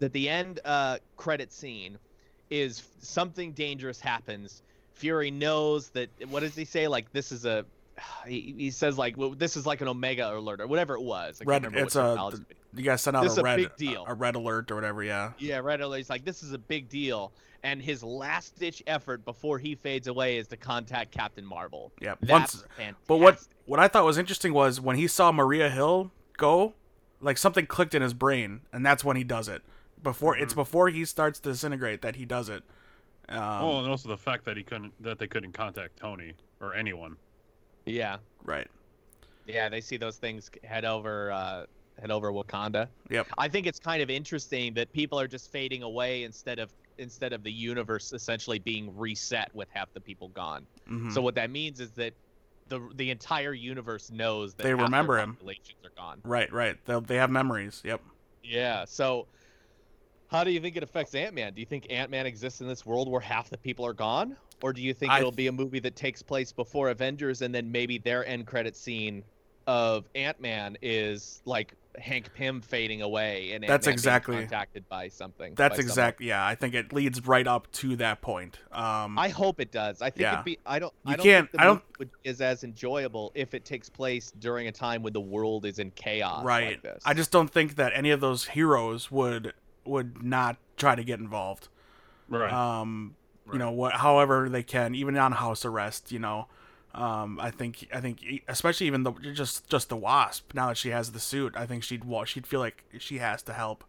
[0.00, 1.98] that the end uh credit scene
[2.50, 4.62] is something dangerous happens.
[4.94, 6.88] Fury knows that what does he say?
[6.88, 7.64] Like this is a
[8.26, 11.36] he, he says like well, this is like an Omega alert or whatever it was.
[11.40, 12.44] I can't Red- remember it's what a- terminology-
[12.76, 14.04] You guys sent out This is a a red, big deal.
[14.06, 15.02] a red alert or whatever.
[15.04, 15.32] Yeah.
[15.38, 15.98] Yeah, Red Alert.
[15.98, 17.32] He's like, this is a big deal.
[17.62, 21.92] And his last ditch effort before he fades away is to contact Captain Marvel.
[22.00, 22.16] Yeah.
[22.20, 22.96] That's Once, fantastic.
[23.06, 26.74] but what what I thought was interesting was when he saw Maria Hill go,
[27.20, 29.62] like something clicked in his brain, and that's when he does it.
[30.02, 30.56] Before it's Mhm.
[30.56, 32.64] before he starts to disintegrate that he does it.
[33.30, 36.74] Um, oh, and also the fact that he couldn't, that they couldn't contact Tony or
[36.74, 37.16] anyone.
[37.86, 38.18] Yeah.
[38.44, 38.68] right.
[39.46, 41.66] Yeah, they see those things head over uh,
[42.00, 42.88] head over Wakanda.
[43.10, 43.26] Yep.
[43.36, 47.32] I think it's kind of interesting that people are just fading away instead of instead
[47.34, 50.66] of the universe essentially being reset with half the people gone.
[50.88, 51.12] Mhm.
[51.12, 52.14] So what that means is that
[52.68, 55.34] the the entire universe knows that They remember him.
[55.34, 56.20] populations are gone.
[56.24, 56.82] right, right.
[56.86, 57.82] They they have memories.
[57.84, 58.00] Yep.
[58.42, 58.86] Yeah.
[58.86, 59.26] So,
[60.34, 61.54] how do you think it affects Ant Man?
[61.54, 64.36] Do you think Ant Man exists in this world where half the people are gone,
[64.62, 67.54] or do you think I- it'll be a movie that takes place before Avengers and
[67.54, 69.22] then maybe their end credit scene
[69.66, 74.88] of Ant Man is like Hank Pym fading away and That's Ant-Man being exactly- contacted
[74.90, 75.54] by something?
[75.54, 76.26] That's exactly.
[76.26, 78.58] Yeah, I think it leads right up to that point.
[78.72, 80.02] Um, I hope it does.
[80.02, 80.32] I think Yeah.
[80.34, 80.58] it'd be.
[80.66, 80.92] I don't.
[81.06, 81.82] You I don't can't- I don't-
[82.24, 85.92] is as enjoyable if it takes place during a time when the world is in
[85.92, 86.44] chaos.
[86.44, 86.84] right.
[86.84, 86.96] Like.
[87.06, 89.54] I just don't think that any of those heroes would
[89.86, 91.68] would not try to get involved.
[92.28, 92.52] Right.
[92.52, 93.16] Um,
[93.52, 93.94] you know what?
[93.94, 96.10] However they can, even on house arrest.
[96.10, 96.48] You know,
[96.94, 100.54] um, I think I think e- especially even the just just the wasp.
[100.54, 103.42] Now that she has the suit, I think she'd wa- she'd feel like she has
[103.42, 103.84] to help.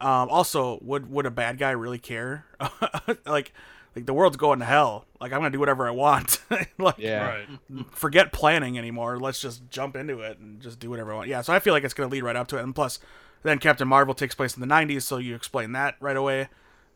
[0.00, 2.44] Um, also, would would a bad guy really care?
[3.26, 3.52] like,
[3.94, 5.06] like the world's going to hell.
[5.20, 6.40] Like I'm gonna do whatever I want.
[6.78, 7.44] like, Yeah.
[7.70, 7.86] Right.
[7.92, 9.18] forget planning anymore.
[9.18, 11.28] Let's just jump into it and just do whatever I want.
[11.28, 12.62] Yeah, so I feel like it's going to lead right up to it.
[12.62, 12.98] And plus,
[13.42, 16.48] then Captain Marvel takes place in the 90s, so you explain that right away.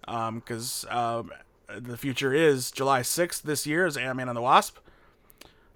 [0.06, 1.32] Because um,
[1.68, 4.78] the future is July 6th this year is Ant Man and the Wasp.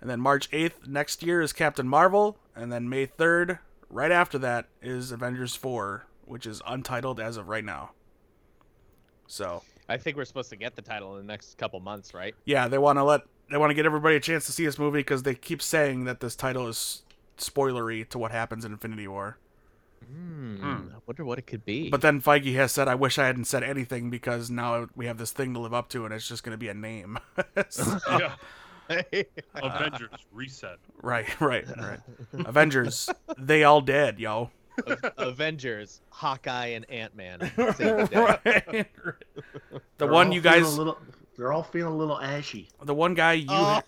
[0.01, 2.39] And then March 8th next year is Captain Marvel.
[2.55, 3.59] And then May 3rd,
[3.91, 7.91] right after that, is Avengers 4, which is untitled as of right now.
[9.27, 12.35] So, I think we're supposed to get the title in the next couple months, right?
[12.45, 14.79] yeah, they want to let they want to get everybody a chance to see this
[14.79, 17.03] movie because they keep saying that this title is
[17.37, 19.39] spoilery to what happens in Infinity War.
[20.07, 20.57] Hmm.
[20.57, 20.89] Hmm.
[20.95, 21.91] I wonder what it could be.
[21.91, 25.19] But then Feige has said, "I wish I hadn't said anything because now we have
[25.19, 27.19] this thing to live up to, and it's just going to be a name."
[27.69, 28.35] So- Yeah.
[29.55, 30.79] Avengers reset.
[31.01, 32.01] right, right, right.
[32.45, 33.09] Avengers,
[33.39, 34.51] they all dead, yo.
[35.17, 37.39] Avengers, Hawkeye, and Ant Man.
[37.39, 38.09] The
[38.79, 38.87] The
[39.99, 40.77] They're one you guys.
[40.77, 40.99] Little,
[41.37, 42.69] they're all feeling a little ashy.
[42.83, 43.81] the one guy you, Oh.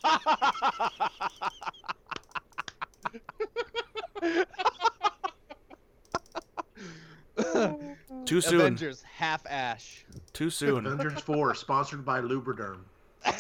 [8.25, 10.05] too soon, Avengers, half ash.
[10.33, 10.87] too soon.
[10.87, 12.81] Avengers 4, sponsored by Lubriderm.
[13.25, 13.35] Hey,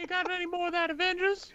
[0.00, 1.52] you got any more of that Avengers?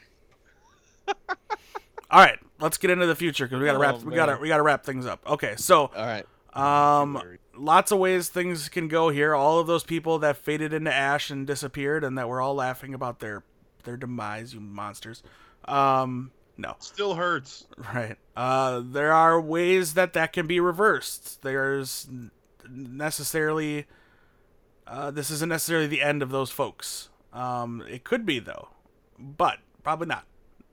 [1.07, 4.25] All right, let's get into the future because we got to Oh, wrap, we got
[4.27, 5.21] to we got to wrap things up.
[5.27, 6.25] Okay, so All right.
[6.53, 7.21] Um,
[7.55, 9.35] lots of ways things can go here.
[9.35, 12.93] All of those people that faded into ash and disappeared, and that we're all laughing
[12.93, 13.43] about their
[13.83, 15.21] their demise, you monsters.
[15.65, 17.65] Um, no, Still hurts.
[17.93, 18.17] right.
[18.35, 21.41] Uh, there are ways that that can be reversed.
[21.41, 22.07] There's
[22.69, 23.85] necessarily.
[24.87, 27.09] Uh, this isn't necessarily the end of those folks.
[27.33, 28.69] Um, it could be though,
[29.19, 30.25] but probably not.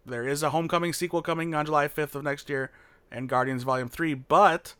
[0.05, 2.71] There is a Homecoming sequel coming on July 5th of next year,
[3.11, 4.75] and Guardians Volume 3, but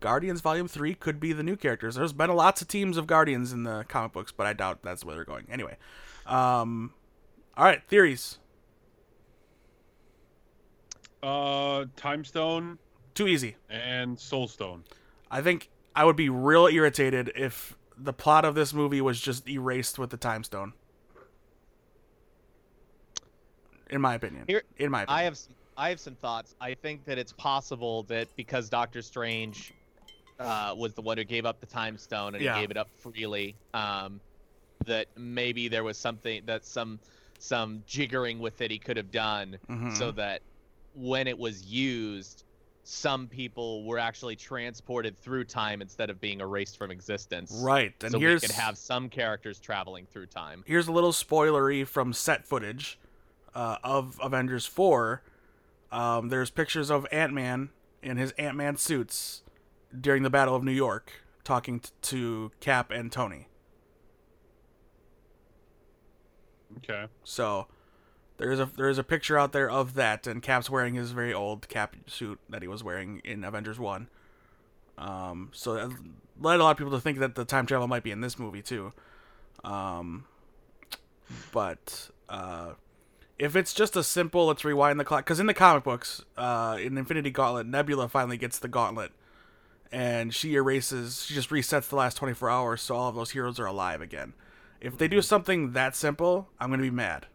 [0.00, 1.96] Guardians Volume 3 could be the new characters.
[1.96, 5.04] There's been lots of teams of Guardians in the comic books, but I doubt that's
[5.04, 5.46] where they're going.
[5.50, 5.76] Anyway,
[6.26, 6.94] um,
[7.56, 8.38] all right, theories.
[11.22, 12.78] Uh, Time Stone
[13.14, 13.56] Too easy.
[13.68, 14.84] and Soul Stone.
[15.30, 19.48] I think I would be real irritated if the plot of this movie was just
[19.48, 20.72] erased with the time stone.
[23.90, 24.44] In my opinion.
[24.46, 25.18] Here- in my opinion.
[25.20, 26.54] I have some, I have some thoughts.
[26.60, 29.72] I think that it's possible that because Doctor Strange
[30.38, 32.54] uh, was the one who gave up the Time Stone and Yeah.
[32.54, 34.20] he gave it up freely, um,
[34.86, 37.00] that maybe there was something that some
[37.40, 39.96] some jiggering with it he could have done Mhm.
[39.96, 40.42] so that
[40.98, 42.44] when it was used,
[42.82, 47.60] some people were actually transported through time instead of being erased from existence.
[47.62, 47.94] right.
[48.02, 50.64] And so here's we could have some characters traveling through time.
[50.66, 52.98] here's a little spoilery from set footage
[53.54, 55.22] uh, of Avengers 4.
[55.92, 57.70] Um, there's pictures of Ant Man
[58.02, 59.42] in his Ant Man suits
[59.98, 61.12] during the Battle of New York
[61.44, 63.48] talking t- to Cap and Tony.
[66.78, 67.06] Okay.
[67.24, 67.66] So
[68.38, 71.68] there's a there's a picture out there of that, and Cap's wearing his very old
[71.68, 74.08] Cap suit that he was wearing in Avengers One.
[74.96, 75.96] Um, so that
[76.40, 78.38] led a lot of people to think that the time travel might be in this
[78.38, 78.92] movie too.
[79.64, 80.24] Um,
[81.52, 82.72] but uh,
[83.38, 86.78] if it's just a simple let's rewind the clock, because in the comic books, uh,
[86.80, 89.12] in Infinity Gauntlet, Nebula finally gets the gauntlet,
[89.92, 93.58] and she erases, she just resets the last 24 hours, so all of those heroes
[93.58, 94.34] are alive again.
[94.80, 97.26] If they do something that simple, I'm gonna be mad,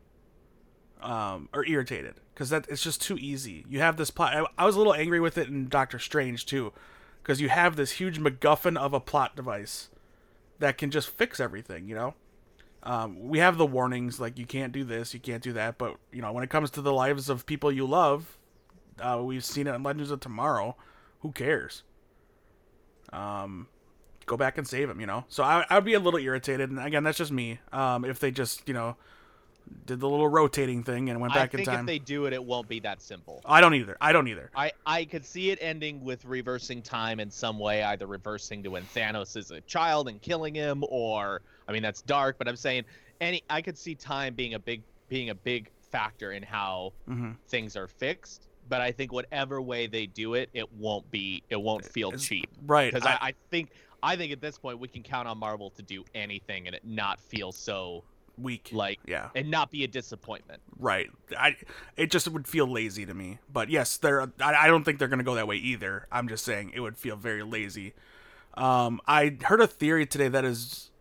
[1.03, 3.65] um, or irritated, because that it's just too easy.
[3.69, 4.33] You have this plot.
[4.35, 6.73] I, I was a little angry with it in Doctor Strange too,
[7.21, 9.89] because you have this huge MacGuffin of a plot device
[10.57, 11.87] that can just fix everything.
[11.87, 12.13] You know,
[12.81, 15.97] um, we have the warnings like you can't do this, you can't do that, but
[16.11, 18.37] you know when it comes to the lives of people you love,
[18.99, 20.75] Uh, we've seen it in Legends of Tomorrow.
[21.21, 21.83] Who cares?
[23.11, 23.67] Um,
[24.25, 24.99] go back and save him.
[24.99, 25.25] You know.
[25.29, 27.59] So I I'd be a little irritated, and again, that's just me.
[27.71, 28.95] Um, if they just you know
[29.85, 31.79] did the little rotating thing and went back in think time.
[31.81, 33.41] if they do it, it won't be that simple.
[33.45, 33.97] I don't either.
[33.99, 34.49] I don't either.
[34.55, 38.69] I, I could see it ending with reversing time in some way, either reversing to
[38.69, 42.55] when Thanos is a child and killing him, or I mean that's dark, but I'm
[42.55, 42.83] saying
[43.21, 47.31] any I could see time being a big being a big factor in how hmm
[47.47, 48.47] things are fixed.
[48.69, 52.23] But I think whatever way they do it, it won't be it won't feel It's-
[52.25, 52.49] cheap.
[52.65, 52.93] Right.
[52.93, 53.71] Because I- I, I think
[54.01, 56.83] I think at this point we can count on Marvel to do anything and it
[56.85, 58.03] not feel so
[58.37, 58.69] weak.
[58.71, 59.29] like yeah.
[59.35, 60.61] and not be a disappointment.
[60.79, 61.09] Right.
[61.37, 61.55] I
[61.97, 63.39] it just would feel lazy to me.
[63.51, 66.07] But yes, they're I, I don't think they're gonna go that way either.
[66.11, 67.93] I'm just saying it would feel very lazy.
[68.55, 70.91] Um, I heard a theory today that is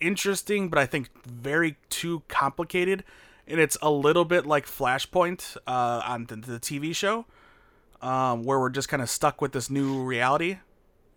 [0.00, 3.04] interesting, but I think very too complicated,
[3.46, 7.26] and it's a little bit like Flashpoint uh, on the, the TV show,
[8.00, 10.58] um, where we're just kind of stuck with this new reality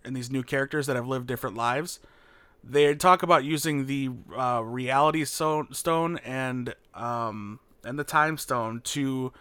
[0.04, 2.00] and these new characters that have lived different lives
[2.70, 8.82] they talk about using the uh, reality so- stone and um, and the time stone
[8.82, 9.32] to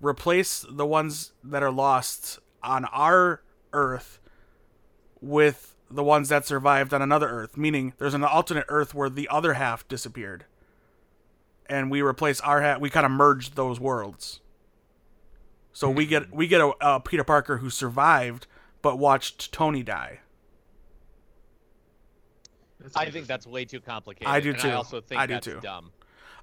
[0.00, 3.42] replace the ones that are lost on our
[3.72, 4.20] Earth
[5.20, 7.56] with the ones that survived on another Earth.
[7.56, 10.44] Meaning, there's an alternate Earth where the other half disappeared,
[11.68, 12.80] and we replace our half.
[12.80, 14.40] We kind of merge those worlds.
[15.72, 18.46] So we get we get a, a Peter Parker who survived
[18.82, 20.20] but watched Tony die.
[22.94, 24.28] That's I think that's way too complicated.
[24.28, 24.68] I do and too.
[24.68, 25.60] I also think I do that's too.
[25.60, 25.90] dumb.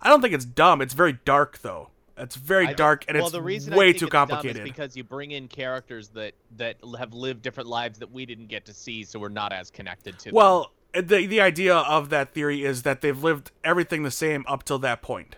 [0.02, 0.82] I don't think it's dumb.
[0.82, 1.90] It's very dark though.
[2.18, 4.58] It's very dark and well, it's the reason way too it's dumb complicated.
[4.58, 8.48] is because you bring in characters that that have lived different lives that we didn't
[8.48, 10.36] get to see, so we're not as connected to them.
[10.36, 14.64] well, the the idea of that theory is that they've lived everything the same up
[14.64, 15.38] till that point.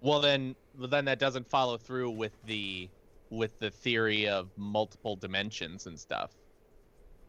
[0.00, 2.88] Well, then, well, then that doesn't follow through with the
[3.30, 6.30] with the theory of multiple dimensions and stuff.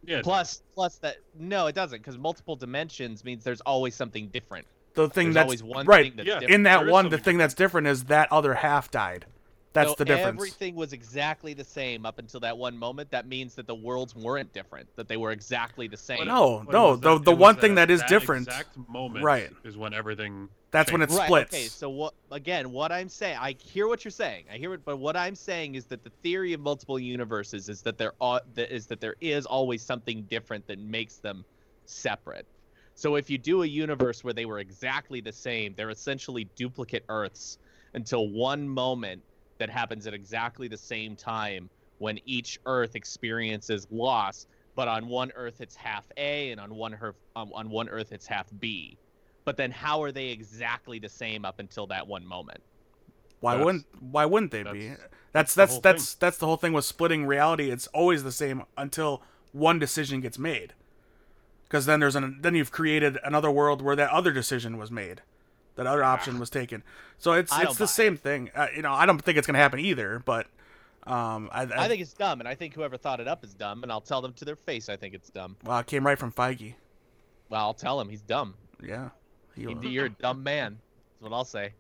[0.07, 0.22] Yeah.
[0.23, 4.65] Plus, plus that no, it doesn't, because multiple dimensions means there's always something different.
[4.94, 6.34] The thing There's that's always one right thing that's Yeah.
[6.36, 6.53] different.
[6.53, 9.26] in that There is one, the something thing that's different is that other half died.
[9.76, 10.38] That's So the difference.
[10.38, 13.11] Everything was exactly the same up until that one moment.
[13.11, 16.26] That means that the worlds weren't different; that they were exactly the same.
[16.27, 18.47] no, But no, the that- the one thing that- that is that different.
[18.47, 19.52] Exact moment Right.
[19.65, 20.47] is when everything.
[20.72, 21.19] That's when it changed.
[21.19, 21.26] Right.
[21.27, 21.53] splits.
[21.53, 21.68] Okay.
[21.68, 22.14] So what?
[22.31, 24.45] Again, what I'm saying, I hear what you're saying.
[24.49, 27.81] I hear it, but what I'm saying is that the theory of multiple universes is
[27.81, 31.43] that there are that is that there is always something different that makes them
[31.85, 32.47] separate.
[32.93, 37.03] So if you do a universe where they were exactly the same, they're essentially duplicate
[37.10, 37.57] Earths
[37.93, 39.22] until one moment
[39.57, 41.69] that happens at exactly the same time
[41.99, 44.48] when each Earth experiences loss.
[44.76, 48.11] But on one Earth it's half A, and on one Earth um, on one Earth
[48.11, 48.98] it's half B.
[49.45, 52.61] But then how are they exactly the same up until that one moment?
[53.40, 54.88] Why That's- wouldn't Why wouldn't they be?
[54.90, 57.69] that's- That's the that's whole that's that's the whole thing with splitting reality.
[57.69, 59.22] It's always the same until
[59.52, 60.73] one decision gets made.
[61.64, 65.22] Because then there's an then you've created another world where that other decision was made,
[65.76, 66.84] that other option was taken.
[67.18, 68.49] So it's I it's the buy same thing.
[68.56, 70.22] Uh, you know, I don't think it's gonna happen either.
[70.26, 70.47] But
[71.06, 73.53] um, I, I, I think it's dumb, and I think whoever thought it up is
[73.53, 75.56] dumb, and I'll tell them to their face I think it's dumb.
[75.64, 76.73] well, it came right from Feige.
[77.49, 78.56] Well, I'll tell him he's dumb.
[78.84, 79.10] Yeah,
[79.56, 80.80] he, You- You're a dumb man.
[81.22, 81.73] That's what I'll say.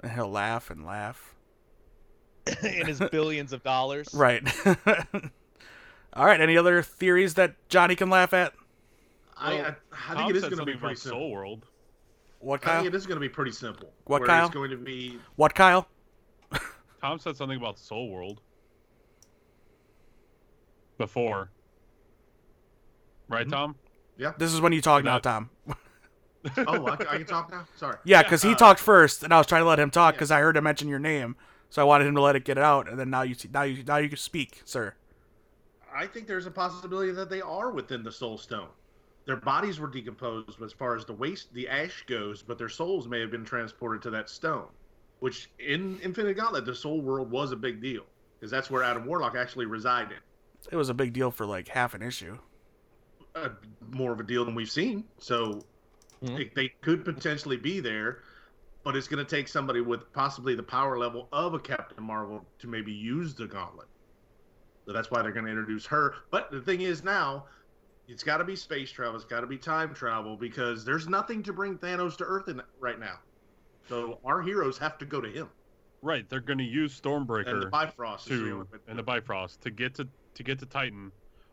[0.00, 1.34] and he'll laugh and laugh.
[2.62, 4.08] In his billions of dollars.
[4.14, 4.42] Right.
[6.12, 6.40] All right.
[6.40, 8.52] Any other theories that Johnny can laugh at?
[9.36, 9.74] I, I,
[10.10, 11.18] I think it is going to be something pretty about simple.
[11.20, 11.66] Soul World.
[12.44, 12.82] What I Kyle?
[12.82, 13.90] think it is going to be pretty simple.
[14.04, 14.44] What, where Kyle?
[14.46, 15.88] It's going to be What Kyle?
[17.00, 18.40] Tom said something about Soul World
[20.98, 21.50] before.
[23.28, 23.50] Right, Mhm.
[23.50, 23.76] Tom?
[24.18, 24.32] Yeah.
[24.38, 25.50] This is when you talk now, Tom.
[26.58, 27.66] Oh, I, can- I can talk now.
[27.74, 27.96] Sorry.
[28.04, 30.16] Yeah, because he Uh, talked first, and I was trying to let him talk yeah.
[30.18, 31.36] because I heard him mention your name,
[31.70, 33.82] so I wanted him to let it get out, and then now you now you
[33.82, 34.92] now you can speak, sir.
[35.90, 38.68] I think there's a possibility that they are within the Soul Stone.
[39.26, 43.08] Their bodies were decomposed as far as the waste, the ash goes, but their souls
[43.08, 44.68] may have been transported to that stone.
[45.20, 48.04] Which in Infinite Gauntlet, the Soul World was a big deal
[48.38, 50.18] because that's where Adam Warlock actually resided.
[50.70, 52.38] It was a big deal for like half an issue.
[53.34, 53.48] Uh,
[53.90, 55.60] more of a deal than we've seen, so
[56.22, 56.36] Mhm.
[56.36, 58.22] they, they could potentially be there.
[58.84, 62.44] But it's going to take somebody with possibly the power level of a Captain Marvel
[62.58, 63.88] to maybe use the Gauntlet.
[64.84, 66.16] So that's why they're going to introduce her.
[66.30, 67.46] But the thing is now,
[68.08, 69.16] it's got to be space travel.
[69.16, 72.60] It's got to be time travel because there's nothing to bring Thanos to Earth in
[72.78, 73.18] right now.
[73.88, 75.48] So our heroes have to go to him
[76.04, 79.70] Right, they're going to use Stormbreaker and the Stormbreaker Bifrost to and the Bifrost to
[79.70, 81.10] get to to get to Titan,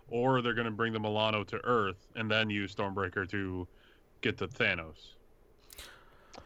[0.09, 3.65] or they're going to bring the Milano to Earth and then use Stormbreaker to
[4.19, 5.13] get to Thanos.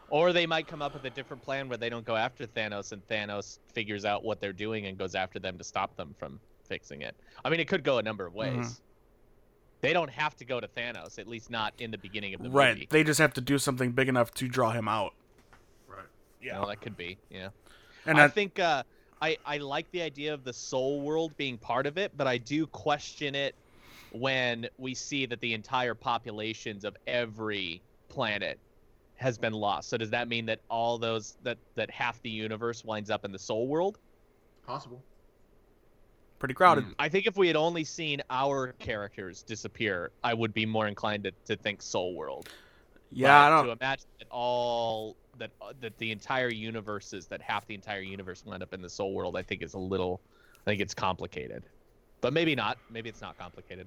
[0.08, 2.92] Or they might come up with a different plan where they don't go after Thanos
[2.92, 6.38] and Thanos figures out what they're doing and goes after them to stop them from
[6.68, 7.16] fixing it.
[7.44, 8.54] I mean, it could go a number of ways.
[8.54, 8.80] Mhm.
[9.86, 12.50] They don't have to go to Thanos, at least not in the beginning of the
[12.50, 12.70] Right.
[12.70, 12.80] movie.
[12.80, 12.90] Right.
[12.90, 15.14] They just have to do something big enough to draw him out.
[15.86, 16.00] Right.
[16.40, 17.18] You know, that could be.
[17.30, 17.50] Yeah.
[18.04, 18.82] And I I, think uh,
[19.22, 22.36] I I like the idea of the soul world being part of it, but I
[22.36, 23.54] do question it
[24.10, 28.58] when we see that the entire populations of every planet
[29.14, 29.88] has been lost.
[29.88, 33.30] So does that mean that all those that that half the universe winds up in
[33.30, 34.00] the soul world?
[34.66, 35.00] Possible.
[36.38, 36.84] Pretty crowded.
[36.84, 36.94] Mm.
[36.98, 41.24] I think if we had only seen our characters disappear, I would be more inclined
[41.24, 42.48] to, to think soul world.
[43.10, 43.66] Yeah, I But don't.
[43.66, 48.44] To imagine that all that uh, that the entire universes that half the entire universe
[48.44, 50.20] will end up in the soul world, I think is a little.
[50.60, 51.64] I think it's complicated,
[52.20, 52.78] but maybe not.
[52.90, 53.86] Maybe it's not complicated.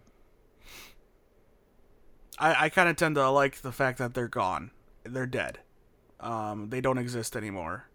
[2.37, 4.71] I, I kind of tend to like the fact that they're gone.
[5.03, 5.59] They're dead.
[6.19, 7.89] Um, they don't exist anymore.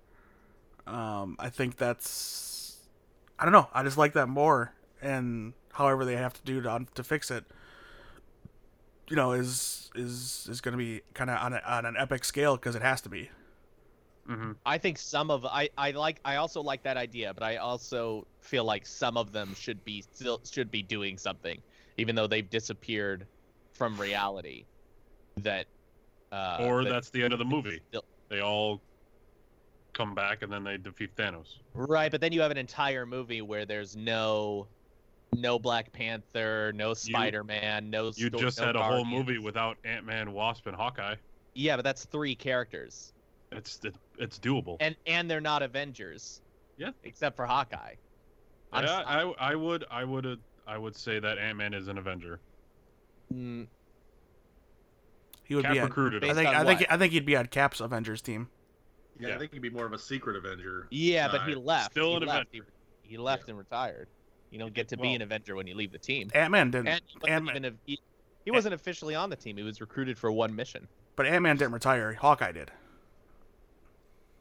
[0.86, 2.53] Um, I think that's.
[3.38, 3.68] I don't know.
[3.74, 7.44] I just like that more, and however they have to do to to fix it.
[9.08, 12.24] You know, is is is going to be kind of on a, on an epic
[12.24, 13.30] scale because it has to be.
[14.26, 17.56] hmm I think some of I I like I also like that idea, but I
[17.56, 21.60] also feel like some of them should be still should be doing something,
[21.98, 23.26] even though they've disappeared
[23.72, 24.64] from reality.
[25.38, 25.66] That.
[26.32, 27.80] Uh, or that- that's the end of the movie.
[27.88, 28.80] still- They all
[29.94, 31.58] come back and then they defeat Thanos.
[31.72, 34.66] Right, but then you have an entire movie where there's no
[35.36, 39.78] no Black Panther, no Spider-Man, no You sto- just no had a whole movie without
[39.84, 41.16] Ant Man, Wasp, and Hawkeye.
[41.54, 43.12] Yeah, but that's three characters.
[43.50, 44.76] It's it, it's doable.
[44.80, 46.40] And and they're not Avengers.
[46.76, 46.90] Yeah.
[47.04, 47.94] Except for Hawkeye.
[48.72, 51.72] I'm yeah, s- I, I would I would uh, I would say that Ant Man
[51.74, 52.40] is an Avenger.
[53.32, 53.66] Mm,
[55.44, 55.78] He would Cap be.
[55.80, 56.48] On, recruited I think.
[56.48, 56.84] I think.
[56.90, 58.48] I think he'd be on Cap's Avengers team.
[59.18, 59.34] Yeah, Yeah.
[59.34, 60.86] I think he'd be more of a secret Avenger.
[60.90, 61.92] yeah, but he uh, left.
[61.92, 62.46] Still he an left.
[62.52, 62.62] He,
[63.02, 64.08] he left and retired.
[64.50, 66.30] You don't get to be an Avenger when you leave the team.
[66.34, 66.88] Ant Man didn't.
[66.88, 67.98] And he wasn't, Ant-Man- even a, he,
[68.44, 69.56] he wasn't officially on the team.
[69.56, 70.86] He was recruited for one mission.
[71.16, 72.12] but Ant Man didn't retire.
[72.12, 72.70] Hawkeye did.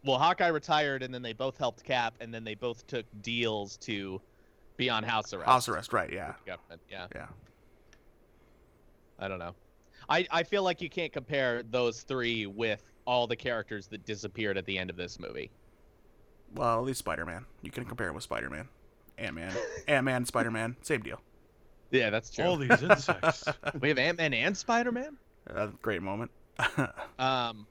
[0.05, 3.77] Well, Hawkeye retired, and then they both helped Cap, and then they both took deals
[3.77, 4.21] to
[4.77, 5.47] be on house arrest.
[5.49, 5.93] House arrest.
[5.93, 6.11] Right.
[6.11, 6.27] Yeah.
[6.27, 6.81] with government.
[6.91, 7.07] Yeah.
[7.15, 7.27] Yeah.
[9.19, 9.55] I don't know.
[10.09, 14.57] I, I feel like you can't compare those three with all the characters that disappeared
[14.57, 15.51] at the end of this movie.
[16.55, 17.45] Well, at least Spider Man.
[17.61, 18.67] You can compare it with Spider Man.
[19.17, 19.53] Ant Man.
[19.87, 20.25] Ant Man.
[20.25, 20.75] Spider Man.
[20.81, 21.19] Same deal.
[21.91, 22.45] Yeah, that's true.
[22.45, 23.43] All these insects.
[23.79, 25.17] we have Ant Man and Spider Man.
[25.53, 26.31] Uh, great moment.
[27.19, 27.65] Um.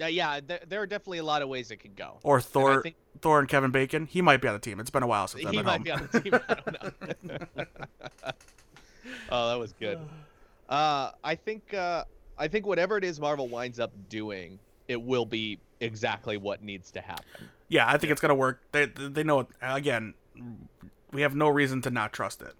[0.00, 2.18] uh, yeah, there, there are definitely a lot of ways it could go.
[2.22, 2.82] or And Thor.
[2.82, 4.06] think Thor and Kevin Bacon.
[4.06, 4.80] He might be on the team.
[4.80, 5.82] It's been a while since I've he been might home.
[5.84, 6.34] be on the team.
[6.34, 7.56] I don't know.
[9.30, 9.98] oh, that was good.
[10.66, 12.04] Uh, I think uh,
[12.38, 14.58] I think whatever it is Marvel winds up doing,
[14.88, 17.48] it will be exactly what needs to happen.
[17.68, 18.60] Yeah, I think it's gonna work.
[18.72, 19.46] They they know it.
[19.62, 20.14] Again,
[21.12, 22.54] we have no reason to not trust it.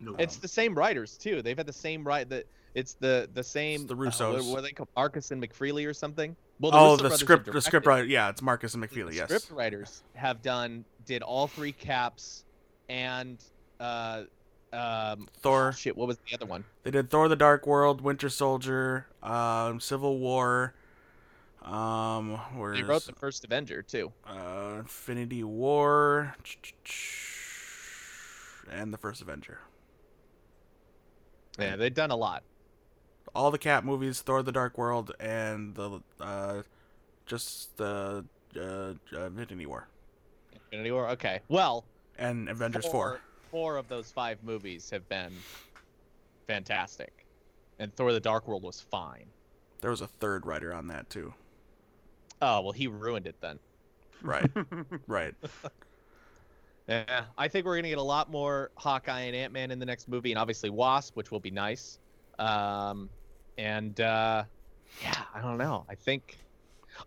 [0.00, 0.16] No.
[0.18, 1.42] It's the same writers too.
[1.42, 2.28] They've had the same right.
[2.28, 3.82] That it's the the same.
[3.82, 4.50] It's the uh, what, Russos.
[4.50, 4.88] what are they called?
[4.96, 6.34] Markus and McFeely or something.
[6.60, 7.88] Well, oh, Russo the script, the script directed.
[7.88, 8.04] writer.
[8.06, 9.14] Yeah, it's Markus and The McFeely.
[9.14, 9.24] Yes.
[9.24, 12.44] script writers have done did all three caps
[12.88, 13.38] and
[13.80, 14.22] uh
[14.72, 15.72] um Thor.
[15.72, 15.96] shit.
[15.96, 16.64] What was the other one?
[16.82, 20.74] They did Thor: The Dark World, Winter Soldier, um, Civil War.
[21.62, 24.12] Um, where's They wrote the first Avenger too.
[24.26, 26.34] uh, Infinity War,
[28.70, 29.60] and the first Avenger.
[31.58, 32.42] Yeah, they've done a lot.
[33.34, 36.62] All the Cap movies, Thor: The Dark World, and the uh,
[37.26, 38.24] just the
[38.56, 39.86] uh, uh, Infinity War
[40.52, 41.08] Infinity War.
[41.10, 41.40] Okay.
[41.48, 41.84] Well,
[42.18, 43.20] and Avengers Four.
[43.52, 45.32] Four of those five movies have been
[46.48, 47.24] fantastic,
[47.78, 49.26] and Thor: The Dark World was fine.
[49.80, 51.32] There was a third writer on that too.
[52.40, 53.60] Oh well, he ruined it then.
[54.22, 54.50] Right,
[55.06, 55.34] right.
[56.88, 59.86] Yeah, I think we're gonna get a lot more Hawkeye and Ant Man in the
[59.86, 62.00] next movie, and obviously Wasp, which will be nice.
[62.40, 63.08] Um,
[63.56, 64.44] and uh,
[65.00, 65.86] yeah, I don't know.
[65.88, 66.38] I think,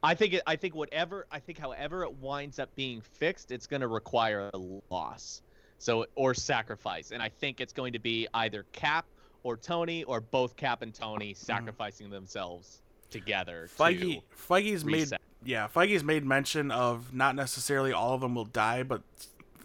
[0.01, 3.67] I think, it, I think whatever, I think however it winds up being fixed, it's
[3.67, 4.57] gonna require a
[4.89, 5.41] loss,
[5.77, 9.05] so or sacrifice, and I think it's going to be either Cap
[9.43, 13.69] or Tony or both Cap and Tony sacrificing themselves together.
[13.77, 15.09] Feige, Feige's to made
[15.43, 19.01] yeah, Feige's made mention of not necessarily all of them will die, but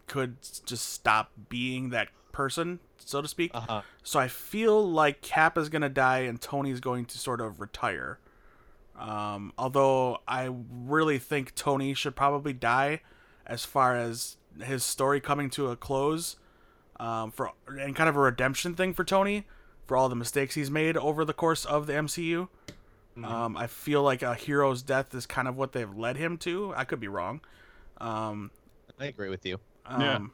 [0.07, 3.51] could just stop being that person, so to speak.
[3.55, 3.83] Uh huh.
[4.03, 8.19] So I feel like Cap is gonna die and Tony's going to sort of retire.
[8.99, 13.01] Um, although I really think Tony should probably die,
[13.47, 16.37] as far as his story coming to a close,
[16.99, 19.47] um, for and kind of a redemption thing for Tony
[19.87, 22.49] for all the mistakes he's made over the course of the MCU.
[23.25, 26.73] Um, I feel like a hero's death is kind of what they've led him to.
[26.75, 27.41] I could be wrong.
[27.99, 28.51] Um,
[28.99, 29.59] I agree with you.
[29.91, 30.17] yeah.
[30.17, 30.33] um,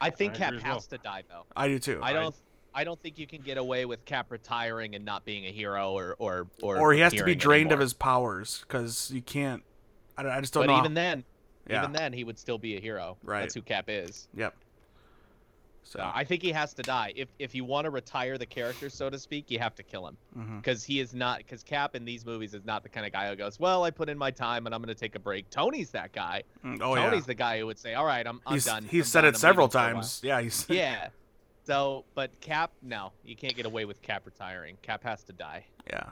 [0.00, 0.74] I think I Cap agree as well.
[0.74, 1.44] has to die though.
[1.56, 1.98] I do too.
[2.02, 2.34] I don't.
[2.74, 5.92] I don't think you can get away with Cap retiring and not being a hero,
[5.92, 6.78] or or or.
[6.78, 9.62] or he has to be appearing drained of his powers because you can't.
[10.16, 10.78] I, I just don't But know.
[10.78, 11.24] even then,
[11.68, 11.82] yeah.
[11.82, 13.16] even then, he would still be a hero.
[13.22, 13.40] Right.
[13.40, 14.28] That's who Cap is.
[14.34, 14.54] Yep.
[15.88, 17.14] So So I think he has to die.
[17.16, 20.06] If if you want to retire the character, so to speak, you have to kill
[20.06, 20.18] him
[20.58, 21.38] because he is not.
[21.38, 23.90] Because Cap in these movies is not the kind of guy who goes, "Well, I
[23.90, 26.42] put in my time and I'm going to take a break." Tony's that guy.
[26.62, 27.26] Mm, oh Tony's yeah.
[27.26, 29.28] the guy who would say, "All right, I'm, I'm He's done." he's I'm said done,
[29.28, 30.20] it I'm several leaving for a times.
[30.22, 30.40] Yeah.
[30.42, 31.08] He's Yeah.
[31.64, 34.76] So, but Cap, no, you can't get away with Cap retiring.
[34.82, 35.64] Cap has to die.
[35.86, 36.04] Yeah.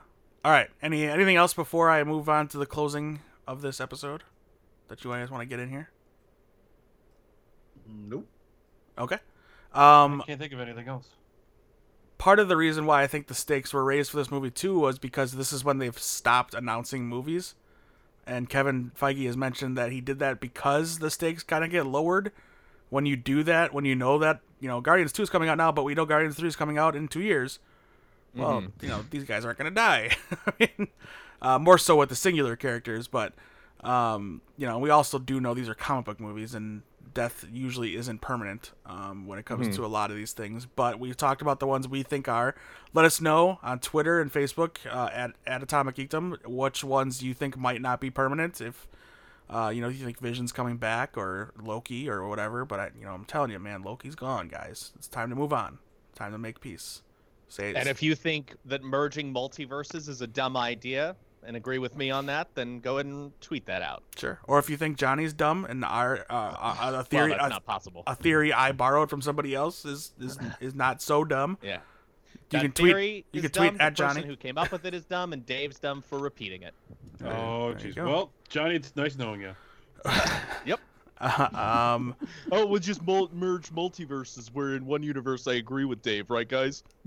[0.42, 0.70] All right.
[0.80, 4.22] Any anything else before I move on to the closing of this episode
[4.88, 5.90] that you guys want to get in here?
[7.88, 8.26] Nope.
[8.98, 9.18] Okay.
[9.74, 11.08] Um, I can't think of anything else.
[12.18, 14.78] part of the reason why I think the stakes were raised for this movie too
[14.78, 17.54] was because this is when they've stopped announcing movies,
[18.26, 21.86] and Kevin Feige has mentioned that he did that because the stakes kind of get
[21.86, 22.32] lowered
[22.88, 23.74] when you do that.
[23.74, 26.06] When you know that you know Guardians Two is coming out now, but we know
[26.06, 27.58] Guardians Three is coming out in two years.
[28.34, 28.82] Well, Mhm.
[28.82, 30.10] you know these guys aren't going to die.
[30.46, 30.88] I mean,
[31.42, 33.34] uh, more so with the singular characters, but
[33.80, 36.82] um, you know we also do know these are comic book movies and
[37.16, 40.66] death usually isn't permanent um, when it comes to a lot of these things.
[40.66, 42.54] But we've talked about the ones we think are.
[42.92, 47.32] Let us know on Twitter and Facebook uh, at at Atomic Geekdom which ones you
[47.32, 48.60] think might not be permanent.
[48.60, 48.86] If
[49.48, 52.66] uh, you know you think Vision's coming back or Loki or whatever.
[52.66, 54.92] But I, you know I'm telling you, man, Loki's gone, guys.
[54.96, 55.78] It's time to move on.
[56.14, 57.00] Time to make peace.
[57.48, 61.16] Say And if you think that merging multiverses is a dumb idea
[61.46, 64.02] and agree with me on that, then go ahead and tweet that out.
[64.16, 64.38] Sure.
[64.44, 67.50] Or if you think Johnny's dumb and our uh, a, a theory well, that's a,
[67.50, 68.02] not possible.
[68.06, 71.58] a theory I borrowed from somebody else is is is not so dumb.
[71.62, 71.78] yeah.
[72.50, 73.26] You that can tweet.
[73.32, 73.80] you is can tweet dumb.
[73.80, 74.28] at the person Johnny.
[74.28, 76.74] who came up with it is dumb, and Dave's dumb for repeating it.
[77.24, 77.96] Oh, jeez.
[77.96, 79.52] Well, Johnny, it's nice knowing you.
[80.64, 80.80] Yep.
[81.18, 82.14] Um,
[82.52, 86.46] Oh, we'll just mul- merge multiverses where in one universe I agree with Dave, right,
[86.46, 86.84] guys?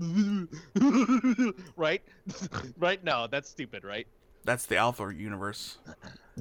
[1.76, 2.02] right?
[2.76, 3.04] right?
[3.04, 4.06] No, that's stupid, right?
[4.44, 5.78] That's the Alpha universe.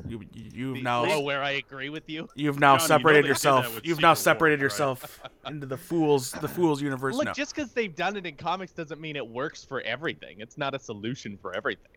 [0.08, 2.30] You you've The- now oh, where I agree with you.
[2.36, 3.82] you've now Johnny, you know separated they yourself.
[3.84, 4.62] You've now Secret War, separated right?
[4.64, 7.16] yourself into the fools the fools universe.
[7.16, 7.34] Look, no.
[7.34, 10.40] just because they've done it in comics doesn't mean it works for everything.
[10.40, 11.88] It's not a solution for everything.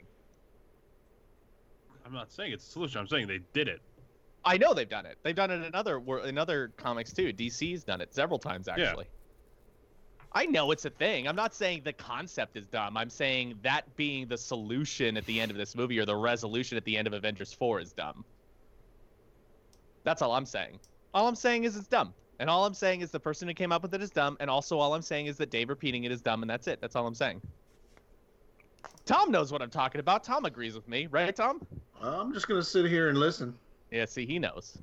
[2.05, 3.01] I'm not saying it's a solution.
[3.01, 3.81] I'm saying they did it.
[4.45, 5.19] I know they've done it.
[5.23, 7.33] They've done it in other wor- in other comics too.
[7.33, 8.95] DC's done it several times Yeah.
[10.35, 11.29] I know it's a thing.
[11.29, 12.97] I'm not saying the concept is dumb.
[12.97, 16.77] I'm saying that being the solution at the end of this movie or the resolution
[16.77, 18.25] at the end of Avengers 4 is dumb.
[20.05, 20.81] That's all I'm saying.
[21.15, 22.15] All I'm saying is it's dumb.
[22.41, 24.37] And all I'm saying is the person who came up with it is dumb.
[24.41, 26.81] And also all I'm saying is that Dave repeating it is dumb, and that's it.
[26.81, 27.41] That's all I'm saying.
[29.05, 30.25] Tom knows what I'm talking about.
[30.25, 31.65] Tom agrees with me, right, Tom?
[32.01, 33.55] I'm just gonna sit here and listen.
[33.91, 34.79] Yeah, see, he knows.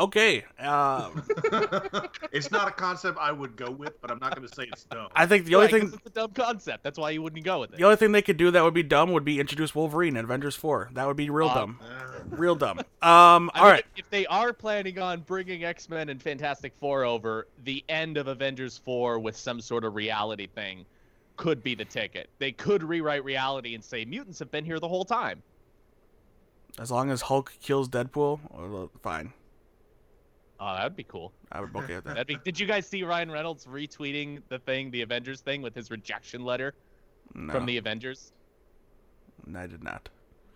[0.00, 0.44] Okay.
[0.58, 1.22] Um,
[2.32, 5.08] it's not a concept I would go with, but I'm not gonna say it's dumb.
[5.14, 6.82] I think the only Right, 'cause thing it's a dumb concept.
[6.84, 7.76] That's why you wouldn't go with it.
[7.78, 10.24] the only thing they could do that would be dumb would be introduce Wolverine in
[10.24, 10.90] Avengers Four.
[10.94, 11.80] That would be real Um, dumb.
[11.82, 12.78] Uh, Real dumb.
[12.78, 12.84] Um.
[13.02, 13.84] I All mean, right.
[13.96, 18.28] If they are planning on bringing X Men and Fantastic Four over, the end of
[18.28, 20.86] Avengers 4 with some sort of reality thing
[21.36, 22.30] could be the ticket.
[22.38, 25.42] They could rewrite reality and say mutants have been here the whole time.
[26.78, 29.32] As long as Hulk kills Deadpool, well, fine.
[30.60, 31.32] Oh, that would be cool.
[31.50, 32.14] I would be okay with that.
[32.14, 32.38] That'd be.
[32.44, 36.44] Did you guys see Ryan Reynolds retweeting the thing, the Avengers thing, with his rejection
[36.44, 36.74] letter
[37.34, 38.32] No, from the Avengers?
[39.46, 40.08] No, I did not.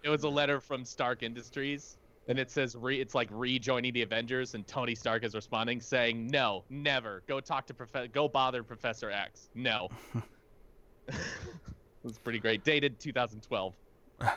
[0.05, 1.99] It was a letter from Stark Industries,
[2.29, 6.29] and it says re, it's like rejoining the Avengers, and Tony Stark is responding saying,
[6.29, 7.23] "No, never.
[7.27, 9.51] Go talk to Prof- Go bother Professor X.
[9.55, 9.89] No."
[11.09, 11.15] it
[12.05, 12.65] was pretty great.
[12.65, 13.75] Dated 2012.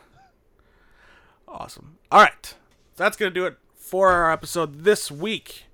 [1.48, 1.98] Awesome.
[2.12, 2.46] All right.
[2.46, 2.56] so
[2.96, 5.66] That's going to do it for our episode this week.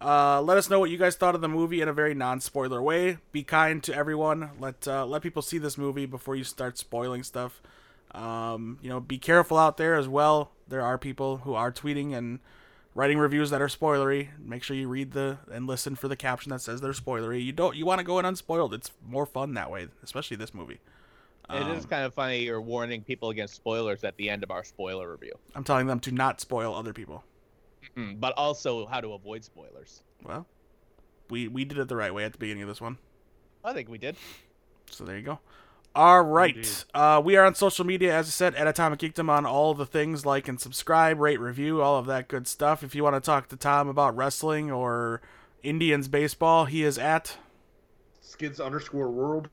[0.00, 2.80] Uh, let us know what you guys thought of the movie in a very non-spoiler
[2.80, 3.18] way.
[3.32, 4.50] Be kind to everyone.
[4.58, 7.60] Let uh, let people see this movie before you start spoiling stuff.
[8.12, 10.52] Um, you know, be careful out there as well.
[10.66, 12.40] There are people who are tweeting and
[12.94, 14.28] writing reviews that are spoilery.
[14.42, 17.44] Make sure you read the and listen for the caption that says they're spoilery.
[17.44, 18.72] You don't you want to go in unspoiled.
[18.72, 20.80] It's more fun that way, especially this movie.
[21.50, 24.50] it is Um, kind of funny you're warning people against spoilers at the end of
[24.50, 27.22] our spoiler review, I'm telling them to not spoil other people.
[27.96, 30.02] Mm, but also how to avoid spoilers.
[30.22, 30.46] Well,
[31.28, 32.98] we we did it the right way at the beginning of this one.
[33.64, 34.16] I think we did.
[34.90, 35.38] So there you go.
[35.94, 36.84] All right.
[36.94, 39.86] Uh, we are on social media, as I said, at Atomic Geekdom on all the
[39.86, 42.84] things like and subscribe, rate, review, all of that good stuff.
[42.84, 45.20] If you want to talk to Tom about wrestling or
[45.64, 47.38] Indians baseball, he is at.
[48.20, 49.48] Skids underscore world.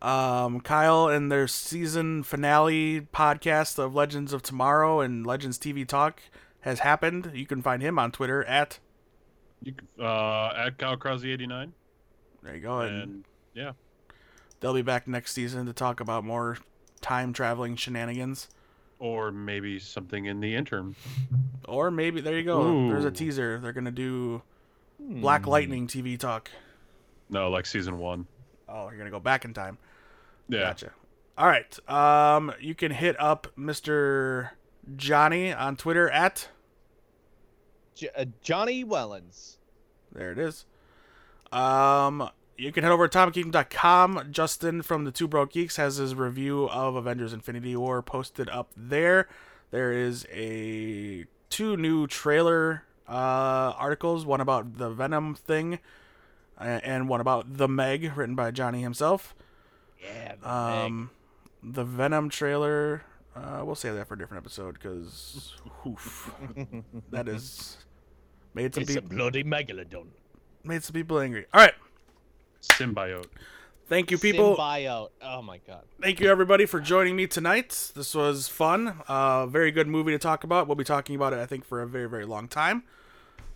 [0.00, 6.22] Um, Kyle and their season finale podcast of Legends of Tomorrow and Legends TV Talk
[6.62, 7.30] has happened.
[7.34, 8.78] You can find him on Twitter at
[9.62, 11.72] You uh, at Kyle Krause eighty nine,
[12.42, 13.24] there you go, and, and
[13.54, 13.72] yeah,
[14.60, 16.58] they'll be back next season to talk about more
[17.00, 18.48] time traveling shenanigans.
[18.98, 20.94] or maybe something in the interim.
[21.66, 22.88] Or maybe there you go.
[22.90, 23.58] There's a teaser.
[23.58, 24.42] They're gonna do
[24.98, 25.50] Black Hmm.
[25.50, 26.50] Lightning TV Talk.
[27.30, 28.26] No, like season one.
[28.68, 29.78] Oh, you're gonna go back in time.
[30.48, 30.60] Yeah.
[30.60, 30.90] Gotcha.
[31.38, 31.88] All right.
[31.88, 34.50] Um, you can hit up Mr.
[34.96, 36.48] Johnny on Twitter at
[37.94, 39.56] J- uh, Johnny Wellens.
[40.12, 40.64] there it is.
[41.52, 44.28] Um, you can head over to TomicGeek.com.
[44.30, 48.70] Justin from the Two Broke Geeks has his review of Avengers: Infinity War posted up
[48.76, 49.28] there.
[49.70, 55.78] There is a two new trailer uh, articles, one about the Venom thing,
[56.58, 59.34] and one about the Meg, written by Johnny himself.
[60.02, 60.34] Yeah.
[60.40, 60.86] the Meg.
[60.86, 61.10] Um,
[61.62, 63.02] the Venom trailer.
[63.36, 65.54] Uh, we'll save that for a different episode because,
[67.10, 67.76] that is
[68.54, 70.06] made some it's a people bloody megalodon.
[70.64, 71.46] made some people angry.
[71.54, 71.74] All right,
[72.60, 73.26] Symbiote.
[73.88, 74.56] thank you, people.
[74.56, 75.10] Symbiote.
[75.22, 75.84] Oh my god.
[76.02, 77.92] Thank you, everybody, for joining me tonight.
[77.94, 79.00] This was fun.
[79.06, 80.66] Uh, very good movie to talk about.
[80.66, 82.82] We'll be talking about it, I think, for a very, very long time.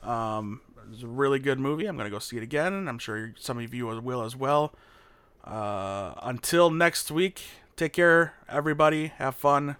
[0.04, 0.60] Um,
[0.92, 1.86] it's a really good movie.
[1.86, 2.86] I'm gonna go see it again.
[2.88, 4.72] I'm sure some of you will as well.
[5.42, 7.42] Uh, until next week,
[7.76, 9.08] take care, everybody.
[9.18, 9.76] Have fun.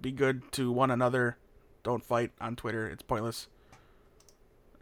[0.00, 1.36] Be good to one another.
[1.82, 2.86] Don't fight on Twitter.
[2.86, 3.48] It's pointless.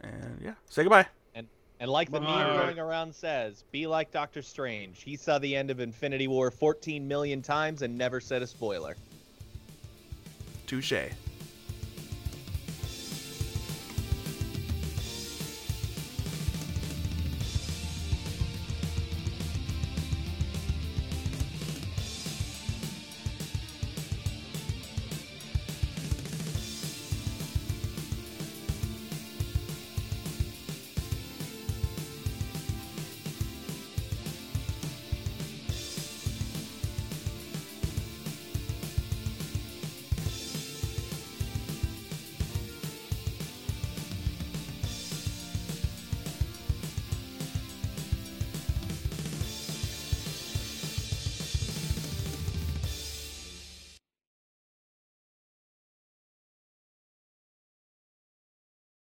[0.01, 1.07] And yeah, say goodbye.
[1.33, 1.47] And
[1.79, 2.57] and like the meme Bye.
[2.57, 5.01] going around says, be like Doctor Strange.
[5.01, 8.95] He saw the end of Infinity War 14 million times and never said a spoiler.
[10.67, 10.93] Touche.